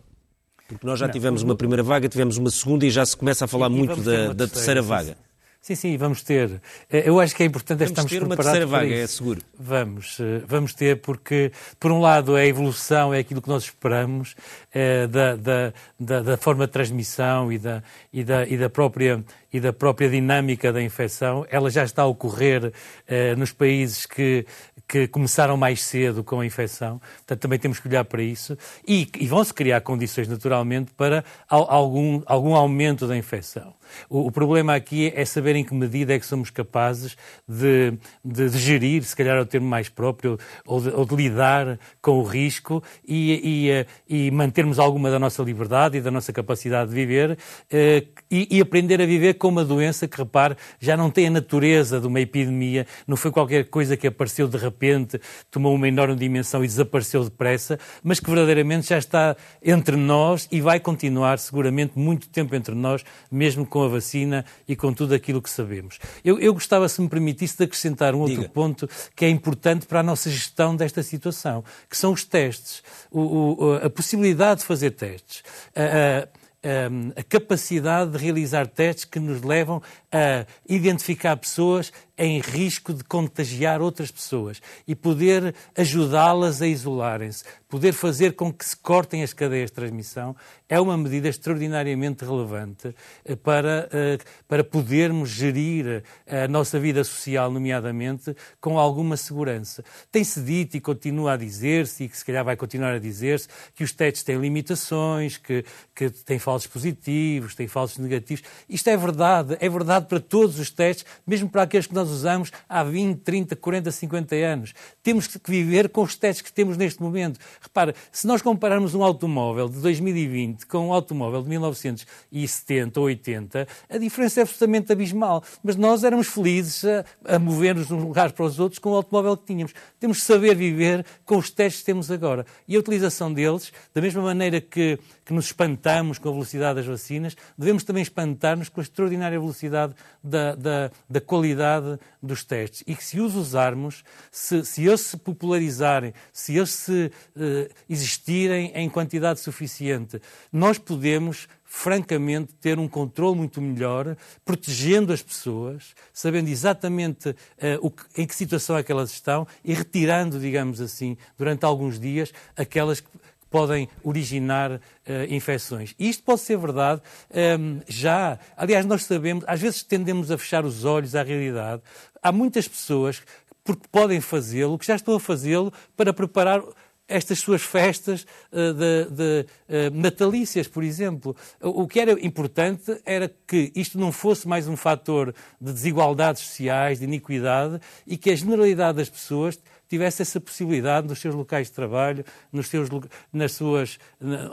Porque 0.69 0.87
nós 0.87 1.01
já 1.01 1.07
não, 1.07 1.13
tivemos 1.13 1.43
uma 1.43 1.57
primeira 1.57 1.83
vaga, 1.83 2.09
tivemos 2.09 2.37
uma 2.37 2.51
segunda 2.51 2.87
e 2.87 2.91
já 2.91 3.05
se 3.05 3.17
começa 3.17 3.45
a 3.45 3.49
falar 3.49 3.67
e, 3.67 3.75
muito 3.75 4.01
da, 4.01 4.33
da 4.33 4.47
terceira 4.47 4.81
vaga. 4.81 5.17
Sim, 5.61 5.75
sim, 5.75 5.97
vamos 5.99 6.23
ter. 6.23 6.63
Eh, 6.91 7.03
eu 7.07 7.21
acho 7.21 7.37
que 7.37 7.43
é 7.43 7.47
importante 7.47 7.81
vamos 7.81 7.91
estarmos 7.91 8.11
ter 8.11 8.23
uma 8.23 8.35
terceira 8.35 8.65
vaga, 8.65 8.95
é 8.95 9.07
seguro. 9.07 9.43
Vamos, 9.59 10.17
eh, 10.19 10.43
vamos 10.47 10.73
ter, 10.73 11.01
porque, 11.03 11.53
por 11.79 11.93
um 11.93 12.01
lado, 12.01 12.35
a 12.35 12.47
evolução 12.47 13.13
é 13.13 13.19
aquilo 13.19 13.43
que 13.43 13.49
nós 13.49 13.65
esperamos 13.65 14.35
é, 14.73 15.07
da, 15.07 15.37
da, 15.37 15.73
da, 15.99 16.21
da, 16.23 16.37
forma 16.37 16.67
de 16.67 16.73
transmissão 16.73 17.53
e 17.53 17.59
da, 17.59 17.83
e, 18.13 18.23
da, 18.23 18.47
e, 18.47 18.57
da 18.57 18.71
própria, 18.71 19.25
e 19.53 19.61
da 19.61 19.73
própria 19.73 20.09
dinâmica 20.09 20.73
da 20.73 20.83
infecção. 20.83 21.47
Ela 21.51 21.71
já 21.71 21.85
está 21.85 22.03
a 22.03 22.07
ocorrer 22.07 22.73
é, 23.07 23.35
nos 23.35 23.53
países 23.53 24.07
que, 24.07 24.47
que 24.87 25.07
começaram 25.09 25.57
mais 25.57 25.83
cedo 25.83 26.25
com 26.25 26.41
a 26.41 26.47
infecção. 26.47 27.01
Portanto, 27.19 27.41
também 27.41 27.59
temos 27.59 27.79
que 27.79 27.89
olhar 27.89 28.05
para 28.05 28.23
isso. 28.23 28.57
E, 28.87 29.09
e 29.19 29.27
vão-se 29.27 29.55
criar 29.55 29.81
condições, 29.83 30.29
naturalmente, 30.29 30.93
para 30.97 31.25
algum, 31.49 32.23
algum 32.27 32.55
aumento 32.55 33.07
da 33.07 33.17
infecção. 33.17 33.75
O, 34.09 34.27
o, 34.27 34.33
problema 34.33 34.75
aqui 34.75 35.13
é 35.15 35.25
saber 35.25 35.57
em 35.57 35.65
que 35.65 35.75
medida 35.75 36.15
é 36.15 36.19
que 36.19 36.27
somos 36.27 36.51
capazes 36.51 37.17
de, 37.49 37.93
de, 38.25 38.51
de 38.51 38.59
gerir, 38.59 39.05
se 39.05 39.15
calhar 39.15 39.37
é 39.37 39.41
o 39.41 39.47
termo 39.47 39.69
mais 39.69 39.89
próprio, 39.89 40.39
ou 40.67 40.81
de, 40.81 40.89
ou 40.91 41.05
de 41.05 41.15
lidar 41.15 41.79
com 42.01 42.19
o 42.19 42.23
risco 42.23 42.83
e, 43.07 43.67
e, 43.67 43.71
eh, 43.71 43.87
e, 44.09 44.31
mantermos 44.61 44.79
alguma 44.79 45.11
da 45.11 45.19
nossa 45.19 45.43
liberdade 45.43 45.97
e 45.97 46.01
da 46.01 46.11
nossa 46.11 46.33
capacidade 46.33 46.91
de 46.91 46.95
viver 46.95 47.39
eh, 47.71 48.05
e, 48.31 48.59
e, 48.59 48.61
aprender 48.61 49.01
a 49.01 49.07
viver 49.07 49.35
com 49.35 49.49
uma 49.49 49.65
doença 49.65 50.07
que, 50.07 50.19
repare, 50.19 50.57
já 50.79 50.97
não 50.97 51.11
tem 51.11 51.29
a 51.29 51.31
natureza 51.31 51.99
de 51.99 52.07
uma 52.07 52.21
epidemia, 52.21 52.87
não 53.07 53.17
foi 53.17 53.31
qualquer 53.31 53.65
coisa 53.65 53.97
que 53.97 54.07
apareceu 54.07 54.47
de 54.47 54.59
repente, 54.59 55.21
tomou 55.51 55.75
uma 55.75 55.89
enorme 55.89 56.15
dimensão 56.15 56.63
e 56.63 56.67
desapareceu 56.67 57.25
depressa, 57.25 57.79
mas 58.03 58.21
que 58.21 58.29
verdadeiramente 58.29 58.89
já 58.89 58.99
está 58.99 59.35
entre 59.65 59.97
nós 59.97 60.47
e 60.53 60.61
vai 60.61 60.79
continuar 60.79 61.39
seguramente 61.39 61.99
muito 61.99 62.29
tempo 62.29 62.55
entre 62.55 62.75
nós, 62.75 63.03
mesmo 63.31 63.65
com 63.65 63.83
a 63.83 63.89
vacina 63.89 64.45
e 64.69 64.77
com 64.77 64.93
tudo 64.93 65.15
aquilo 65.15 65.41
que 65.41 65.51
sabemos. 65.51 65.99
Eu, 66.23 66.39
eu 66.39 66.53
gostava, 66.53 66.89
se 66.89 67.01
me 67.01 67.09
permitisse, 67.09 67.57
de 67.57 67.65
acrescentar 67.65 68.15
um 68.15 68.25
Diga. 68.27 68.41
outro 68.41 68.53
ponto 68.53 68.89
que 69.17 69.25
é 69.25 69.29
importante 69.31 69.87
para 69.87 70.01
a 70.01 70.03
nossa 70.03 70.29
gestão 70.31 70.77
desta 70.77 71.03
situação, 71.03 71.65
que 71.89 71.97
são 71.97 72.13
os 72.13 72.25
testes. 72.25 72.83
O, 73.11 73.21
o, 73.65 73.75
a 73.77 73.91
possibilidade 73.91 74.50
de 74.55 74.65
fazer 74.65 74.91
testes. 74.93 75.43
A, 75.75 76.29
a, 76.63 77.21
a 77.21 77.23
capacidade 77.23 78.11
de 78.11 78.19
realizar 78.19 78.67
testes 78.67 79.05
que 79.05 79.19
nos 79.19 79.43
levam 79.43 79.83
a 80.13 80.47
identificar 80.69 81.37
pessoas 81.37 81.93
em 82.21 82.39
risco 82.39 82.93
de 82.93 83.03
contagiar 83.03 83.81
outras 83.81 84.11
pessoas 84.11 84.61
e 84.87 84.95
poder 84.95 85.55
ajudá-las 85.75 86.61
a 86.61 86.67
isolarem-se, 86.67 87.45
poder 87.67 87.93
fazer 87.93 88.35
com 88.35 88.53
que 88.53 88.63
se 88.63 88.77
cortem 88.77 89.23
as 89.23 89.33
cadeias 89.33 89.71
de 89.71 89.77
transmissão, 89.77 90.37
é 90.69 90.79
uma 90.79 90.99
medida 90.99 91.29
extraordinariamente 91.29 92.23
relevante 92.23 92.95
eh, 93.25 93.35
para, 93.35 93.89
eh, 93.91 94.19
para 94.47 94.63
podermos 94.63 95.31
gerir 95.31 96.05
a 96.29 96.47
nossa 96.47 96.79
vida 96.79 97.03
social, 97.03 97.51
nomeadamente, 97.51 98.37
com 98.61 98.79
alguma 98.79 99.17
segurança. 99.17 99.83
Tem-se 100.13 100.43
dito 100.43 100.77
e 100.77 100.81
continua 100.81 101.33
a 101.33 101.37
dizer-se, 101.39 102.05
e 102.05 102.09
que 102.09 102.19
se 102.19 102.25
calhar 102.25 102.45
vai 102.45 102.57
continuar 102.57 102.93
a 102.93 102.99
dizer-se, 102.99 103.49
que 103.75 103.83
os 103.83 103.93
testes 103.93 104.23
têm 104.23 104.37
limitações, 104.37 105.39
que, 105.39 105.65
que 105.95 106.11
têm 106.11 106.39
falsos 106.39 106.67
positivos, 106.67 107.55
têm 107.55 107.67
falsos 107.67 107.97
negativos. 107.97 108.45
Isto 108.69 108.91
é 108.91 108.97
verdade, 108.97 109.57
é 109.59 109.69
verdade 109.71 110.07
para 110.07 110.21
todos 110.21 110.59
os 110.59 110.71
testes, 110.71 111.07
mesmo 111.27 111.49
para 111.49 111.63
aqueles 111.63 111.87
que 111.87 111.95
nós 111.95 112.10
usamos 112.11 112.51
há 112.69 112.83
20, 112.85 113.21
30, 113.21 113.57
40, 113.57 113.91
50 113.91 114.35
anos. 114.37 114.75
Temos 115.03 115.27
que 115.27 115.51
viver 115.51 115.89
com 115.89 116.03
os 116.03 116.17
testes 116.17 116.43
que 116.43 116.53
temos 116.53 116.77
neste 116.77 117.03
momento. 117.03 117.39
Repara, 117.61 117.95
se 118.13 118.27
nós 118.27 118.43
compararmos 118.43 118.95
um 118.95 119.03
automóvel 119.03 119.69
de 119.69 119.79
2020 119.81 120.67
com 120.67 120.89
um 120.89 120.93
automóvel 120.93 121.43
de 121.43 121.49
1970 121.49 123.01
ou 123.01 123.07
80, 123.07 123.69
a 123.89 123.99
diferença 123.99 124.41
é 124.41 124.43
absolutamente 124.43 124.93
abismal. 124.93 125.43
Mas 125.63 125.77
nós 125.77 126.05
éramos 126.05 126.29
felizes 126.29 126.85
a, 126.85 127.05
a 127.37 127.39
mover-nos 127.39 127.87
de 127.87 127.95
uns 127.95 128.03
lugares 128.03 128.33
para 128.33 128.45
os 128.45 128.59
outros 128.59 128.79
com 128.79 128.91
o 128.91 128.95
automóvel 128.95 129.37
que 129.37 129.47
tínhamos. 129.47 129.73
Temos 129.99 130.19
que 130.19 130.25
saber 130.25 130.55
viver 130.55 131.05
com 131.25 131.37
os 131.37 131.51
testes 131.51 131.81
que 131.81 131.87
temos 131.87 132.11
agora. 132.11 132.45
E 132.67 132.77
a 132.77 132.79
utilização 132.79 133.33
deles, 133.33 133.73
da 133.95 134.01
mesma 134.01 134.23
maneira 134.23 134.61
que, 134.61 134.99
que 135.25 135.33
nos 135.33 135.47
espantamos 135.47 136.19
com 136.19 136.29
a 136.29 136.33
velocidade 136.33 136.77
das 136.77 136.87
vacinas, 136.87 137.37
devemos 137.57 137.85
também 137.85 138.03
espantar-nos 138.03 138.69
com 138.69 138.81
a 138.81 138.83
extraordinária 138.83 139.39
velocidade 139.39 139.95
da, 140.23 140.55
da, 140.55 140.91
da 141.09 141.21
qualidade 141.21 141.90
dos 142.23 142.45
testes. 142.45 142.83
E 142.87 142.95
que 142.95 143.03
se 143.03 143.21
os 143.21 143.35
usarmos, 143.35 144.05
se, 144.31 144.65
se 144.65 144.87
eles 144.87 145.01
se 145.01 145.17
popularizarem, 145.17 146.13
se 146.33 146.57
eles 146.57 146.71
se, 146.71 147.11
uh, 147.37 147.75
existirem 147.89 148.73
em 148.75 148.89
quantidade 148.89 149.41
suficiente, 149.41 150.21
nós 150.53 150.79
podemos 150.79 151.49
francamente, 151.73 152.53
ter 152.55 152.81
um 152.81 152.89
controle 152.89 153.37
muito 153.37 153.63
melhor, 153.63 154.17
protegendo 154.45 155.13
as 155.13 155.23
pessoas, 155.23 155.95
sabendo 156.13 156.49
exatamente 156.49 157.31
uh, 157.31 157.37
o 157.81 157.93
que, 157.93 158.03
em 158.21 158.27
que 158.27 158.35
situação 158.35 158.77
é 158.77 158.83
que 158.83 158.91
elas 158.91 159.13
estão 159.13 159.47
e 159.65 159.73
retirando, 159.73 160.41
digamos 160.41 160.81
assim, 160.81 161.17
durante 161.39 161.65
alguns 161.65 162.01
dias, 162.01 162.33
aquelas 162.57 162.99
que 162.99 163.09
podem 163.51 163.89
originar 164.03 164.73
uh, 164.73 164.81
infecções. 165.29 165.95
E 165.99 166.09
isto 166.09 166.23
pode 166.23 166.41
ser 166.41 166.57
verdade 166.57 167.03
um, 167.31 167.39
ehm, 167.39 167.81
já. 167.89 168.39
Aliás, 168.57 168.87
nós 168.87 169.05
sabemos, 169.05 169.45
às 169.47 169.61
vezes 169.61 169.83
tendemos 169.83 170.31
a 170.31 170.39
fechar 170.39 170.65
os 170.65 170.85
olhos 170.85 171.15
à 171.15 171.23
realidade. 171.23 171.83
Há 172.23 172.31
muitas 172.31 172.69
pessoas, 172.69 173.23
porque 173.65 173.87
podem 173.91 174.21
fazê-lo, 174.21 174.79
que 174.79 174.87
já 174.87 174.95
estão 174.95 175.15
a 175.15 175.21
fazê-lo 175.21 175.73
para 175.97 176.13
preparar 176.13 176.63
estas 177.11 177.41
suas 177.41 177.61
festas 177.61 178.25
uh, 178.53 178.73
de, 178.73 179.05
de 179.11 179.47
uh, 179.69 179.91
natalícias, 179.93 180.69
por 180.69 180.85
exemplo. 180.85 181.37
O 181.61 181.87
que 181.87 181.99
era 181.99 182.13
importante 182.25 183.01
era 183.05 183.29
que 183.47 183.73
isto 183.75 183.99
não 183.99 184.13
fosse 184.13 184.47
mais 184.47 184.69
um 184.69 184.77
fator 184.77 185.35
de 185.61 185.73
desigualdades 185.73 186.43
sociais, 186.43 187.01
de 187.01 187.05
iniquidade, 187.05 187.81
e 188.07 188.17
que 188.17 188.31
a 188.31 188.37
generalidade 188.37 188.99
das 188.99 189.11
pessoas 189.11 189.59
tivesse 189.91 190.23
essa 190.23 190.41
possibilidade 190.41 191.09
nos 191.09 191.19
seus 191.19 191.35
locais 191.35 191.67
de 191.67 191.73
trabalho, 191.73 192.25
nos, 192.53 192.69
seus, 192.69 192.89
nas 193.33 193.51
suas, 193.51 193.99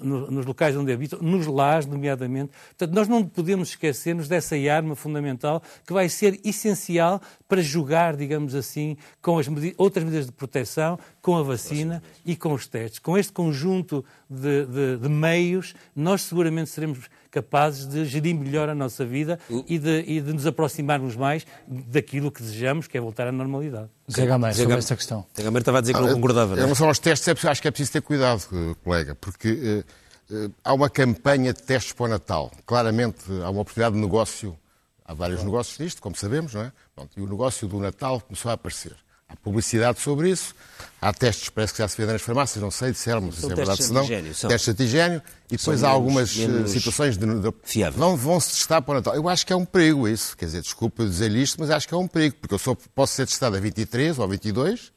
nos 0.02 0.48
locais 0.48 0.76
onde 0.76 0.92
habitam, 0.92 1.20
nos 1.22 1.46
lares, 1.46 1.86
nomeadamente. 1.86 2.52
Portanto, 2.70 2.96
nós 2.96 3.08
não 3.08 3.24
podemos 3.24 3.70
esquecer-nos 3.70 4.28
dessa 4.28 4.56
arma 4.56 4.96
fundamental 4.96 5.62
que 5.86 5.94
vai 5.94 6.10
ser 6.10 6.40
essencial 6.44 7.22
para 7.48 7.62
jogar, 7.62 8.16
digamos 8.16 8.56
assim, 8.56 8.98
com 9.22 9.38
as 9.38 9.48
outras 9.78 10.04
medidas 10.04 10.26
de 10.26 10.32
proteção, 10.32 10.98
com 11.22 11.38
a 11.38 11.44
vacina 11.44 12.02
e 12.26 12.36
com 12.36 12.52
os 12.54 12.66
testes. 12.66 12.98
Com 12.98 13.16
este 13.16 13.32
conjunto 13.32 14.04
de, 14.28 14.66
de, 14.66 14.98
de 14.98 15.10
meios, 15.10 15.76
nós 15.96 16.24
seguramente 16.24 16.72
seremos 16.72 17.08
capazes 17.38 17.86
de 17.86 18.04
gerir 18.06 18.34
melhor 18.34 18.68
a 18.68 18.74
nossa 18.74 19.06
vida 19.06 19.40
e 19.68 19.78
de, 19.78 20.04
e 20.08 20.20
de 20.20 20.34
nos 20.34 20.48
aproximarmos 20.48 21.16
mais 21.16 21.46
daquilo 21.68 22.32
que 22.32 22.42
desejamos, 22.42 22.88
que 22.88 22.98
é 22.98 23.02
voltar 23.02 23.28
à 23.28 23.32
normalidade. 23.32 23.90
Zé 24.12 24.26
Gameiro, 24.26 24.58
sobre 24.58 24.76
esta 24.76 24.96
questão. 24.96 25.24
Zé 25.36 25.44
Gameiro 25.44 25.62
estava 25.62 25.78
a 25.78 25.82
dizer 25.82 25.94
que 25.94 26.02
não 26.02 26.14
concordava. 26.14 26.56
Em 26.56 26.60
é? 26.60 26.64
relação 26.64 26.88
aos 26.88 26.98
testes, 26.98 27.28
é 27.28 27.50
acho 27.50 27.62
que 27.62 27.68
é 27.68 27.72
preciso 27.72 27.92
ter 27.92 28.02
cuidado, 28.02 28.42
eh, 28.52 28.76
colega, 28.84 29.14
porque 29.14 29.84
uh, 30.30 30.36
uh, 30.36 30.54
há 30.64 30.74
uma 30.74 30.90
campanha 30.90 31.54
de 31.54 31.62
testes 31.62 31.94
para 31.94 32.06
o 32.06 32.08
Natal. 32.08 32.52
Claramente 32.66 33.24
há 33.44 33.50
uma 33.52 33.62
oportunidade 33.62 33.96
de 33.96 34.02
negócio. 34.02 34.58
Há 35.06 35.14
vários 35.14 35.44
negócios 35.44 35.78
nisto, 35.78 36.02
como 36.02 36.16
sabemos, 36.16 36.56
não 36.56 36.62
é? 36.64 36.72
Pronto, 36.96 37.12
e 37.18 37.22
o 37.22 37.28
negócio 37.28 37.68
do 37.68 37.80
Natal 37.80 38.20
começou 38.20 38.50
a 38.50 38.56
aparecer. 38.56 38.96
Há 39.30 39.36
publicidade 39.36 40.00
sobre 40.00 40.30
isso, 40.30 40.56
há 41.02 41.12
testes, 41.12 41.50
parece 41.50 41.74
que 41.74 41.80
já 41.80 41.88
se 41.88 41.98
vendem 41.98 42.14
nas 42.14 42.22
farmácias, 42.22 42.64
não 42.64 42.72
sei, 42.72 42.92
disseram 42.92 43.30
se 43.30 43.46
é 43.46 43.56
verdade 43.56 43.84
se 43.84 43.92
não. 43.92 44.08
Testes 44.08 44.64
de 44.64 44.72
antigênio. 44.72 45.22
E 45.52 45.58
depois 45.58 45.84
há 45.84 45.90
algumas 45.90 46.38
eh, 46.38 46.48
menos 46.48 46.72
situações 46.72 47.18
de, 47.18 47.26
de 47.26 47.90
vão, 47.92 48.16
vão 48.16 48.40
se 48.40 48.52
testar 48.52 48.82
para 48.82 48.92
o 48.92 48.96
Natal. 48.96 49.16
Eu 49.16 49.28
acho 49.28 49.46
que 49.46 49.52
é 49.52 49.56
um 49.56 49.66
perigo 49.66 50.08
isso. 50.08 50.36
Quer 50.38 50.46
dizer, 50.46 50.62
desculpa 50.62 51.04
dizer-lhe 51.04 51.42
isto, 51.42 51.60
mas 51.60 51.70
acho 51.70 51.88
que 51.88 51.94
é 51.94 51.98
um 51.98 52.08
perigo, 52.08 52.38
porque 52.40 52.54
eu 52.54 52.60
só 52.60 52.76
posso 52.96 53.14
ser 53.14 53.26
testado 53.26 53.58
a 53.58 53.60
23 53.60 54.18
ou 54.18 54.24
a 54.24 54.28
22, 54.28 54.82
uh, 54.82 54.92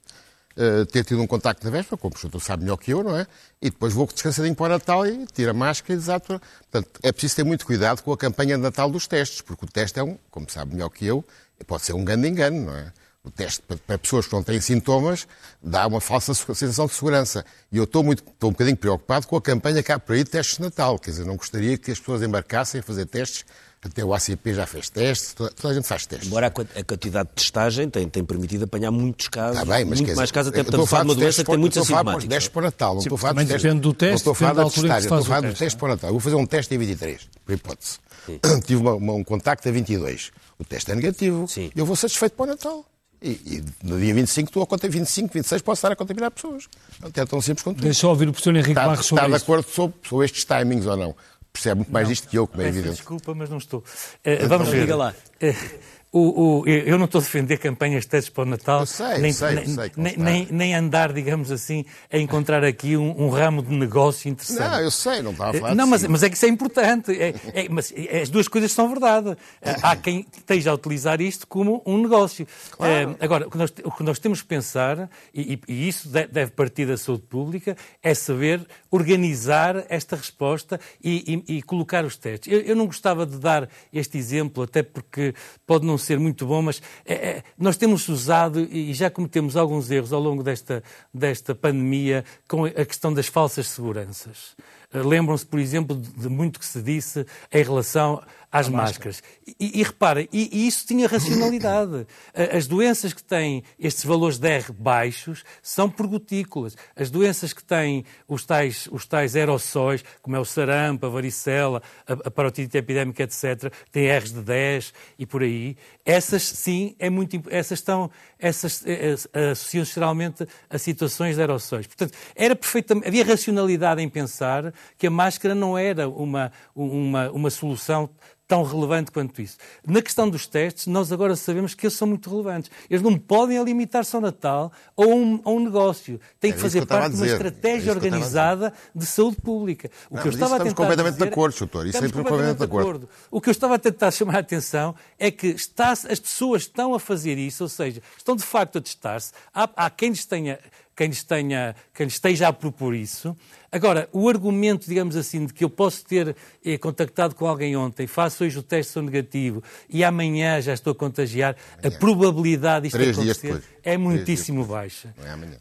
eh, 0.57 0.85
ter 0.85 1.05
tido 1.05 1.21
um 1.21 1.27
contacto 1.27 1.65
na 1.65 1.71
véspera, 1.73 1.97
como 1.97 2.15
o 2.15 2.19
senhor 2.19 2.41
sabe 2.41 2.63
melhor 2.63 2.77
que 2.77 2.93
eu, 2.93 3.03
não 3.03 3.17
é? 3.17 3.27
E 3.61 3.69
depois 3.69 3.93
vou 3.93 4.07
descansadinho 4.07 4.55
para 4.55 4.67
o 4.67 4.69
Natal 4.69 5.05
e 5.05 5.27
tiro 5.27 5.51
a 5.51 5.55
máscara 5.55 5.95
e 5.95 5.97
desato. 5.97 6.41
Portanto, 6.71 7.01
é 7.03 7.11
preciso 7.11 7.35
ter 7.35 7.45
muito 7.45 7.67
cuidado 7.67 8.03
com 8.03 8.13
a 8.13 8.17
campanha 8.17 8.57
de 8.57 8.63
Natal 8.63 8.89
dos 8.91 9.09
testes, 9.09 9.41
porque 9.41 9.65
o 9.65 9.69
teste 9.69 9.99
é 9.99 10.05
um, 10.05 10.17
como 10.31 10.49
sabe 10.49 10.75
melhor 10.75 10.89
que 10.89 11.05
eu, 11.05 11.25
pode 11.67 11.83
ser 11.83 11.95
um 11.95 12.05
grande 12.05 12.29
engano, 12.29 12.67
não 12.67 12.77
é? 12.77 12.93
O 13.23 13.31
teste 13.31 13.63
para 13.87 13.99
pessoas 13.99 14.27
que 14.27 14.33
não 14.33 14.43
têm 14.43 14.59
sintomas 14.63 15.27
dá 15.63 15.87
uma 15.87 16.01
falsa 16.01 16.33
sensação 16.33 16.87
de 16.87 16.95
segurança. 16.95 17.45
E 17.71 17.77
eu 17.77 17.85
estou, 17.85 18.03
muito, 18.03 18.25
estou 18.27 18.49
um 18.49 18.53
bocadinho 18.53 18.77
preocupado 18.79 19.27
com 19.27 19.37
a 19.37 19.43
campanha 19.43 19.83
que 19.83 19.93
há 19.93 19.99
por 19.99 20.15
aí 20.15 20.25
de 20.25 20.31
testes 20.31 20.57
de 20.57 20.63
Natal. 20.63 20.99
Quer 20.99 21.11
dizer, 21.11 21.27
não 21.27 21.37
gostaria 21.37 21.77
que 21.77 21.91
as 21.91 21.99
pessoas 21.99 22.23
embarcassem 22.23 22.81
a 22.81 22.83
fazer 22.83 23.05
testes. 23.05 23.45
Até 23.83 24.05
o 24.05 24.13
ACP 24.13 24.53
já 24.53 24.67
fez 24.67 24.91
testes, 24.91 25.33
toda, 25.33 25.51
toda 25.53 25.73
a 25.73 25.75
gente 25.75 25.87
faz 25.87 26.05
testes. 26.05 26.29
Embora 26.29 26.49
a 26.49 26.85
quantidade 26.85 27.31
de 27.31 27.35
testagem 27.35 27.89
tem, 27.89 28.07
tem 28.09 28.23
permitido 28.23 28.65
apanhar 28.65 28.91
muitos 28.91 29.29
casos, 29.29 29.59
Está 29.59 29.75
bem, 29.75 29.87
mas 29.87 30.01
muito 30.01 30.17
mais 30.17 30.31
casos, 30.31 30.53
até 30.53 30.63
portanto, 30.63 30.87
falar 30.87 31.05
de 31.05 31.09
uma 31.09 31.15
doença 31.15 31.45
que 31.45 31.51
tem 31.51 31.59
muitos 31.59 31.79
assintomáticos. 31.79 32.25
Estou 32.25 32.37
a 32.37 32.41
falar 32.41 32.51
para 32.51 32.61
o 32.61 32.65
Natal, 32.65 32.95
não 32.95 33.01
estou 33.01 33.15
a 33.15 33.19
falar 33.19 33.33
de 33.33 33.39
testes. 33.47 33.63
Depende 33.63 33.81
do 33.81 33.95
teste, 33.95 34.11
não 34.11 34.17
estou 34.17 34.33
a 34.33 34.35
falar 34.35 34.53
da 34.53 34.65
testagem, 34.65 34.99
estou 34.99 35.19
a 35.19 35.23
falar 35.23 35.41
do 35.41 35.55
teste 35.55 35.79
para 35.79 35.87
o 35.87 35.89
Natal. 35.89 36.11
Vou 36.11 36.21
fazer 36.21 36.37
um 36.37 36.47
teste 36.47 36.75
em 36.75 36.79
23, 36.79 37.29
por 37.45 37.55
hipótese. 37.55 37.99
Tive 38.67 38.77
uma, 38.83 38.95
uma, 38.95 39.13
um 39.15 39.25
contacto 39.25 39.67
a 39.67 39.73
22. 39.73 40.31
O 40.59 40.65
teste 40.65 40.91
é 40.91 40.95
negativo. 40.95 41.49
Sim. 41.49 41.71
Eu 41.75 41.87
vou 41.87 41.97
satisfeito 41.97 42.35
para 42.35 42.45
o 42.45 42.47
Natal. 42.49 42.85
E, 43.23 43.31
e, 43.31 43.65
no 43.83 44.01
dia 44.01 44.15
25, 44.15 44.49
estou 44.49 44.63
a 44.63 44.67
contar 44.67 44.89
25, 44.89 45.33
26, 45.33 45.63
posso 45.63 45.79
estar 45.79 45.93
a 45.93 45.97
contaminar 45.97 46.31
pessoas. 46.31 46.69
Não 47.01 47.11
é 47.15 47.27
tão 47.27 47.41
simples 47.41 47.63
quanto. 47.63 47.83
Deixa 47.83 48.07
eu 48.07 48.11
ouvir 48.11 48.29
o 48.29 48.33
professor 48.33 48.55
Henrique 48.55 48.71
está, 48.71 48.87
Barros 48.87 49.07
sobre 49.07 49.25
Está 49.25 49.37
de 49.37 49.43
acordo 49.43 49.69
sobre, 49.69 49.97
sobre 50.09 50.25
estes 50.25 50.45
timings 50.45 50.87
ou 50.87 50.97
não? 50.97 51.15
Percebe 51.53 51.77
muito 51.77 51.93
mais 51.93 52.05
não, 52.05 52.13
disto 52.13 52.29
que 52.29 52.39
eu, 52.39 52.47
como 52.47 52.63
é 52.63 52.69
evidente. 52.69 52.97
Desculpa, 52.97 53.35
mas 53.35 53.51
não 53.51 53.59
estou. 53.59 53.81
Uh, 53.81 54.49
vamos 54.49 54.69
ver. 54.69 54.83
Diga 54.83 54.97
lá. 54.97 55.15
Uh, 55.43 55.79
o, 56.13 56.63
o, 56.63 56.67
eu 56.67 56.99
não 56.99 57.05
estou 57.05 57.21
a 57.21 57.23
defender 57.23 57.57
campanhas 57.59 58.03
de 58.03 58.09
testes 58.09 58.31
para 58.31 58.43
o 58.43 58.47
Natal, 58.47 58.85
sei, 58.85 59.19
nem, 59.19 59.33
sei, 59.33 59.55
nem, 59.55 59.67
sei 59.67 59.93
nem, 59.97 60.49
nem, 60.51 60.75
andar, 60.75 61.13
digamos 61.13 61.53
assim, 61.53 61.85
a 62.13 62.19
encontrar 62.19 62.65
aqui 62.65 62.97
um, 62.97 63.27
um, 63.27 63.29
ramo 63.29 63.63
de 63.63 63.73
negócio 63.73 64.29
interessante. 64.29 64.59
Não, 64.59 64.81
eu 64.81 64.91
sei, 64.91 65.23
não 65.23 65.31
estava 65.31 65.51
a 65.51 65.61
falar 65.61 65.75
Não, 65.77 65.87
mas, 65.87 66.05
mas, 66.09 66.25
é 66.25 66.29
que 66.29 66.35
isso 66.35 66.47
é 66.47 66.49
importante. 66.49 67.13
É, 67.13 67.33
é, 67.55 67.69
mas 67.69 67.95
as 68.21 68.29
duas 68.29 68.49
coisas 68.49 68.73
são 68.73 68.89
verdade. 68.89 69.37
Há 69.63 69.95
quem 69.95 70.27
esteja 70.37 70.73
a 70.73 70.75
utilizar 70.75 71.21
isto 71.21 71.47
como 71.47 71.81
um 71.87 72.03
negócio. 72.03 72.45
Claro. 72.73 73.17
É, 73.21 73.25
agora, 73.25 73.47
o 73.47 73.51
que, 73.51 73.57
nós, 73.57 73.73
o 73.85 73.93
que, 73.93 74.03
nós, 74.03 74.19
temos 74.19 74.43
que 74.43 74.49
pensar, 74.49 75.09
e, 75.33 75.61
e 75.69 75.89
isso 75.89 76.09
deve 76.09 76.51
partir 76.51 76.87
da 76.87 76.97
saúde 76.97 77.23
pública, 77.23 77.77
é 78.03 78.15
saber 78.15 78.67
organizar 78.91 79.85
esta 79.89 80.17
resposta 80.17 80.81
e, 81.03 81.45
e, 81.47 81.59
e 81.59 81.63
colocar 81.63 82.05
os 82.05 82.17
testes. 82.17 82.53
Eu, 82.53 82.61
eu 82.63 82.75
não 82.75 82.87
gostava 82.87 83.25
de 83.25 83.39
dar 83.39 83.69
este 83.93 84.19
exemplo, 84.19 84.65
até 84.65 84.83
porque 84.83 85.33
pode 85.65 85.87
não 85.87 86.00
ser 86.01 86.19
muito 86.19 86.47
bom, 86.47 86.63
mas 86.63 86.83
é, 87.05 87.15
é, 87.15 87.45
nós 87.57 87.77
temos 87.77 88.09
usado 88.09 88.61
e 88.61 88.93
já 88.93 89.09
cometemos 89.11 89.57
alguns 89.57 89.91
erros 89.91 90.13
ao 90.13 90.21
longo 90.21 90.43
desta, 90.43 90.83
desta 91.13 91.55
pandemia 91.55 92.25
com 92.49 92.65
a 92.65 92.85
questão 92.85 93.13
das 93.13 93.27
falsas 93.27 93.69
seguranças. 93.69 94.57
Lembram-se, 94.93 95.47
por 95.47 95.61
exemplo, 95.61 95.97
de 95.97 96.29
muito 96.29 96.59
que 96.59 96.67
se 96.67 96.83
disse 96.83 97.25
em 97.53 97.63
relação 97.63 98.21
às 98.51 98.67
a 98.67 98.71
máscaras. 98.71 99.23
E, 99.59 99.81
e 99.81 99.83
reparem, 99.83 100.29
e, 100.33 100.49
e, 100.53 100.67
isso 100.67 100.87
tinha 100.87 101.07
racionalidade. 101.07 102.07
As 102.35 102.67
doenças 102.67 103.13
que 103.13 103.23
têm 103.23 103.63
estes 103.79 104.05
valores 104.05 104.39
de 104.39 104.49
R 104.49 104.73
baixos 104.73 105.45
são 105.63 105.89
por 105.89 106.07
gotículas. 106.07 106.77
As 106.97 107.11
doenças 107.11 107.53
que 107.53 107.63
têm 107.63 108.05
os 108.27 108.45
tais, 108.45 108.89
os 108.91 109.07
tais 109.07 109.37
aerossóis, 109.37 110.05
como 110.21 110.37
é 110.37 110.41
o 110.41 110.45
sarampo, 110.45 111.07
a 111.07 111.09
varicela, 111.09 111.83
a, 112.07 112.13
a 112.13 112.31
parotite 112.31 112.77
epidémica, 112.77 113.23
etc., 113.23 113.73
têm 113.93 114.11
R's 114.11 114.33
de 114.33 114.43
10 114.43 114.93
e 115.19 115.27
por 115.27 115.43
aí, 115.43 115.77
essas 116.05 116.43
sim, 116.43 116.97
é 116.99 117.09
muito, 117.09 117.41
essas 117.49 117.79
estão, 117.79 118.11
essas 118.39 118.85
é, 118.85 119.15
associam-se 119.53 119.95
geralmente 119.95 120.47
a 120.69 120.79
situações 120.79 121.37
de 121.37 121.43
aerossóis. 121.43 121.87
Portanto, 121.87 122.17
era 122.35 122.57
perfeitamente, 122.57 123.07
havia 123.07 123.25
racionalidade 123.25 124.03
em 124.03 124.09
pensar 124.09 124.73
que 124.99 125.07
a 125.07 125.11
máscara 125.11 125.55
não 125.55 125.77
era 125.77 126.09
uma, 126.09 126.53
uma, 126.75 127.31
uma 127.31 127.51
solução 127.51 128.11
tão 128.51 128.65
relevante 128.65 129.13
quanto 129.13 129.41
isso. 129.41 129.57
Na 129.87 130.03
questão 130.03 130.29
dos 130.29 130.45
testes, 130.45 130.89
nós 130.89 131.13
agora 131.13 131.37
sabemos 131.37 131.73
que 131.73 131.87
eles 131.87 131.97
são 131.97 132.09
muito 132.09 132.29
relevantes. 132.29 132.69
Eles 132.91 133.01
não 133.01 133.17
podem 133.17 133.63
limitar-se 133.63 134.17
ao 134.17 134.21
Natal 134.21 134.73
ou 134.97 135.13
a 135.13 135.15
um, 135.15 135.41
a 135.45 135.51
um 135.51 135.61
negócio. 135.61 136.21
Tem 136.41 136.53
que 136.53 136.59
fazer 136.59 136.81
que 136.81 136.87
parte 136.87 137.15
de 137.15 137.23
uma 137.23 137.29
estratégia 137.29 137.93
organizada 137.93 138.73
de 138.93 139.07
saúde 139.07 139.37
pública. 139.37 139.89
O 140.11 140.17
não, 140.17 140.23
que 140.23 140.29
eu 140.29 140.33
estava 140.33 140.57
a 140.57 140.59
tentar 140.59 140.75
completamente 140.75 141.13
dizer, 141.13 141.27
de 141.27 141.31
acordo, 141.31 141.59
doutor. 141.61 141.87
Isso 141.87 142.05
é 142.05 142.09
completamente 142.09 142.57
de 142.57 142.65
acordo. 142.65 142.89
acordo. 142.89 143.09
O 143.31 143.41
que 143.41 143.49
eu 143.49 143.53
estava 143.53 143.77
a 143.77 143.79
tentar 143.79 144.11
chamar 144.11 144.35
a 144.35 144.41
atenção 144.41 144.97
é 145.17 145.31
que 145.31 145.47
está, 145.47 145.93
as 145.93 146.19
pessoas 146.19 146.63
estão 146.63 146.93
a 146.93 146.99
fazer 146.99 147.39
isso, 147.39 147.63
ou 147.63 147.69
seja, 147.69 148.03
estão 148.19 148.35
de 148.35 148.43
facto 148.43 148.79
a 148.79 148.81
testar-se. 148.81 149.33
Há, 149.55 149.71
há 149.77 149.89
quem 149.91 150.09
lhes 150.11 150.27
tenha 150.27 150.59
quem 151.01 151.09
lhes, 151.09 151.25
tenha, 151.25 151.75
quem 151.95 152.05
lhes 152.05 152.13
esteja 152.13 152.49
a 152.49 152.53
propor 152.53 152.95
isso. 152.95 153.35
Agora, 153.73 154.07
o 154.13 154.29
argumento, 154.29 154.87
digamos 154.87 155.17
assim, 155.17 155.47
de 155.47 155.55
que 155.55 155.65
eu 155.65 155.71
posso 155.71 156.05
ter 156.05 156.37
eh, 156.63 156.77
contactado 156.77 157.35
com 157.35 157.47
alguém 157.47 157.75
ontem, 157.75 158.07
faço 158.07 158.45
hoje 158.45 158.59
o 158.59 158.63
teste 158.63 158.93
sou 158.93 159.03
negativo 159.03 159.63
e 159.89 160.05
amanhã 160.05 160.61
já 160.61 160.75
estou 160.75 160.91
a 160.91 160.95
contagiar, 160.95 161.57
amanhã. 161.79 161.97
a 161.97 161.99
probabilidade 161.99 162.83
disto 162.83 162.99
Três 162.99 163.19
acontecer 163.19 163.63
é 163.83 163.97
muitíssimo 163.97 164.63
baixa. 164.67 165.15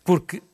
Não 0.04 0.49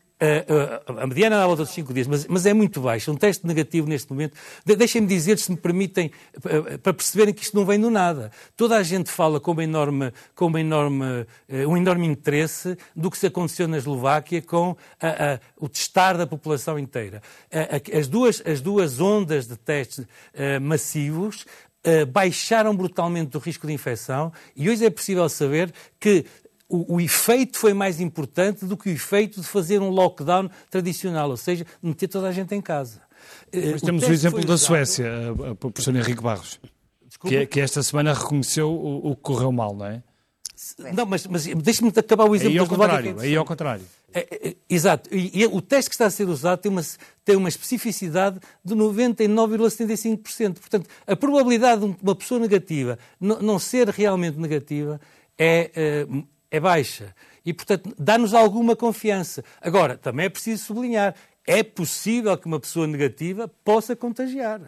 Porque 0.45 0.91
a, 0.91 1.03
a 1.03 1.07
mediana 1.07 1.35
é 1.35 1.39
à 1.39 1.47
volta 1.47 1.63
dos 1.63 1.73
5 1.73 1.93
dias, 1.93 2.07
mas, 2.07 2.27
mas, 2.27 2.45
é 2.45 2.53
muito 2.53 2.81
baixo. 2.81 3.11
Um 3.11 3.15
teste 3.15 3.45
negativo 3.45 3.87
neste 3.87 4.11
momento. 4.11 4.33
De, 4.65 4.75
Deixem-me 4.75 5.07
dizer, 5.07 5.37
se 5.37 5.51
me 5.51 5.57
permitem, 5.57 6.11
para 6.81 6.93
perceberem 6.93 7.33
que 7.33 7.43
isto 7.43 7.55
não 7.55 7.65
vem 7.65 7.79
do 7.79 7.89
nada. 7.89 8.31
Toda 8.55 8.77
a 8.77 8.83
gente 8.83 9.09
fala 9.09 9.39
com, 9.39 9.51
uma 9.51 9.63
enorme, 9.63 10.11
com 10.33 10.47
uma 10.47 10.59
enorme, 10.59 11.25
eh, 11.47 11.67
um 11.67 11.77
enorme 11.77 12.05
interesse 12.05 12.77
do 12.95 13.09
que 13.09 13.17
se 13.17 13.27
aconteceu 13.27 13.67
na 13.67 13.77
Eslováquia 13.77 14.41
com 14.41 14.75
a, 15.01 15.07
a, 15.07 15.39
o 15.59 15.67
testar 15.69 16.17
da 16.17 16.27
população 16.27 16.77
inteira. 16.77 17.21
As 17.97 18.07
duas, 18.07 18.41
as 18.45 18.61
duas 18.61 18.99
ondas 18.99 19.47
de 19.47 19.57
testes 19.57 20.05
eh, 20.33 20.59
massivos 20.59 21.45
Uh, 21.87 22.03
baixaram 22.03 22.75
brutalmente 22.75 23.37
o 23.37 23.39
risco 23.39 23.67
de 23.67 23.73
infecção 23.73 24.33
e 24.55 24.67
hoje 24.71 24.83
é 24.83 24.89
possível 24.89 25.29
saber 25.29 25.71
que 25.99 26.25
o, 26.75 26.95
o, 26.95 27.01
efeito 27.01 27.57
foi 27.57 27.73
mais 27.73 28.01
importante 28.01 28.65
do 28.65 28.75
que 28.75 28.89
o 28.89 28.91
efeito 28.91 29.39
de 29.39 29.47
fazer 29.47 29.81
um 29.81 29.89
lockdown 29.89 30.49
tradicional, 30.69 31.29
ou 31.29 31.37
seja, 31.37 31.65
meter 31.81 32.07
toda 32.07 32.27
a 32.27 32.31
gente 32.31 32.53
em 32.53 32.61
casa. 32.61 33.01
Eh, 33.51 33.71
Mas 33.71 33.81
o 33.81 33.85
temos 33.85 34.03
o 34.03 34.11
exemplo 34.11 34.39
da 34.45 34.53
usado... 34.53 34.67
Suécia, 34.67 35.09
a 35.51 35.55
professor 35.55 35.95
Henrique 35.95 36.21
Barros, 36.21 36.59
que, 37.21 37.37
é, 37.37 37.45
que, 37.45 37.59
esta 37.59 37.81
semana 37.81 38.13
reconheceu 38.13 38.69
o, 38.69 39.11
o, 39.11 39.15
que 39.15 39.21
correu 39.21 39.51
mal, 39.51 39.75
não 39.75 39.85
é? 39.85 40.03
Não, 40.93 41.05
mas, 41.05 41.25
mas 41.27 41.45
deixe-me 41.45 41.91
acabar 41.95 42.25
o 42.25 42.35
exemplo 42.35 42.53
aí 42.53 42.59
ao 42.59 42.67
contrário, 42.67 43.19
Aí 43.19 43.35
ao 43.35 43.45
contrário. 43.45 43.85
É, 44.13 44.49
é, 44.49 44.55
exato. 44.69 45.09
E, 45.13 45.41
e, 45.41 45.45
o 45.45 45.61
teste 45.61 45.89
que 45.89 45.95
está 45.95 46.05
a 46.05 46.09
ser 46.09 46.29
usado 46.29 46.59
tem 46.59 46.71
uma, 46.71 46.81
tem 47.25 47.35
uma 47.35 47.49
especificidade 47.49 48.39
de 48.63 48.73
99,75%. 48.73 50.59
Portanto, 50.59 50.89
a 51.05 51.15
probabilidade 51.15 51.81
de 51.81 51.97
uma 52.01 52.15
pessoa 52.15 52.39
negativa 52.39 52.97
não 53.19 53.59
ser 53.59 53.89
realmente 53.89 54.39
negativa 54.39 55.01
é, 55.37 56.07
é 56.49 56.59
baixa. 56.59 57.13
E, 57.45 57.53
portanto, 57.53 57.93
dá-nos 57.97 58.33
alguma 58.33 58.75
confiança. 58.75 59.43
Agora, 59.61 59.97
também 59.97 60.25
é 60.25 60.29
preciso 60.29 60.65
sublinhar, 60.65 61.13
é 61.45 61.63
possível 61.63 62.35
que 62.37 62.47
uma 62.47 62.59
pessoa 62.59 62.87
negativa 62.87 63.47
possa 63.63 63.95
contagiar. 63.95 64.61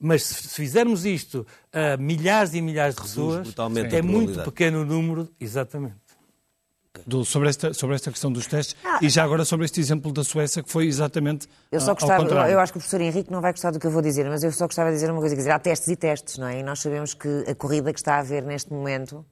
Mas 0.00 0.22
se 0.22 0.48
fizermos 0.54 1.04
isto 1.04 1.46
a 1.72 1.96
milhares 1.96 2.54
e 2.54 2.62
milhares 2.62 2.94
de 2.94 3.02
pessoas, 3.02 3.54
é 3.92 4.00
muito 4.00 4.42
pequeno 4.42 4.82
o 4.82 4.84
número, 4.84 5.28
exatamente. 5.40 5.96
Do, 7.06 7.24
sobre, 7.24 7.48
esta, 7.48 7.72
sobre 7.74 7.94
esta 7.94 8.10
questão 8.10 8.32
dos 8.32 8.46
testes 8.46 8.74
ah, 8.84 8.98
e 9.00 9.08
já 9.08 9.22
agora 9.22 9.44
sobre 9.44 9.64
este 9.64 9.78
exemplo 9.78 10.12
da 10.12 10.24
Suécia 10.24 10.64
que 10.64 10.70
foi 10.70 10.86
exatamente 10.86 11.48
eu 11.70 11.80
só 11.80 11.94
gostava, 11.94 12.50
Eu 12.50 12.58
acho 12.58 12.72
que 12.72 12.78
o 12.78 12.80
professor 12.80 13.00
Henrique 13.00 13.30
não 13.30 13.40
vai 13.40 13.52
gostar 13.52 13.70
do 13.70 13.78
que 13.78 13.86
eu 13.86 13.90
vou 13.90 14.02
dizer, 14.02 14.28
mas 14.28 14.42
eu 14.42 14.50
só 14.50 14.66
gostava 14.66 14.90
de 14.90 14.96
dizer 14.96 15.08
uma 15.08 15.20
coisa, 15.20 15.36
quer 15.36 15.42
dizer, 15.42 15.52
há 15.52 15.60
testes 15.60 15.88
e 15.88 15.94
testes, 15.94 16.38
não 16.38 16.48
é? 16.48 16.58
E 16.58 16.62
nós 16.62 16.80
sabemos 16.80 17.14
que 17.14 17.44
a 17.46 17.54
corrida 17.54 17.92
que 17.92 18.00
está 18.00 18.16
a 18.16 18.18
haver 18.18 18.42
neste 18.42 18.72
momento 18.72 19.24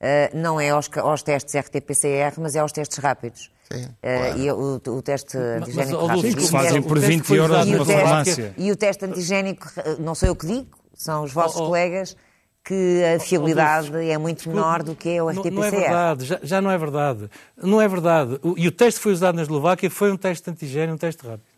uh, 0.00 0.36
não 0.36 0.60
é 0.60 0.70
aos, 0.70 0.88
aos 0.96 1.22
testes 1.22 1.54
RT-PCR, 1.54 2.34
mas 2.38 2.56
é 2.56 2.60
aos 2.60 2.72
testes 2.72 2.98
rápidos. 2.98 3.50
Sim, 3.70 3.84
uh, 3.84 3.96
claro. 4.00 4.38
E 4.38 4.50
o, 4.50 4.80
o 4.96 5.02
teste 5.02 5.36
antigénico 5.36 6.02
mas, 6.02 6.08
rápido. 6.08 6.36
que 6.36 6.42
se 6.42 6.50
fazem 6.50 6.82
por 6.82 6.98
20 6.98 7.34
euros 7.34 7.66
numa 7.66 7.84
farmácia. 7.84 8.54
E 8.56 8.70
o 8.70 8.76
teste 8.76 9.04
antigénico, 9.04 9.70
não 9.98 10.14
sou 10.14 10.28
eu 10.28 10.36
que 10.36 10.46
digo, 10.46 10.68
são 10.94 11.24
os 11.24 11.32
vossos 11.32 11.60
oh, 11.60 11.64
oh. 11.64 11.66
colegas, 11.66 12.16
que 12.64 13.02
a 13.16 13.20
fiabilidade 13.20 13.90
oh, 13.92 13.96
é 13.96 14.18
muito 14.18 14.48
menor 14.48 14.82
do 14.82 14.94
que 14.94 15.20
o 15.20 15.28
RT-PCR. 15.28 15.52
Não, 15.52 15.64
é 15.64 15.70
verdade, 15.70 16.24
já, 16.24 16.40
já, 16.42 16.60
não 16.60 16.70
é 16.70 16.78
verdade. 16.78 17.30
Não 17.56 17.80
é 17.80 17.88
verdade. 17.88 18.38
O, 18.42 18.54
e 18.58 18.68
o 18.68 18.72
teste 18.72 19.00
que 19.00 19.04
foi 19.04 19.12
usado 19.12 19.36
na 19.36 19.42
Eslováquia 19.42 19.90
foi 19.90 20.10
um 20.12 20.16
teste 20.16 20.50
antigénio, 20.50 20.94
um 20.94 20.98
teste 20.98 21.26
rápido. 21.26 21.57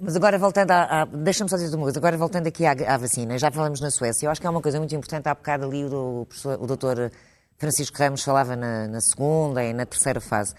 Mas 0.00 0.16
agora 0.16 0.38
voltando 0.38 0.70
a. 0.70 1.02
a 1.02 1.04
Deixa-me 1.04 1.50
só 1.50 1.56
dizer 1.56 1.74
uma 1.76 1.84
coisa. 1.84 1.98
Agora 1.98 2.16
voltando 2.16 2.46
aqui 2.46 2.64
à, 2.64 2.72
à, 2.72 2.96
vacina, 2.96 3.38
já 3.38 3.50
falamos 3.50 3.80
na 3.80 3.90
Suécia. 3.90 4.26
Eu 4.26 4.30
acho 4.30 4.40
que 4.40 4.46
é 4.46 4.50
uma 4.50 4.62
coisa 4.62 4.78
muito 4.78 4.94
importante. 4.94 5.28
Há 5.28 5.34
bocado 5.34 5.66
ali 5.66 5.84
o, 5.84 6.26
o 6.58 6.66
doutor 6.66 7.10
Francisco 7.58 7.96
Ramos 7.98 8.22
falava 8.22 8.56
na, 8.56 8.88
na, 8.88 9.00
segunda 9.00 9.62
e 9.62 9.72
na 9.72 9.86
terceira 9.86 10.20
fase. 10.20 10.54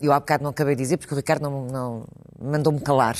eu 0.00 0.12
há 0.12 0.20
bocado 0.20 0.42
não 0.44 0.50
acabei 0.50 0.74
de 0.74 0.82
dizer, 0.82 0.96
porque 0.96 1.12
o 1.12 1.16
Ricardo 1.16 1.42
não, 1.42 1.66
não 1.66 2.04
mandou-me 2.40 2.80
calar. 2.80 3.16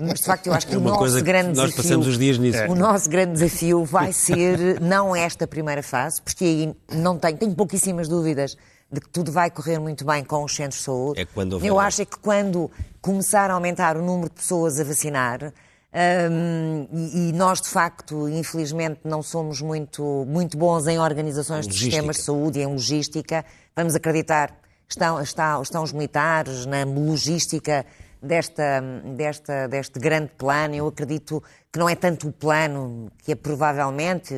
Mas 0.00 0.20
de 0.20 0.26
facto 0.26 0.46
eu 0.46 0.54
acho 0.54 0.66
que 0.66 0.74
é 0.74 0.78
o 0.78 0.80
nosso 0.80 1.22
grande 1.22 1.48
nós 1.48 1.70
desafio. 1.70 1.82
passamos 1.82 2.06
os 2.06 2.18
dias 2.18 2.38
nisso. 2.38 2.62
O 2.68 2.74
nosso 2.74 3.10
grande 3.10 3.32
desafio 3.32 3.84
vai 3.84 4.12
ser 4.12 4.80
não 4.80 5.14
esta 5.14 5.46
primeira 5.46 5.82
fase, 5.82 6.22
porque 6.22 6.44
aí 6.44 6.74
não 6.92 7.18
tenho, 7.18 7.36
tenho 7.36 7.54
pouquíssimas 7.54 8.08
dúvidas 8.08 8.56
de 8.92 9.00
que 9.00 9.08
tudo 9.08 9.32
vai 9.32 9.50
correr 9.50 9.78
muito 9.78 10.04
bem 10.04 10.22
com 10.22 10.44
os 10.44 10.54
centros 10.54 10.78
de 10.78 10.84
saúde. 10.84 11.20
É 11.20 11.24
quando 11.24 11.64
eu 11.64 11.80
acho 11.80 12.02
é 12.02 12.04
que 12.04 12.18
quando 12.18 12.70
começar 13.00 13.50
a 13.50 13.54
aumentar 13.54 13.96
o 13.96 14.02
número 14.02 14.28
de 14.28 14.36
pessoas 14.36 14.78
a 14.78 14.84
vacinar, 14.84 15.52
um, 15.94 16.88
e, 16.90 17.28
e, 17.28 17.32
nós, 17.32 17.60
de 17.60 17.68
facto, 17.68 18.26
infelizmente, 18.28 19.00
não 19.04 19.22
somos 19.22 19.60
muito, 19.60 20.24
muito 20.26 20.56
bons 20.56 20.86
em 20.86 20.98
organizações 20.98 21.66
de 21.66 21.74
sistemas 21.74 22.16
de 22.16 22.22
saúde 22.22 22.58
e 22.58 22.62
em 22.62 22.66
logística. 22.66 23.44
Vamos 23.76 23.94
acreditar, 23.94 24.58
estão, 24.88 25.20
estão, 25.20 25.62
estão 25.62 25.82
os 25.82 25.92
militares 25.92 26.64
na 26.64 26.84
logística 26.84 27.84
desta, 28.22 28.80
desta, 29.16 29.68
deste 29.68 29.98
grande 29.98 30.30
plano. 30.38 30.74
Eu 30.74 30.86
acredito 30.86 31.42
que 31.70 31.78
não 31.78 31.88
é 31.88 31.94
tanto 31.94 32.28
o 32.28 32.32
plano, 32.32 33.10
que 33.22 33.32
é 33.32 33.34
provavelmente, 33.34 34.34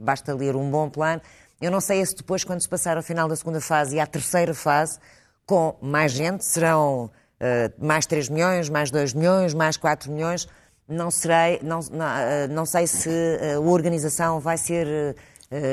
basta 0.00 0.34
ler 0.34 0.56
um 0.56 0.68
bom 0.68 0.90
plano. 0.90 1.20
Eu 1.60 1.70
não 1.70 1.80
sei 1.80 2.04
se 2.04 2.14
depois, 2.14 2.44
quando 2.44 2.60
se 2.60 2.68
passar 2.68 2.96
ao 2.96 3.02
final 3.02 3.28
da 3.28 3.36
segunda 3.36 3.60
fase 3.60 3.96
e 3.96 4.00
à 4.00 4.06
terceira 4.06 4.54
fase, 4.54 4.98
com 5.44 5.76
mais 5.80 6.12
gente, 6.12 6.44
serão 6.44 7.06
uh, 7.06 7.84
mais 7.86 8.06
3 8.06 8.28
milhões, 8.28 8.68
mais 8.68 8.90
2 8.90 9.14
milhões, 9.14 9.54
mais 9.54 9.76
4 9.76 10.10
milhões 10.10 10.48
não 10.88 11.10
serei, 11.10 11.60
não, 11.62 11.80
não, 11.92 12.06
eh, 12.06 12.48
não 12.48 12.64
sei 12.64 12.86
se 12.86 13.10
eh, 13.10 13.54
a 13.56 13.60
organização 13.60 14.40
vai 14.40 14.56
ser, 14.56 15.14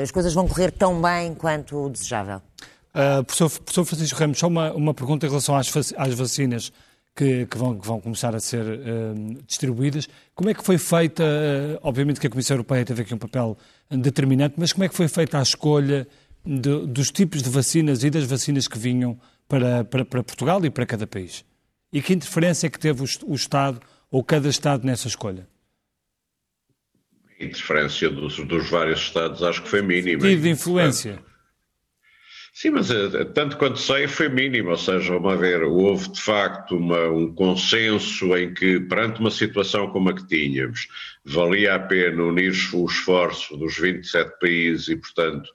as 0.02 0.10
coisas 0.10 0.34
vão 0.34 0.46
correr 0.46 0.70
tão 0.70 1.00
bem 1.00 1.34
quanto 1.34 1.88
desejável. 1.88 2.42
Uh, 2.94 3.24
professor, 3.24 3.50
professor 3.50 3.84
Francisco 3.84 4.18
Ramos, 4.18 4.38
só 4.38 4.46
uma, 4.46 4.72
uma 4.72 4.94
pergunta 4.94 5.26
em 5.26 5.28
relação 5.28 5.56
às, 5.56 5.70
às 5.96 6.14
vacinas 6.14 6.72
que, 7.14 7.46
que, 7.46 7.58
vão, 7.58 7.78
que 7.78 7.86
vão 7.86 8.00
começar 8.00 8.34
a 8.34 8.40
ser 8.40 8.64
uh, 8.64 9.42
distribuídas. 9.46 10.08
Como 10.34 10.48
é 10.48 10.54
que 10.54 10.62
foi 10.62 10.78
feita, 10.78 11.22
uh, 11.22 11.78
obviamente 11.82 12.20
que 12.20 12.26
a 12.26 12.30
Comissão 12.30 12.54
Europeia 12.54 12.84
teve 12.84 13.02
aqui 13.02 13.14
um 13.14 13.18
papel 13.18 13.56
determinante, 13.90 14.54
mas 14.58 14.72
como 14.72 14.84
é 14.84 14.88
que 14.88 14.94
foi 14.94 15.08
feita 15.08 15.38
a 15.38 15.42
escolha 15.42 16.06
de, 16.44 16.86
dos 16.86 17.10
tipos 17.10 17.42
de 17.42 17.50
vacinas 17.50 18.02
e 18.02 18.10
das 18.10 18.24
vacinas 18.24 18.66
que 18.66 18.78
vinham 18.78 19.18
para, 19.48 19.84
para, 19.84 20.04
para, 20.04 20.22
Portugal 20.22 20.64
e 20.64 20.70
para 20.70 20.86
cada 20.86 21.06
país? 21.06 21.44
E 21.92 22.02
que 22.02 22.12
interferência 22.12 22.66
é 22.66 22.70
que 22.70 22.78
teve 22.78 23.02
o, 23.02 23.06
o 23.26 23.34
Estado 23.34 23.80
ou 24.10 24.22
cada 24.24 24.48
Estado 24.48 24.84
nessa 24.84 25.08
escolha? 25.08 25.48
A 27.38 27.44
interferência 27.44 28.10
dos, 28.10 28.38
dos 28.38 28.70
vários 28.70 29.00
Estados 29.00 29.42
acho 29.42 29.62
que 29.62 29.68
foi 29.68 29.82
mínima. 29.82 30.22
Tive 30.22 30.48
influência. 30.48 31.22
Sim, 32.58 32.70
mas 32.70 32.90
eh, 32.90 33.22
tanto 33.34 33.58
quanto 33.58 33.78
sei 33.78 34.08
foi 34.08 34.30
mínimo, 34.30 34.70
ou 34.70 34.78
seja, 34.78 35.18
vamos 35.18 35.38
ver, 35.38 35.62
houve 35.62 36.10
de 36.10 36.22
facto 36.22 36.74
uma, 36.78 37.06
um 37.10 37.30
consenso 37.34 38.34
em 38.34 38.54
que, 38.54 38.80
perante 38.80 39.20
uma 39.20 39.30
situação 39.30 39.90
como 39.90 40.08
a 40.08 40.14
que 40.14 40.26
tínhamos, 40.26 40.88
valia 41.22 41.74
a 41.74 41.78
pena 41.78 42.22
unir 42.22 42.54
o 42.72 42.86
esforço 42.86 43.58
dos 43.58 43.78
27 43.78 44.38
países 44.40 44.88
e, 44.88 44.96
portanto, 44.96 45.50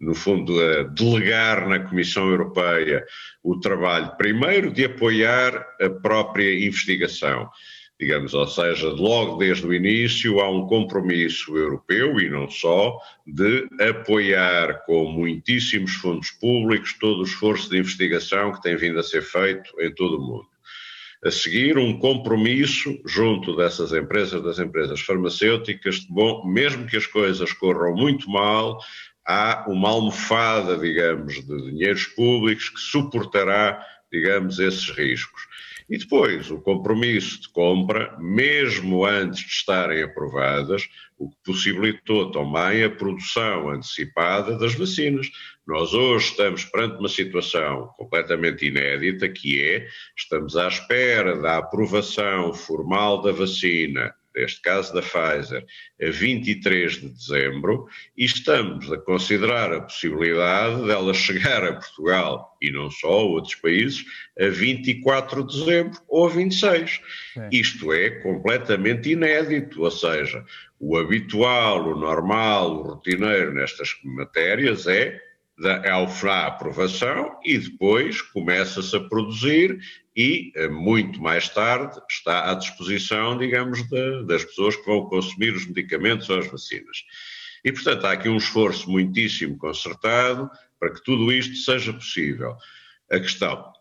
no 0.00 0.14
fundo, 0.14 0.54
delegar 0.94 1.68
na 1.68 1.78
Comissão 1.78 2.26
Europeia 2.26 3.04
o 3.42 3.60
trabalho, 3.60 4.16
primeiro, 4.16 4.72
de 4.72 4.86
apoiar 4.86 5.52
a 5.78 5.90
própria 5.90 6.58
investigação 6.66 7.50
digamos, 7.98 8.34
ou 8.34 8.46
seja, 8.46 8.88
logo 8.90 9.38
desde 9.38 9.66
o 9.66 9.72
início 9.72 10.40
há 10.40 10.50
um 10.50 10.66
compromisso 10.66 11.56
europeu 11.56 12.20
e 12.20 12.28
não 12.28 12.48
só 12.48 12.98
de 13.26 13.66
apoiar 13.80 14.84
com 14.84 15.06
muitíssimos 15.10 15.94
fundos 15.94 16.30
públicos 16.30 16.94
todo 17.00 17.20
o 17.20 17.24
esforço 17.24 17.70
de 17.70 17.78
investigação 17.78 18.52
que 18.52 18.62
tem 18.62 18.76
vindo 18.76 18.98
a 18.98 19.02
ser 19.02 19.22
feito 19.22 19.70
em 19.80 19.92
todo 19.94 20.18
o 20.18 20.20
mundo. 20.20 20.46
A 21.24 21.30
seguir, 21.30 21.78
um 21.78 21.98
compromisso 21.98 23.00
junto 23.06 23.56
dessas 23.56 23.92
empresas, 23.92 24.42
das 24.42 24.58
empresas 24.58 25.00
farmacêuticas, 25.00 26.00
de 26.00 26.12
bom, 26.12 26.46
mesmo 26.46 26.86
que 26.86 26.98
as 26.98 27.06
coisas 27.06 27.52
corram 27.54 27.94
muito 27.96 28.28
mal, 28.30 28.78
há 29.26 29.64
uma 29.66 29.88
almofada, 29.88 30.76
digamos, 30.76 31.34
de 31.34 31.70
dinheiros 31.70 32.04
públicos 32.04 32.68
que 32.68 32.78
suportará, 32.78 33.82
digamos, 34.12 34.58
esses 34.58 34.90
riscos. 34.90 35.42
E 35.88 35.96
depois, 35.98 36.50
o 36.50 36.60
compromisso 36.60 37.40
de 37.42 37.48
compra, 37.48 38.16
mesmo 38.18 39.04
antes 39.04 39.40
de 39.40 39.52
estarem 39.52 40.02
aprovadas, 40.02 40.88
o 41.16 41.30
que 41.30 41.36
possibilitou 41.44 42.30
também 42.32 42.82
a 42.82 42.90
produção 42.90 43.70
antecipada 43.70 44.58
das 44.58 44.74
vacinas. 44.74 45.30
Nós 45.66 45.94
hoje 45.94 46.30
estamos 46.30 46.64
perante 46.64 46.98
uma 46.98 47.08
situação 47.08 47.88
completamente 47.96 48.66
inédita, 48.66 49.28
que 49.28 49.62
é, 49.62 49.86
estamos 50.16 50.56
à 50.56 50.66
espera 50.66 51.40
da 51.40 51.58
aprovação 51.58 52.52
formal 52.52 53.22
da 53.22 53.30
vacina 53.30 54.12
neste 54.36 54.60
caso 54.60 54.92
da 54.92 55.00
Pfizer, 55.00 55.64
a 56.00 56.10
23 56.10 56.92
de 56.92 57.08
dezembro, 57.08 57.88
e 58.16 58.24
estamos 58.24 58.92
a 58.92 58.98
considerar 58.98 59.72
a 59.72 59.80
possibilidade 59.80 60.86
dela 60.86 61.14
chegar 61.14 61.64
a 61.64 61.72
Portugal, 61.72 62.56
e 62.60 62.70
não 62.70 62.90
só, 62.90 63.08
a 63.08 63.24
outros 63.24 63.54
países, 63.54 64.04
a 64.38 64.48
24 64.48 65.46
de 65.46 65.58
dezembro 65.58 66.00
ou 66.08 66.26
a 66.26 66.30
26. 66.30 67.00
É. 67.36 67.48
Isto 67.50 67.92
é 67.92 68.10
completamente 68.10 69.10
inédito, 69.10 69.82
ou 69.82 69.90
seja, 69.90 70.44
o 70.78 70.98
habitual, 70.98 71.88
o 71.88 71.98
normal, 71.98 72.76
o 72.76 72.82
rotineiro 72.82 73.54
nestas 73.54 73.96
matérias 74.04 74.86
é 74.86 75.18
a 75.64 76.46
aprovação 76.46 77.38
e 77.44 77.58
depois 77.58 78.20
começa-se 78.20 78.94
a 78.94 79.00
produzir 79.00 79.78
e 80.14 80.52
eh, 80.54 80.68
muito 80.68 81.20
mais 81.20 81.48
tarde 81.48 81.98
está 82.10 82.50
à 82.50 82.54
disposição, 82.54 83.38
digamos, 83.38 83.82
de, 83.88 84.26
das 84.26 84.44
pessoas 84.44 84.76
que 84.76 84.86
vão 84.86 85.06
consumir 85.06 85.54
os 85.54 85.66
medicamentos 85.66 86.28
ou 86.28 86.38
as 86.38 86.46
vacinas. 86.46 87.04
E, 87.64 87.72
portanto, 87.72 88.04
há 88.04 88.12
aqui 88.12 88.28
um 88.28 88.36
esforço 88.36 88.90
muitíssimo 88.90 89.56
concertado 89.58 90.50
para 90.78 90.92
que 90.92 91.02
tudo 91.02 91.32
isto 91.32 91.56
seja 91.56 91.92
possível. 91.92 92.56
A 93.10 93.18
questão 93.18 93.72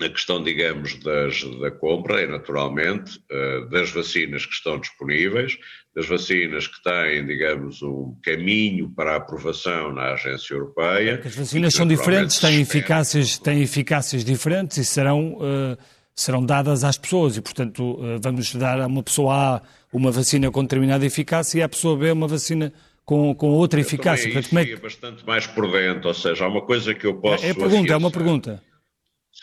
a 0.00 0.08
questão, 0.08 0.42
digamos, 0.42 0.98
das, 1.00 1.42
da 1.60 1.70
compra 1.70 2.20
é 2.20 2.26
naturalmente 2.26 3.20
uh, 3.30 3.68
das 3.70 3.90
vacinas 3.90 4.44
que 4.44 4.52
estão 4.52 4.78
disponíveis, 4.78 5.56
das 5.94 6.06
vacinas 6.06 6.66
que 6.66 6.82
têm, 6.82 7.24
digamos, 7.24 7.80
um 7.80 8.16
caminho 8.22 8.90
para 8.90 9.12
a 9.12 9.16
aprovação 9.16 9.92
na 9.92 10.12
agência 10.14 10.54
europeia. 10.54 11.22
as 11.24 11.36
vacinas 11.36 11.74
são 11.74 11.86
diferentes, 11.86 12.40
têm 12.40 12.60
eficácias, 12.60 13.38
têm 13.38 13.62
eficácias 13.62 14.24
diferentes 14.24 14.78
e 14.78 14.84
serão, 14.84 15.34
uh, 15.34 15.78
serão 16.12 16.44
dadas 16.44 16.82
às 16.82 16.98
pessoas 16.98 17.36
e, 17.36 17.40
portanto, 17.40 17.92
uh, 17.92 18.18
vamos 18.20 18.52
dar 18.56 18.80
a 18.80 18.86
uma 18.88 19.02
pessoa 19.02 19.56
A 19.56 19.62
uma 19.92 20.10
vacina 20.10 20.50
com 20.50 20.62
determinada 20.62 21.06
eficácia 21.06 21.60
e 21.60 21.62
à 21.62 21.68
pessoa 21.68 21.96
B 21.96 22.10
uma 22.10 22.26
vacina 22.26 22.72
com, 23.04 23.32
com 23.32 23.50
outra 23.50 23.80
eficácia. 23.80 24.28
Também, 24.42 24.64
isso 24.64 24.74
é 24.74 24.80
bastante 24.80 25.24
mais 25.24 25.46
por 25.46 25.70
dentro, 25.70 26.08
ou 26.08 26.14
seja, 26.14 26.44
há 26.44 26.48
uma 26.48 26.62
coisa 26.62 26.92
que 26.92 27.06
eu 27.06 27.14
posso... 27.14 27.44
É, 27.44 27.50
é 27.50 27.54
pergunta, 27.54 27.92
é 27.92 27.96
uma 27.96 28.10
pergunta. 28.10 28.60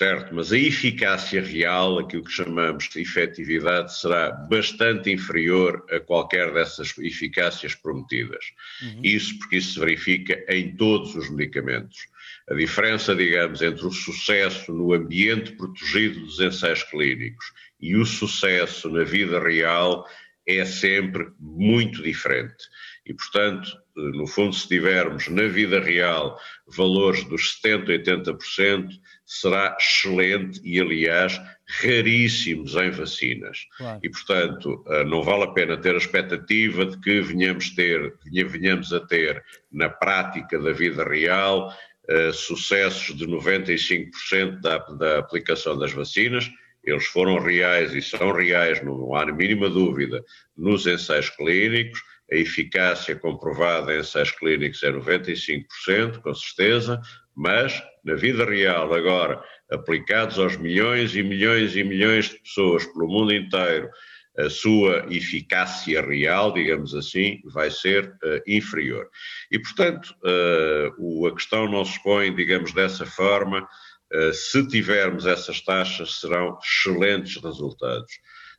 Certo, 0.01 0.33
mas 0.33 0.51
a 0.51 0.57
eficácia 0.57 1.43
real, 1.43 1.99
aquilo 1.99 2.23
que 2.23 2.31
chamamos 2.31 2.89
de 2.89 3.01
efetividade, 3.01 3.95
será 3.95 4.31
bastante 4.31 5.11
inferior 5.11 5.85
a 5.91 5.99
qualquer 5.99 6.51
dessas 6.51 6.97
eficácias 6.97 7.75
prometidas. 7.75 8.43
Uhum. 8.81 9.01
Isso 9.03 9.37
porque 9.37 9.57
isso 9.57 9.73
se 9.73 9.79
verifica 9.79 10.43
em 10.49 10.75
todos 10.75 11.15
os 11.15 11.29
medicamentos. 11.29 12.07
A 12.49 12.55
diferença, 12.55 13.15
digamos, 13.15 13.61
entre 13.61 13.85
o 13.85 13.91
sucesso 13.91 14.73
no 14.73 14.91
ambiente 14.91 15.51
protegido 15.51 16.21
dos 16.21 16.39
ensaios 16.39 16.81
clínicos 16.81 17.53
e 17.79 17.95
o 17.95 18.03
sucesso 18.03 18.89
na 18.89 19.03
vida 19.03 19.39
real 19.39 20.03
é 20.47 20.65
sempre 20.65 21.27
muito 21.39 22.01
diferente. 22.01 22.63
E, 23.05 23.13
portanto, 23.13 23.71
no 23.95 24.25
fundo, 24.25 24.55
se 24.55 24.67
tivermos 24.67 25.27
na 25.27 25.47
vida 25.47 25.79
real 25.79 26.39
valores 26.67 27.23
dos 27.25 27.61
70%, 27.63 28.03
80%, 28.03 28.89
será 29.31 29.77
excelente 29.79 30.59
e, 30.61 30.77
aliás, 30.77 31.39
raríssimos 31.81 32.75
em 32.75 32.91
vacinas. 32.91 33.59
Claro. 33.77 33.99
E, 34.03 34.09
portanto, 34.09 34.83
eh, 34.89 35.05
não 35.05 35.23
vale 35.23 35.43
a 35.43 35.51
pena 35.53 35.77
ter 35.77 35.95
a 35.95 35.97
expectativa 35.97 36.85
de 36.85 36.99
que 36.99 37.21
venhamos, 37.21 37.69
ter, 37.69 38.13
venhamos 38.25 38.91
a 38.91 38.99
ter, 38.99 39.41
na 39.71 39.87
prática 39.87 40.59
da 40.59 40.73
vida 40.73 41.05
real, 41.05 41.73
uh, 42.09 42.33
sucessos 42.33 43.15
de 43.15 43.25
95% 43.25 44.59
da, 44.59 44.79
da 44.79 45.19
aplicação 45.19 45.79
das 45.79 45.93
vacinas. 45.93 46.51
Eles 46.83 47.05
foram 47.05 47.39
reais 47.39 47.95
e 47.95 48.01
são 48.01 48.33
reais, 48.33 48.83
não 48.83 49.15
há 49.15 49.25
mínima 49.27 49.69
dúvida, 49.69 50.21
nos 50.57 50.85
ensaios 50.85 51.29
clínicos 51.29 52.01
a 52.31 52.35
eficácia 52.35 53.15
comprovada 53.15 53.93
em 53.93 53.99
ensaios 53.99 54.31
clínicos 54.31 54.81
é 54.83 54.91
95%, 54.91 56.21
com 56.21 56.33
certeza, 56.33 57.01
mas 57.35 57.81
na 58.03 58.15
vida 58.15 58.45
real, 58.45 58.93
agora, 58.93 59.43
aplicados 59.69 60.39
aos 60.39 60.57
milhões 60.57 61.15
e 61.15 61.23
milhões 61.23 61.75
e 61.75 61.83
milhões 61.83 62.29
de 62.29 62.39
pessoas 62.39 62.85
pelo 62.85 63.07
mundo 63.07 63.33
inteiro, 63.33 63.89
a 64.37 64.49
sua 64.49 65.05
eficácia 65.09 66.01
real, 66.01 66.53
digamos 66.53 66.95
assim, 66.95 67.41
vai 67.45 67.69
ser 67.69 68.05
uh, 68.05 68.41
inferior. 68.47 69.09
E, 69.51 69.59
portanto, 69.59 70.15
uh, 70.23 70.93
o, 70.97 71.27
a 71.27 71.35
questão 71.35 71.69
não 71.69 71.83
se 71.83 72.01
põe, 72.01 72.33
digamos, 72.33 72.71
dessa 72.73 73.05
forma. 73.05 73.67
Uh, 74.13 74.33
se 74.33 74.65
tivermos 74.67 75.25
essas 75.25 75.61
taxas, 75.61 76.19
serão 76.19 76.57
excelentes 76.63 77.41
resultados. 77.41 78.11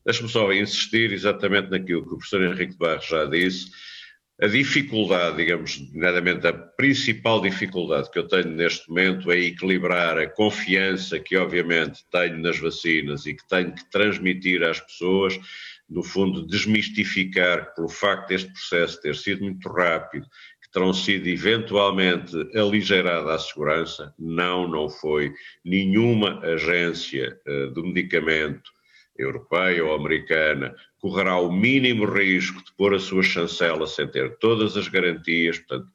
Deixe-me 0.05 0.29
só 0.29 0.53
insistir 0.53 1.13
exatamente 1.13 1.71
naquilo 1.71 2.03
que 2.03 2.15
o 2.15 2.19
professor 2.19 2.43
Henrique 2.43 2.73
de 2.73 2.79
Barros 2.79 3.07
já 3.07 3.25
disse. 3.25 3.71
A 4.41 4.47
dificuldade, 4.49 5.37
digamos, 5.37 5.79
nomeadamente 5.93 6.47
a 6.47 6.53
principal 6.53 7.41
dificuldade 7.41 8.11
que 8.11 8.19
eu 8.19 8.27
tenho 8.27 8.49
neste 8.49 8.89
momento 8.89 9.31
é 9.31 9.39
equilibrar 9.39 10.19
a 10.19 10.29
confiança 10.29 11.21
que, 11.21 11.37
obviamente, 11.37 12.03
tenho 12.11 12.39
nas 12.39 12.59
vacinas 12.59 13.27
e 13.27 13.35
que 13.35 13.47
tenho 13.47 13.73
que 13.73 13.89
transmitir 13.91 14.63
às 14.65 14.81
pessoas, 14.81 15.39
no 15.89 16.03
fundo, 16.03 16.47
desmistificar 16.47 17.75
pelo 17.75 17.89
facto 17.89 18.29
deste 18.29 18.51
processo 18.51 19.01
ter 19.01 19.15
sido 19.15 19.45
muito 19.45 19.69
rápido, 19.69 20.27
que 20.63 20.71
terão 20.73 20.95
sido 20.95 21.29
eventualmente 21.29 22.35
aligeirada 22.57 23.35
a 23.35 23.39
segurança. 23.39 24.15
Não, 24.19 24.67
não 24.67 24.89
foi 24.89 25.33
nenhuma 25.63 26.41
agência 26.41 27.39
uh, 27.47 27.71
do 27.73 27.85
medicamento 27.85 28.71
europeia 29.17 29.85
ou 29.85 29.95
americana, 29.95 30.75
correrá 31.03 31.37
o 31.37 31.51
mínimo 31.51 32.05
risco 32.05 32.65
de 32.65 32.73
pôr 32.77 32.95
a 32.95 33.01
sua 33.01 33.25
chancela 33.25 33.89
sem 33.89 34.07
ter 34.07 34.39
todas 34.39 34.77
as 34.77 34.87
garantias, 34.87 35.59
portanto, 35.59 35.91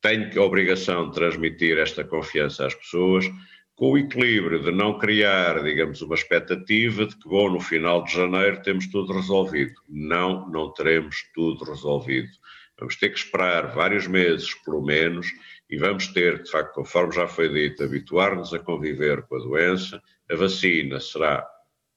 tenho 0.00 0.40
a 0.40 0.44
obrigação 0.44 1.08
de 1.08 1.16
transmitir 1.16 1.76
esta 1.78 2.04
confiança 2.04 2.64
às 2.64 2.74
pessoas, 2.74 3.28
com 3.74 3.90
o 3.90 3.98
equilíbrio 3.98 4.62
de 4.62 4.70
não 4.70 4.98
criar, 5.00 5.64
digamos, 5.64 6.00
uma 6.00 6.14
expectativa 6.14 7.06
de 7.06 7.16
que, 7.16 7.28
bom, 7.28 7.50
no 7.50 7.58
final 7.58 8.04
de 8.04 8.12
janeiro 8.12 8.62
temos 8.62 8.86
tudo 8.86 9.12
resolvido. 9.12 9.74
Não, 9.88 10.48
não 10.48 10.72
teremos 10.72 11.16
tudo 11.34 11.64
resolvido. 11.64 12.30
Vamos 12.78 12.94
ter 12.94 13.10
que 13.10 13.18
esperar 13.18 13.74
vários 13.74 14.06
meses, 14.06 14.54
pelo 14.64 14.80
menos, 14.80 15.26
e 15.68 15.76
vamos 15.76 16.06
ter, 16.06 16.40
de 16.44 16.50
facto, 16.50 16.72
conforme 16.72 17.12
já 17.12 17.26
foi 17.26 17.48
dito, 17.48 17.82
habituar-nos 17.82 18.54
a 18.54 18.60
conviver 18.60 19.22
com 19.22 19.36
a 19.36 19.40
doença. 19.40 20.00
A 20.30 20.36
vacina 20.36 21.00
será 21.00 21.44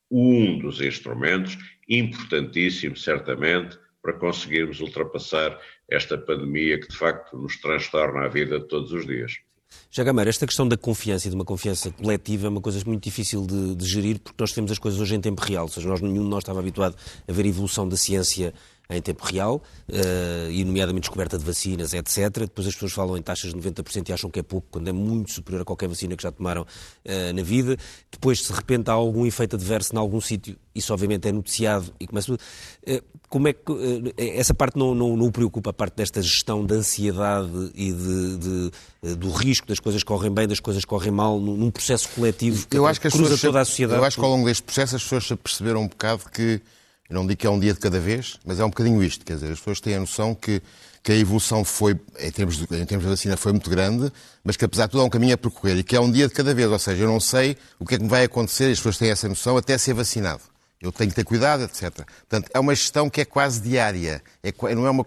um 0.10 0.58
dos 0.58 0.82
instrumentos, 0.82 1.56
importantíssimo, 1.90 2.96
certamente, 2.96 3.78
para 4.02 4.14
conseguirmos 4.14 4.80
ultrapassar 4.80 5.60
esta 5.90 6.18
pandemia 6.18 6.80
que, 6.80 6.88
de 6.88 6.96
facto, 6.96 7.38
nos 7.38 7.60
transtorna 7.60 8.26
a 8.26 8.28
vida 8.30 8.60
todos 8.60 8.92
os 8.92 9.06
dias. 9.06 9.34
Jagameira, 9.92 10.30
esta 10.30 10.48
questão 10.48 10.68
da 10.68 10.78
confiança 10.78 11.28
e 11.28 11.30
de 11.30 11.36
uma 11.36 11.46
confiança 11.46 11.92
coletiva 11.92 12.48
é 12.48 12.50
uma 12.50 12.62
coisa 12.62 12.82
muito 12.86 13.04
difícil 13.04 13.46
de, 13.46 13.76
de, 13.76 13.86
gerir 13.86 14.20
porque 14.20 14.42
nós 14.42 14.52
temos 14.52 14.72
as 14.72 14.80
coisas 14.80 15.00
hoje 15.00 15.16
em 15.16 15.22
tempo 15.22 15.42
real, 15.42 15.64
ou 15.64 15.70
seja, 15.70 15.88
nós, 15.88 16.02
nenhum 16.02 16.24
de 16.24 16.30
nós 16.30 16.40
estava 16.40 16.60
habituado 16.60 16.96
a 17.28 17.32
ver 17.32 17.46
a 17.46 17.48
evolução 17.48 17.88
da 17.88 17.96
ciência 17.96 18.54
em 18.92 19.02
tempo 19.02 19.24
real, 19.24 19.62
uh, 19.88 20.52
e 20.52 20.66
nomeadamente 20.66 21.04
descoberta 21.04 21.38
de 21.38 21.46
vacinas, 21.46 21.94
etc. 21.94 22.40
Depois 22.40 22.68
as 22.68 22.74
pessoas 22.74 22.92
falam 22.92 23.16
em 23.16 23.22
taxas 23.22 23.54
de 23.54 23.60
90% 23.60 24.10
e 24.10 24.14
acham 24.14 24.32
que 24.32 24.40
é 24.40 24.44
pouco, 24.44 24.68
quando 24.72 24.88
é 24.88 24.92
muito 24.92 25.32
superior 25.32 25.62
a 25.62 25.66
qualquer 25.66 25.88
vacina 25.88 26.18
que 26.18 26.24
já 26.24 26.32
tomaram 26.32 26.64
uh, 26.64 27.34
na 27.34 27.44
vida. 27.44 27.78
Depois, 28.12 28.42
se 28.42 28.52
de 28.52 28.58
repente 28.58 28.90
há 28.90 28.94
algum 28.94 29.28
efeito 29.28 29.56
adverso 29.56 29.94
em 29.94 30.00
algum 30.00 30.20
sítio, 30.20 30.58
isso 30.74 30.92
obviamente 30.92 31.28
é 31.28 31.32
noticiado 31.32 31.94
e 32.00 32.08
começa 32.08 32.28
tudo. 32.28 32.40
Uh, 32.88 33.20
como 33.30 33.48
é 33.48 33.54
que 33.54 33.62
essa 34.18 34.56
parte 34.56 34.76
não, 34.76 34.96
não, 34.96 35.16
não 35.16 35.28
o 35.28 35.32
preocupa, 35.32 35.70
a 35.70 35.74
parte 35.74 35.98
desta 35.98 36.20
gestão 36.20 36.66
da 36.66 36.74
ansiedade 36.74 37.72
e 37.76 37.94
de, 37.94 38.38
de, 38.38 39.16
do 39.18 39.30
risco 39.30 39.68
das 39.68 39.80
coisas 39.80 40.02
correm 40.02 40.32
bem, 40.32 40.48
das 40.48 40.60
coisas 40.60 40.84
correm 40.84 41.12
mal, 41.12 41.40
num 41.40 41.70
processo 41.70 42.10
coletivo 42.10 42.68
que, 42.68 42.76
eu 42.76 42.88
acho 42.88 43.00
que 43.00 43.08
cruza 43.08 43.26
pessoas, 43.26 43.42
toda 43.42 43.62
a 43.62 43.66
sociedade? 43.66 44.00
Eu 44.00 44.06
acho 44.06 44.18
que 44.18 44.26
ao 44.26 44.32
longo 44.32 44.48
deste 44.48 44.64
processo 44.64 44.96
as 44.96 45.04
pessoas 45.04 45.40
perceberam 45.44 45.82
um 45.82 45.88
bocado 45.88 46.24
que 46.34 46.60
eu 47.10 47.16
não 47.16 47.26
digo 47.26 47.39
que 47.39 47.47
é 47.47 47.49
um 47.49 47.60
dia 47.60 47.74
de 47.74 47.80
cada 47.80 47.99
vez, 47.99 48.39
mas 48.45 48.60
é 48.60 48.66
um 48.66 48.70
bocadinho 48.70 49.01
isto. 49.01 49.26
Quer 49.26 49.34
dizer, 49.34 49.51
as 49.51 49.57
pessoas 49.57 49.82
têm 49.82 49.95
a 49.95 49.99
noção 49.99 50.36
que, 50.36 50.62
que 51.01 51.12
a 51.12 51.16
evolução 51.16 51.66
foi, 51.66 51.99
em 52.20 52.32
termos, 52.32 52.57
de, 52.57 52.64
em 52.64 52.86
termos 52.86 53.03
de 53.03 53.10
vacina, 53.10 53.36
foi 53.36 53.51
muito 53.51 53.68
grande, 53.68 54.14
mas 54.43 54.55
que 54.55 54.64
apesar 54.64 54.86
de 54.86 54.91
tudo 54.91 55.01
há 55.01 55.05
um 55.05 55.10
caminho 55.10 55.34
a 55.34 55.38
percorrer 55.38 55.78
e 55.78 55.84
que 55.84 55.95
é 55.95 55.99
um 55.99 56.12
dia 56.12 56.28
de 56.28 56.34
cada 56.36 56.53
vez. 56.53 56.70
Ou 56.70 56.78
seja, 56.78 57.03
eu 57.03 57.07
não 57.07 57.20
sei 57.20 57.57
o 57.80 57.86
que 57.86 57.95
é 57.95 57.97
que 57.97 58.03
me 58.03 58.10
vai 58.10 58.26
acontecer, 58.26 58.66
as 58.66 58.78
pessoas 58.78 58.99
têm 58.99 59.10
essa 59.10 59.28
noção 59.28 59.57
até 59.57 59.76
ser 59.78 59.95
vacinado. 59.95 60.41
Eu 60.80 60.91
tenho 60.91 61.10
que 61.10 61.16
ter 61.16 61.26
cuidado, 61.26 61.64
etc. 61.64 61.91
Portanto, 61.91 62.49
é 62.53 62.60
uma 62.60 62.74
gestão 62.74 63.10
que 63.10 63.20
é 63.20 63.26
quase 63.26 63.60
diária. 63.60 64.22
É, 64.41 64.53
não 64.76 64.86
é 64.86 64.89
uma, 64.91 65.03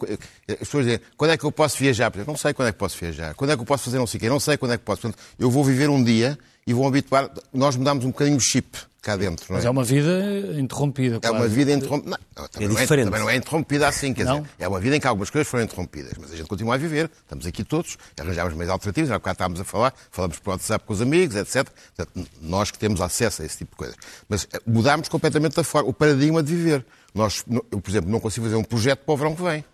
as 0.48 0.59
pessoas 0.59 0.84
dizem, 0.84 1.00
quando 1.16 1.30
é 1.30 1.36
que 1.36 1.44
eu 1.44 1.53
posso 1.53 1.78
viajar? 1.78 2.12
Eu 2.14 2.26
não 2.26 2.36
sei 2.36 2.53
quando 2.53 2.68
é 2.68 2.72
que 2.72 2.78
posso 2.78 2.98
viajar. 2.98 3.32
Quando 3.34 3.53
é 3.53 3.57
que 3.57 3.62
eu 3.62 3.66
posso 3.66 3.84
fazer 3.84 3.98
não 3.98 4.07
sei 4.07 4.18
o 4.18 4.20
quê? 4.20 4.28
Não 4.28 4.40
sei 4.40 4.57
quando 4.57 4.72
é 4.72 4.76
que 4.76 4.84
posso. 4.84 5.03
Portanto, 5.03 5.22
eu 5.38 5.50
vou 5.50 5.64
viver 5.64 5.88
um 5.88 6.03
dia 6.03 6.38
e 6.66 6.74
vou 6.74 6.86
habituar. 6.86 7.30
Nós 7.55 7.76
mudamos 7.76 8.05
um 8.05 8.09
bocadinho 8.09 8.36
o 8.36 8.40
chip 8.40 8.76
cá 9.03 9.16
dentro. 9.16 9.46
Não 9.48 9.57
é? 9.57 9.59
Mas 9.59 9.64
é 9.66 9.70
uma 9.70 9.84
vida 9.84 10.55
interrompida. 10.57 11.20
Claro. 11.20 11.36
É 11.36 11.38
uma 11.40 11.48
vida 11.48 11.72
interrompida. 11.72 12.18
Não, 12.36 12.48
também, 12.48 12.68
é 12.68 12.72
não 12.72 12.78
é, 12.78 12.86
também 12.86 13.20
não 13.20 13.30
é 13.30 13.36
interrompida 13.36 13.88
assim, 13.88 14.14
quer 14.14 14.24
não? 14.24 14.40
dizer, 14.40 14.50
é 14.61 14.68
uma 14.68 14.80
vida 14.80 14.96
em 14.96 15.00
que 15.00 15.07
algumas 15.07 15.28
coisas 15.28 15.48
foram 15.48 15.64
interrompidas, 15.64 16.12
mas 16.18 16.32
a 16.32 16.36
gente 16.36 16.46
continua 16.46 16.76
a 16.76 16.78
viver, 16.78 17.11
estamos 17.22 17.44
aqui 17.44 17.64
todos, 17.64 17.98
arranjámos 18.18 18.55
meios 18.55 18.70
alternativos, 18.70 19.11
há 19.11 19.18
bocado 19.18 19.34
estávamos 19.34 19.61
a 19.61 19.64
falar, 19.64 19.92
falamos 20.11 20.38
por 20.38 20.50
WhatsApp 20.53 20.86
com 20.86 20.92
os 20.92 21.03
amigos, 21.03 21.34
etc. 21.34 21.68
Portanto, 21.96 22.30
nós 22.40 22.70
que 22.70 22.78
temos 22.78 23.00
acesso 23.00 23.42
a 23.42 23.44
esse 23.44 23.59
tipo 23.59 23.72
de 23.72 23.76
coisas. 23.76 23.96
Mas 24.28 24.46
eh, 24.53 24.61
mudámos 24.64 25.09
completamente 25.09 25.59
a 25.59 25.64
forma, 25.64 25.90
o 25.90 25.92
paradigma 25.92 26.42
de 26.42 26.55
viver. 26.55 26.86
Nós, 27.12 27.44
eu, 27.50 27.80
por 27.80 27.90
exemplo, 27.90 28.11
não 28.11 28.20
consigo 28.20 28.46
fazer 28.46 28.57
um 28.57 28.64
projeto 28.64 29.00
para 29.00 29.12
o 29.12 29.16
verão 29.16 29.34
que 29.34 29.42
vem. 29.42 29.64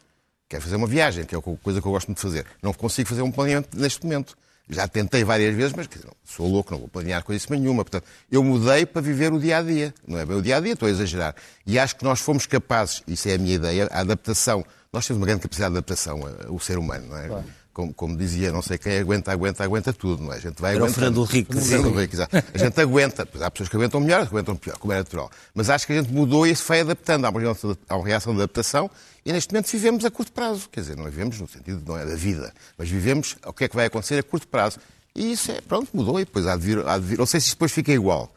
Quero 0.48 0.62
fazer 0.62 0.76
uma 0.76 0.86
viagem, 0.86 1.26
que 1.26 1.34
é 1.34 1.38
a 1.38 1.42
coisa 1.42 1.80
que 1.80 1.86
eu 1.86 1.92
gosto 1.92 2.12
de 2.12 2.18
fazer. 2.18 2.46
Não 2.62 2.72
consigo 2.72 3.06
fazer 3.06 3.20
um 3.20 3.30
planeamento 3.30 3.78
neste 3.78 4.02
momento. 4.02 4.34
Já 4.70 4.86
tentei 4.86 5.24
várias 5.24 5.54
vezes, 5.54 5.72
mas 5.74 5.88
dizer, 5.88 6.06
sou 6.24 6.46
louco, 6.46 6.72
não 6.72 6.80
vou 6.80 6.88
planear 6.88 7.22
coisa 7.24 7.44
nenhuma. 7.50 7.84
Portanto, 7.84 8.04
eu 8.30 8.42
mudei 8.44 8.84
para 8.84 9.00
viver 9.00 9.32
o 9.32 9.40
dia 9.40 9.58
a 9.58 9.62
dia. 9.62 9.94
Não 10.06 10.18
é 10.18 10.26
bem 10.26 10.36
o 10.36 10.42
dia 10.42 10.56
a 10.58 10.60
dia, 10.60 10.74
estou 10.74 10.86
a 10.86 10.90
exagerar. 10.90 11.34
E 11.66 11.78
acho 11.78 11.96
que 11.96 12.04
nós 12.04 12.20
fomos 12.20 12.46
capazes, 12.46 13.02
isso 13.06 13.28
é 13.28 13.34
a 13.34 13.38
minha 13.38 13.54
ideia, 13.54 13.88
a 13.90 14.00
adaptação. 14.00 14.64
Nós 14.92 15.06
temos 15.06 15.20
uma 15.20 15.26
grande 15.26 15.42
capacidade 15.42 15.72
de 15.72 15.78
adaptação, 15.78 16.20
eh, 16.26 16.46
o 16.48 16.58
ser 16.58 16.78
humano, 16.78 17.06
não 17.08 17.18
é? 17.18 17.28
Claro. 17.28 17.44
Como, 17.78 17.94
como, 17.94 18.16
dizia, 18.16 18.50
não 18.50 18.60
sei 18.60 18.76
quem 18.76 18.98
aguenta, 18.98 19.30
aguenta, 19.30 19.62
aguenta 19.62 19.92
tudo, 19.92 20.24
não 20.24 20.32
é? 20.32 20.38
A 20.38 20.40
gente 20.40 20.60
vai 20.60 20.74
Era 20.74 20.84
o 20.84 20.92
Fernando 20.92 21.22
Rico. 21.22 21.56
Fernando 21.56 21.96
Rico, 21.96 22.12
exato. 22.12 22.36
A 22.52 22.58
gente 22.58 22.80
aguenta, 22.80 23.22
há 23.22 23.50
pessoas 23.52 23.68
que 23.68 23.76
aguentam 23.76 24.00
melhor, 24.00 24.22
que 24.22 24.30
aguentam 24.30 24.56
pior, 24.56 24.76
como 24.78 24.92
é 24.92 24.96
natural. 24.96 25.30
Mas 25.54 25.70
acho 25.70 25.86
que 25.86 25.92
a 25.92 25.96
gente 26.02 26.12
mudou 26.12 26.44
e 26.44 26.50
isso 26.50 26.64
foi 26.64 26.80
adaptando. 26.80 27.24
Há 27.26 27.30
uma 27.30 27.40
reação, 27.40 27.78
há 27.88 27.96
uma 27.96 28.04
reação 28.04 28.34
de 28.34 28.40
adaptação 28.40 28.90
e 29.24 29.32
neste 29.32 29.52
momento 29.52 29.70
vivemos 29.70 30.04
a 30.04 30.10
curto 30.10 30.32
prazo. 30.32 30.68
Quer 30.72 30.80
dizer, 30.80 30.96
não 30.96 31.04
vivemos 31.04 31.40
no 31.40 31.46
sentido 31.46 31.80
não 31.86 31.96
é 31.96 32.04
da 32.04 32.16
vida, 32.16 32.52
mas 32.76 32.88
vivemos 32.88 33.36
o 33.46 33.52
que 33.52 33.62
é 33.62 33.68
que 33.68 33.76
vai 33.76 33.86
acontecer 33.86 34.18
a 34.18 34.24
curto 34.24 34.48
prazo. 34.48 34.80
E 35.14 35.30
isso 35.30 35.52
é, 35.52 35.60
pronto, 35.60 35.88
mudou 35.94 36.18
e 36.18 36.24
depois 36.24 36.48
há 36.48 36.56
de 36.56 36.62
vir, 36.62 36.84
há 36.84 36.98
de 36.98 37.04
vir. 37.04 37.18
Não 37.18 37.26
sei 37.26 37.40
se 37.40 37.50
depois 37.50 37.70
fica 37.70 37.92
igual. 37.92 38.28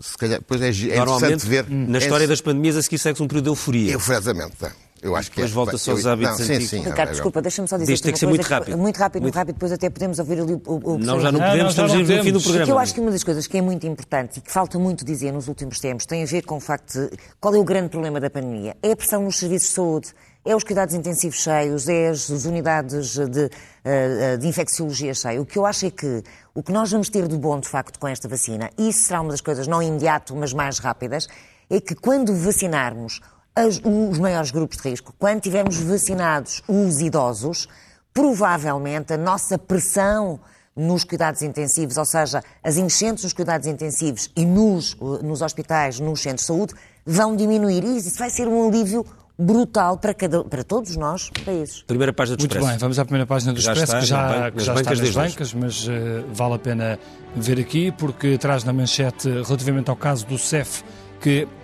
Se 0.00 0.16
calhar, 0.16 0.38
depois 0.38 0.62
é, 0.62 0.66
é 0.68 0.98
interessante 0.98 1.46
ver. 1.48 1.68
Na 1.68 1.98
história 1.98 2.26
é, 2.26 2.28
das 2.28 2.40
pandemias, 2.40 2.76
a 2.76 2.82
seguir 2.82 2.98
segue 2.98 3.20
um 3.20 3.26
período 3.26 3.46
de 3.46 3.50
euforia. 3.50 3.94
Exatamente. 3.94 4.54
Eu 5.02 5.14
acho 5.14 5.30
que 5.30 5.36
depois 5.36 5.50
é, 5.50 5.54
volta-se 5.54 5.90
aos 5.90 6.06
hábitos 6.06 6.38
não, 6.38 6.44
antigos. 6.44 6.70
Sim, 6.70 6.78
sim, 6.78 6.88
Ricardo, 6.88 7.10
desculpa, 7.10 7.42
deixa-me 7.42 7.68
só 7.68 7.76
dizer 7.76 7.92
Isto 7.92 8.04
tem 8.04 8.12
que 8.12 8.18
ser 8.18 8.26
muito 8.26 8.42
rápido. 8.42 8.78
Muito 8.78 8.96
rápido, 8.96 9.22
muito 9.22 9.34
rápido, 9.34 9.54
depois 9.54 9.72
até 9.72 9.90
podemos 9.90 10.18
ouvir 10.18 10.40
ali 10.40 10.54
o, 10.54 10.62
o 10.66 10.98
Não, 10.98 11.20
já 11.20 11.30
não 11.30 11.40
podemos, 11.40 11.76
não, 11.76 11.86
estamos 11.86 12.08
no 12.08 12.22
fim 12.22 12.32
do 12.32 12.40
programa. 12.40 12.70
Eu 12.70 12.78
acho 12.78 12.94
que 12.94 13.00
uma 13.00 13.10
das 13.10 13.22
coisas 13.22 13.46
que 13.46 13.58
é 13.58 13.60
muito 13.60 13.86
importante 13.86 14.38
e 14.38 14.40
que 14.40 14.50
falta 14.50 14.78
muito 14.78 15.04
dizer 15.04 15.32
nos 15.32 15.46
últimos 15.46 15.78
tempos 15.78 16.06
tem 16.06 16.22
a 16.22 16.26
ver 16.26 16.42
com 16.42 16.56
o 16.56 16.60
facto 16.60 16.98
de 16.98 17.10
qual 17.38 17.54
é 17.54 17.58
o 17.58 17.64
grande 17.64 17.90
problema 17.90 18.18
da 18.18 18.30
pandemia? 18.30 18.76
É 18.82 18.92
a 18.92 18.96
pressão 18.96 19.22
nos 19.22 19.36
serviços 19.36 19.68
de 19.68 19.74
saúde 19.74 20.08
é 20.44 20.54
os 20.54 20.62
cuidados 20.62 20.94
intensivos 20.94 21.38
cheios, 21.38 21.88
é 21.88 22.08
as 22.08 22.28
unidades 22.44 23.16
de, 23.16 23.48
eh, 23.82 24.36
de 24.36 24.46
infecciologia 24.46 25.14
cheias. 25.14 25.40
O 25.40 25.46
que 25.46 25.58
eu 25.58 25.64
acho 25.64 25.86
é 25.86 25.90
que 25.90 26.22
o 26.54 26.62
que 26.62 26.70
nós 26.70 26.90
vamos 26.90 27.08
ter 27.08 27.26
de 27.26 27.36
bom, 27.36 27.58
de 27.58 27.66
facto, 27.66 27.98
com 27.98 28.06
esta 28.06 28.28
vacina, 28.28 28.70
e 28.76 28.90
isso 28.90 29.04
será 29.04 29.22
uma 29.22 29.30
das 29.30 29.40
coisas 29.40 29.66
não 29.66 29.82
imediato, 29.82 30.36
mas 30.36 30.52
mais 30.52 30.78
rápidas, 30.78 31.26
é 31.70 31.80
que 31.80 31.94
quando 31.94 32.34
vacinarmos 32.34 33.20
as, 33.54 33.80
os 33.84 34.18
maiores 34.18 34.50
grupos 34.50 34.78
de 34.78 34.88
risco, 34.90 35.14
quando 35.18 35.40
tivermos 35.40 35.76
vacinados 35.78 36.62
os 36.68 37.00
idosos, 37.00 37.68
provavelmente 38.12 39.12
a 39.12 39.16
nossa 39.18 39.58
pressão 39.58 40.40
nos 40.76 41.04
cuidados 41.04 41.40
intensivos, 41.42 41.96
ou 41.96 42.04
seja, 42.04 42.42
as 42.62 42.76
enchentes 42.76 43.22
nos 43.22 43.32
cuidados 43.32 43.66
intensivos 43.66 44.28
e 44.34 44.44
nos, 44.44 44.96
nos 45.22 45.40
hospitais, 45.42 46.00
nos 46.00 46.20
centros 46.20 46.40
de 46.42 46.46
saúde, 46.46 46.74
vão 47.06 47.36
diminuir. 47.36 47.84
E 47.84 47.96
isso 47.98 48.18
vai 48.18 48.28
ser 48.30 48.48
um 48.48 48.66
alívio 48.68 49.04
brutal 49.38 49.98
para, 49.98 50.12
cada, 50.14 50.42
para 50.44 50.64
todos 50.64 50.96
nós 50.96 51.30
países. 51.44 51.82
Primeira 51.82 52.12
página 52.12 52.36
do 52.36 52.40
Muito 52.40 52.52
Expresso. 52.52 52.70
bem, 52.70 52.78
vamos 52.78 52.98
à 52.98 53.04
primeira 53.04 53.26
página 53.26 53.52
do 53.52 53.60
Já 53.60 53.72
Expresso, 53.72 53.92
está 53.96 54.00
que 54.00 54.06
já, 54.06 54.16
na 54.16 54.28
ban- 54.28 54.50
que 54.52 54.60
já 54.64 54.74
bancas 54.74 54.92
está 54.98 55.04
nas 55.20 55.28
bancas, 55.30 55.54
mas 55.54 55.88
eh, 55.88 56.24
vale 56.32 56.54
a 56.54 56.58
pena 56.58 56.98
ver 57.36 57.58
aqui, 57.60 57.92
porque 57.92 58.36
traz 58.38 58.64
na 58.64 58.72
manchete 58.72 59.28
relativamente 59.28 59.90
ao 59.90 59.96
caso 59.96 60.26
do 60.26 60.38
CEF 60.38 60.82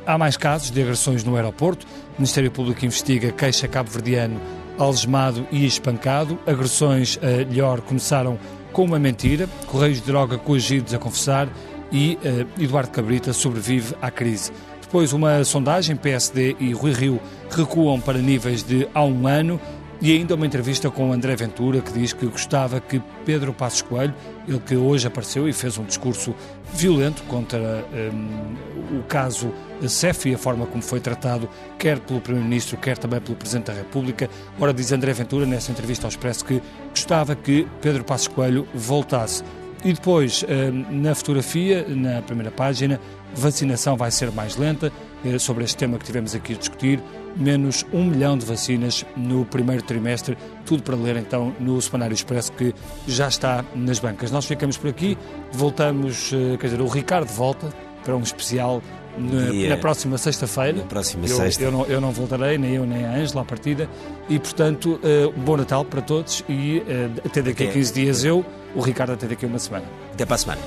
há 0.07 0.19
mais 0.19 0.37
casos 0.37 0.71
de 0.71 0.83
agressões 0.83 1.25
no 1.25 1.37
aeroporto. 1.37 1.87
O 1.87 2.21
Ministério 2.21 2.51
Público 2.51 2.85
investiga 2.85 3.33
queixa 3.33 3.69
cabo-verdiano 3.69 4.41
algemado 4.79 5.47
e 5.53 5.67
espancado. 5.67 6.39
Agressões 6.47 7.19
a 7.23 7.53
Lhor 7.53 7.83
começaram 7.83 8.39
com 8.73 8.85
uma 8.85 8.99
mentira. 8.99 9.49
Correios 9.67 10.01
de 10.01 10.07
droga 10.07 10.39
coagidos 10.39 10.95
a 10.95 10.99
confessar 10.99 11.49
e 11.93 12.19
eh, 12.25 12.47
Eduardo 12.59 12.91
Cabrita 12.91 13.33
sobrevive 13.33 13.95
à 14.01 14.11
crise. 14.11 14.53
Depois, 14.81 15.13
uma 15.13 15.45
sondagem, 15.45 15.95
PSD 15.95 16.57
e 16.59 16.73
Rui 16.73 16.93
Rio 16.93 17.21
recuam 17.51 18.01
para 18.01 18.19
níveis 18.19 18.63
de 18.63 18.89
há 18.93 19.05
um 19.05 19.27
ano 19.27 19.61
e 20.01 20.13
ainda 20.13 20.35
uma 20.35 20.47
entrevista 20.47 20.91
com 20.91 21.13
André 21.13 21.37
Ventura, 21.37 21.83
que 21.83 21.93
diz 21.93 22.15
que 22.15 22.25
gostava 22.25 22.81
que 22.81 23.03
Pedro 23.27 23.53
Passos 23.53 23.83
Coelho, 23.83 24.15
ele 24.49 24.59
que 24.59 24.75
hoje 24.75 25.07
apareceu 25.07 25.47
e 25.47 25.53
fez 25.53 25.77
um 25.77 25.85
discurso 25.85 26.35
violento 26.73 27.23
contra 27.25 27.85
hum, 27.93 28.99
o 28.99 29.03
caso 29.03 29.53
CEF 29.87 30.31
e 30.31 30.35
a 30.35 30.39
forma 30.39 30.67
como 30.67 30.83
foi 30.83 31.01
tratado, 31.01 31.47
quer 31.79 31.99
pelo 31.99 32.19
Primeiro-Ministro, 32.19 32.79
quer 32.79 32.97
também 32.97 33.21
pelo 33.21 33.37
Presidente 33.37 33.67
da 33.67 33.75
República. 33.75 34.31
Ora, 34.59 34.73
diz 34.73 34.91
André 34.91 35.13
Ventura, 35.13 35.45
nessa 35.45 35.71
entrevista 35.71 36.07
ao 36.07 36.09
Expresso, 36.09 36.47
que 36.47 36.63
gostava 36.89 37.37
que 37.37 37.67
Pedro 37.83 38.03
Passos 38.03 38.29
Coelho 38.29 38.67
voltasse. 38.73 39.45
E 39.85 39.93
depois, 39.93 40.43
hum, 40.45 41.03
na 41.03 41.15
fotografia, 41.15 41.85
na 41.87 42.23
primeira 42.23 42.51
página, 42.51 42.99
vacinação 43.35 43.97
vai 43.97 44.11
ser 44.11 44.31
mais 44.31 44.57
lenta, 44.57 44.91
sobre 45.39 45.65
este 45.65 45.77
tema 45.77 45.99
que 45.99 46.05
tivemos 46.05 46.35
aqui 46.35 46.55
a 46.55 46.57
discutir, 46.57 47.01
menos 47.37 47.85
um 47.93 48.05
milhão 48.05 48.37
de 48.37 48.45
vacinas 48.45 49.05
no 49.17 49.45
primeiro 49.45 49.83
trimestre, 49.83 50.37
tudo 50.65 50.83
para 50.83 50.97
ler 50.97 51.17
então 51.17 51.55
no 51.61 51.81
Semanário 51.81 52.15
Expresso 52.15 52.53
que 52.53 52.75
já 53.07 53.29
está 53.29 53.65
nas 53.75 53.99
bancas. 53.99 54.31
Nós 54.31 54.47
ficamos 54.47 54.77
por 54.77 54.91
aqui, 54.91 55.17
voltamos, 55.53 56.33
eh, 56.33 56.57
quer 56.57 56.69
dizer, 56.69 56.81
o 56.81 56.87
Ricardo 56.89 57.29
volta 57.29 57.69
para 58.05 58.17
um 58.17 58.23
especial 58.23 58.83
na, 59.19 59.69
na 59.69 59.77
próxima 59.77 60.17
sexta-feira. 60.17 60.81
Próxima 60.83 61.27
eu, 61.27 61.37
sexta. 61.37 61.63
Eu 61.63 61.71
não, 61.73 61.85
eu 61.87 62.01
não 62.01 62.11
voltarei, 62.11 62.57
nem 62.57 62.75
eu 62.77 62.87
nem 62.87 63.05
a 63.05 63.15
Ângela 63.17 63.43
à 63.43 63.45
partida, 63.45 63.89
e 64.29 64.39
portanto, 64.39 64.99
eh, 65.03 65.31
bom 65.37 65.57
Natal 65.57 65.85
para 65.85 66.01
todos 66.01 66.43
e 66.49 66.83
eh, 66.89 67.11
até 67.25 67.43
daqui 67.43 67.65
a 67.65 67.67
Até- 67.67 67.75
15 67.75 67.93
dias 67.93 68.25
eu, 68.25 68.45
o 68.75 68.81
Ricardo 68.81 69.13
até 69.13 69.27
daqui 69.27 69.45
a 69.45 69.49
uma 69.49 69.59
semana. 69.59 69.85
Até 70.15 70.25
para 70.25 70.35
a 70.37 70.39
semana. 70.39 70.61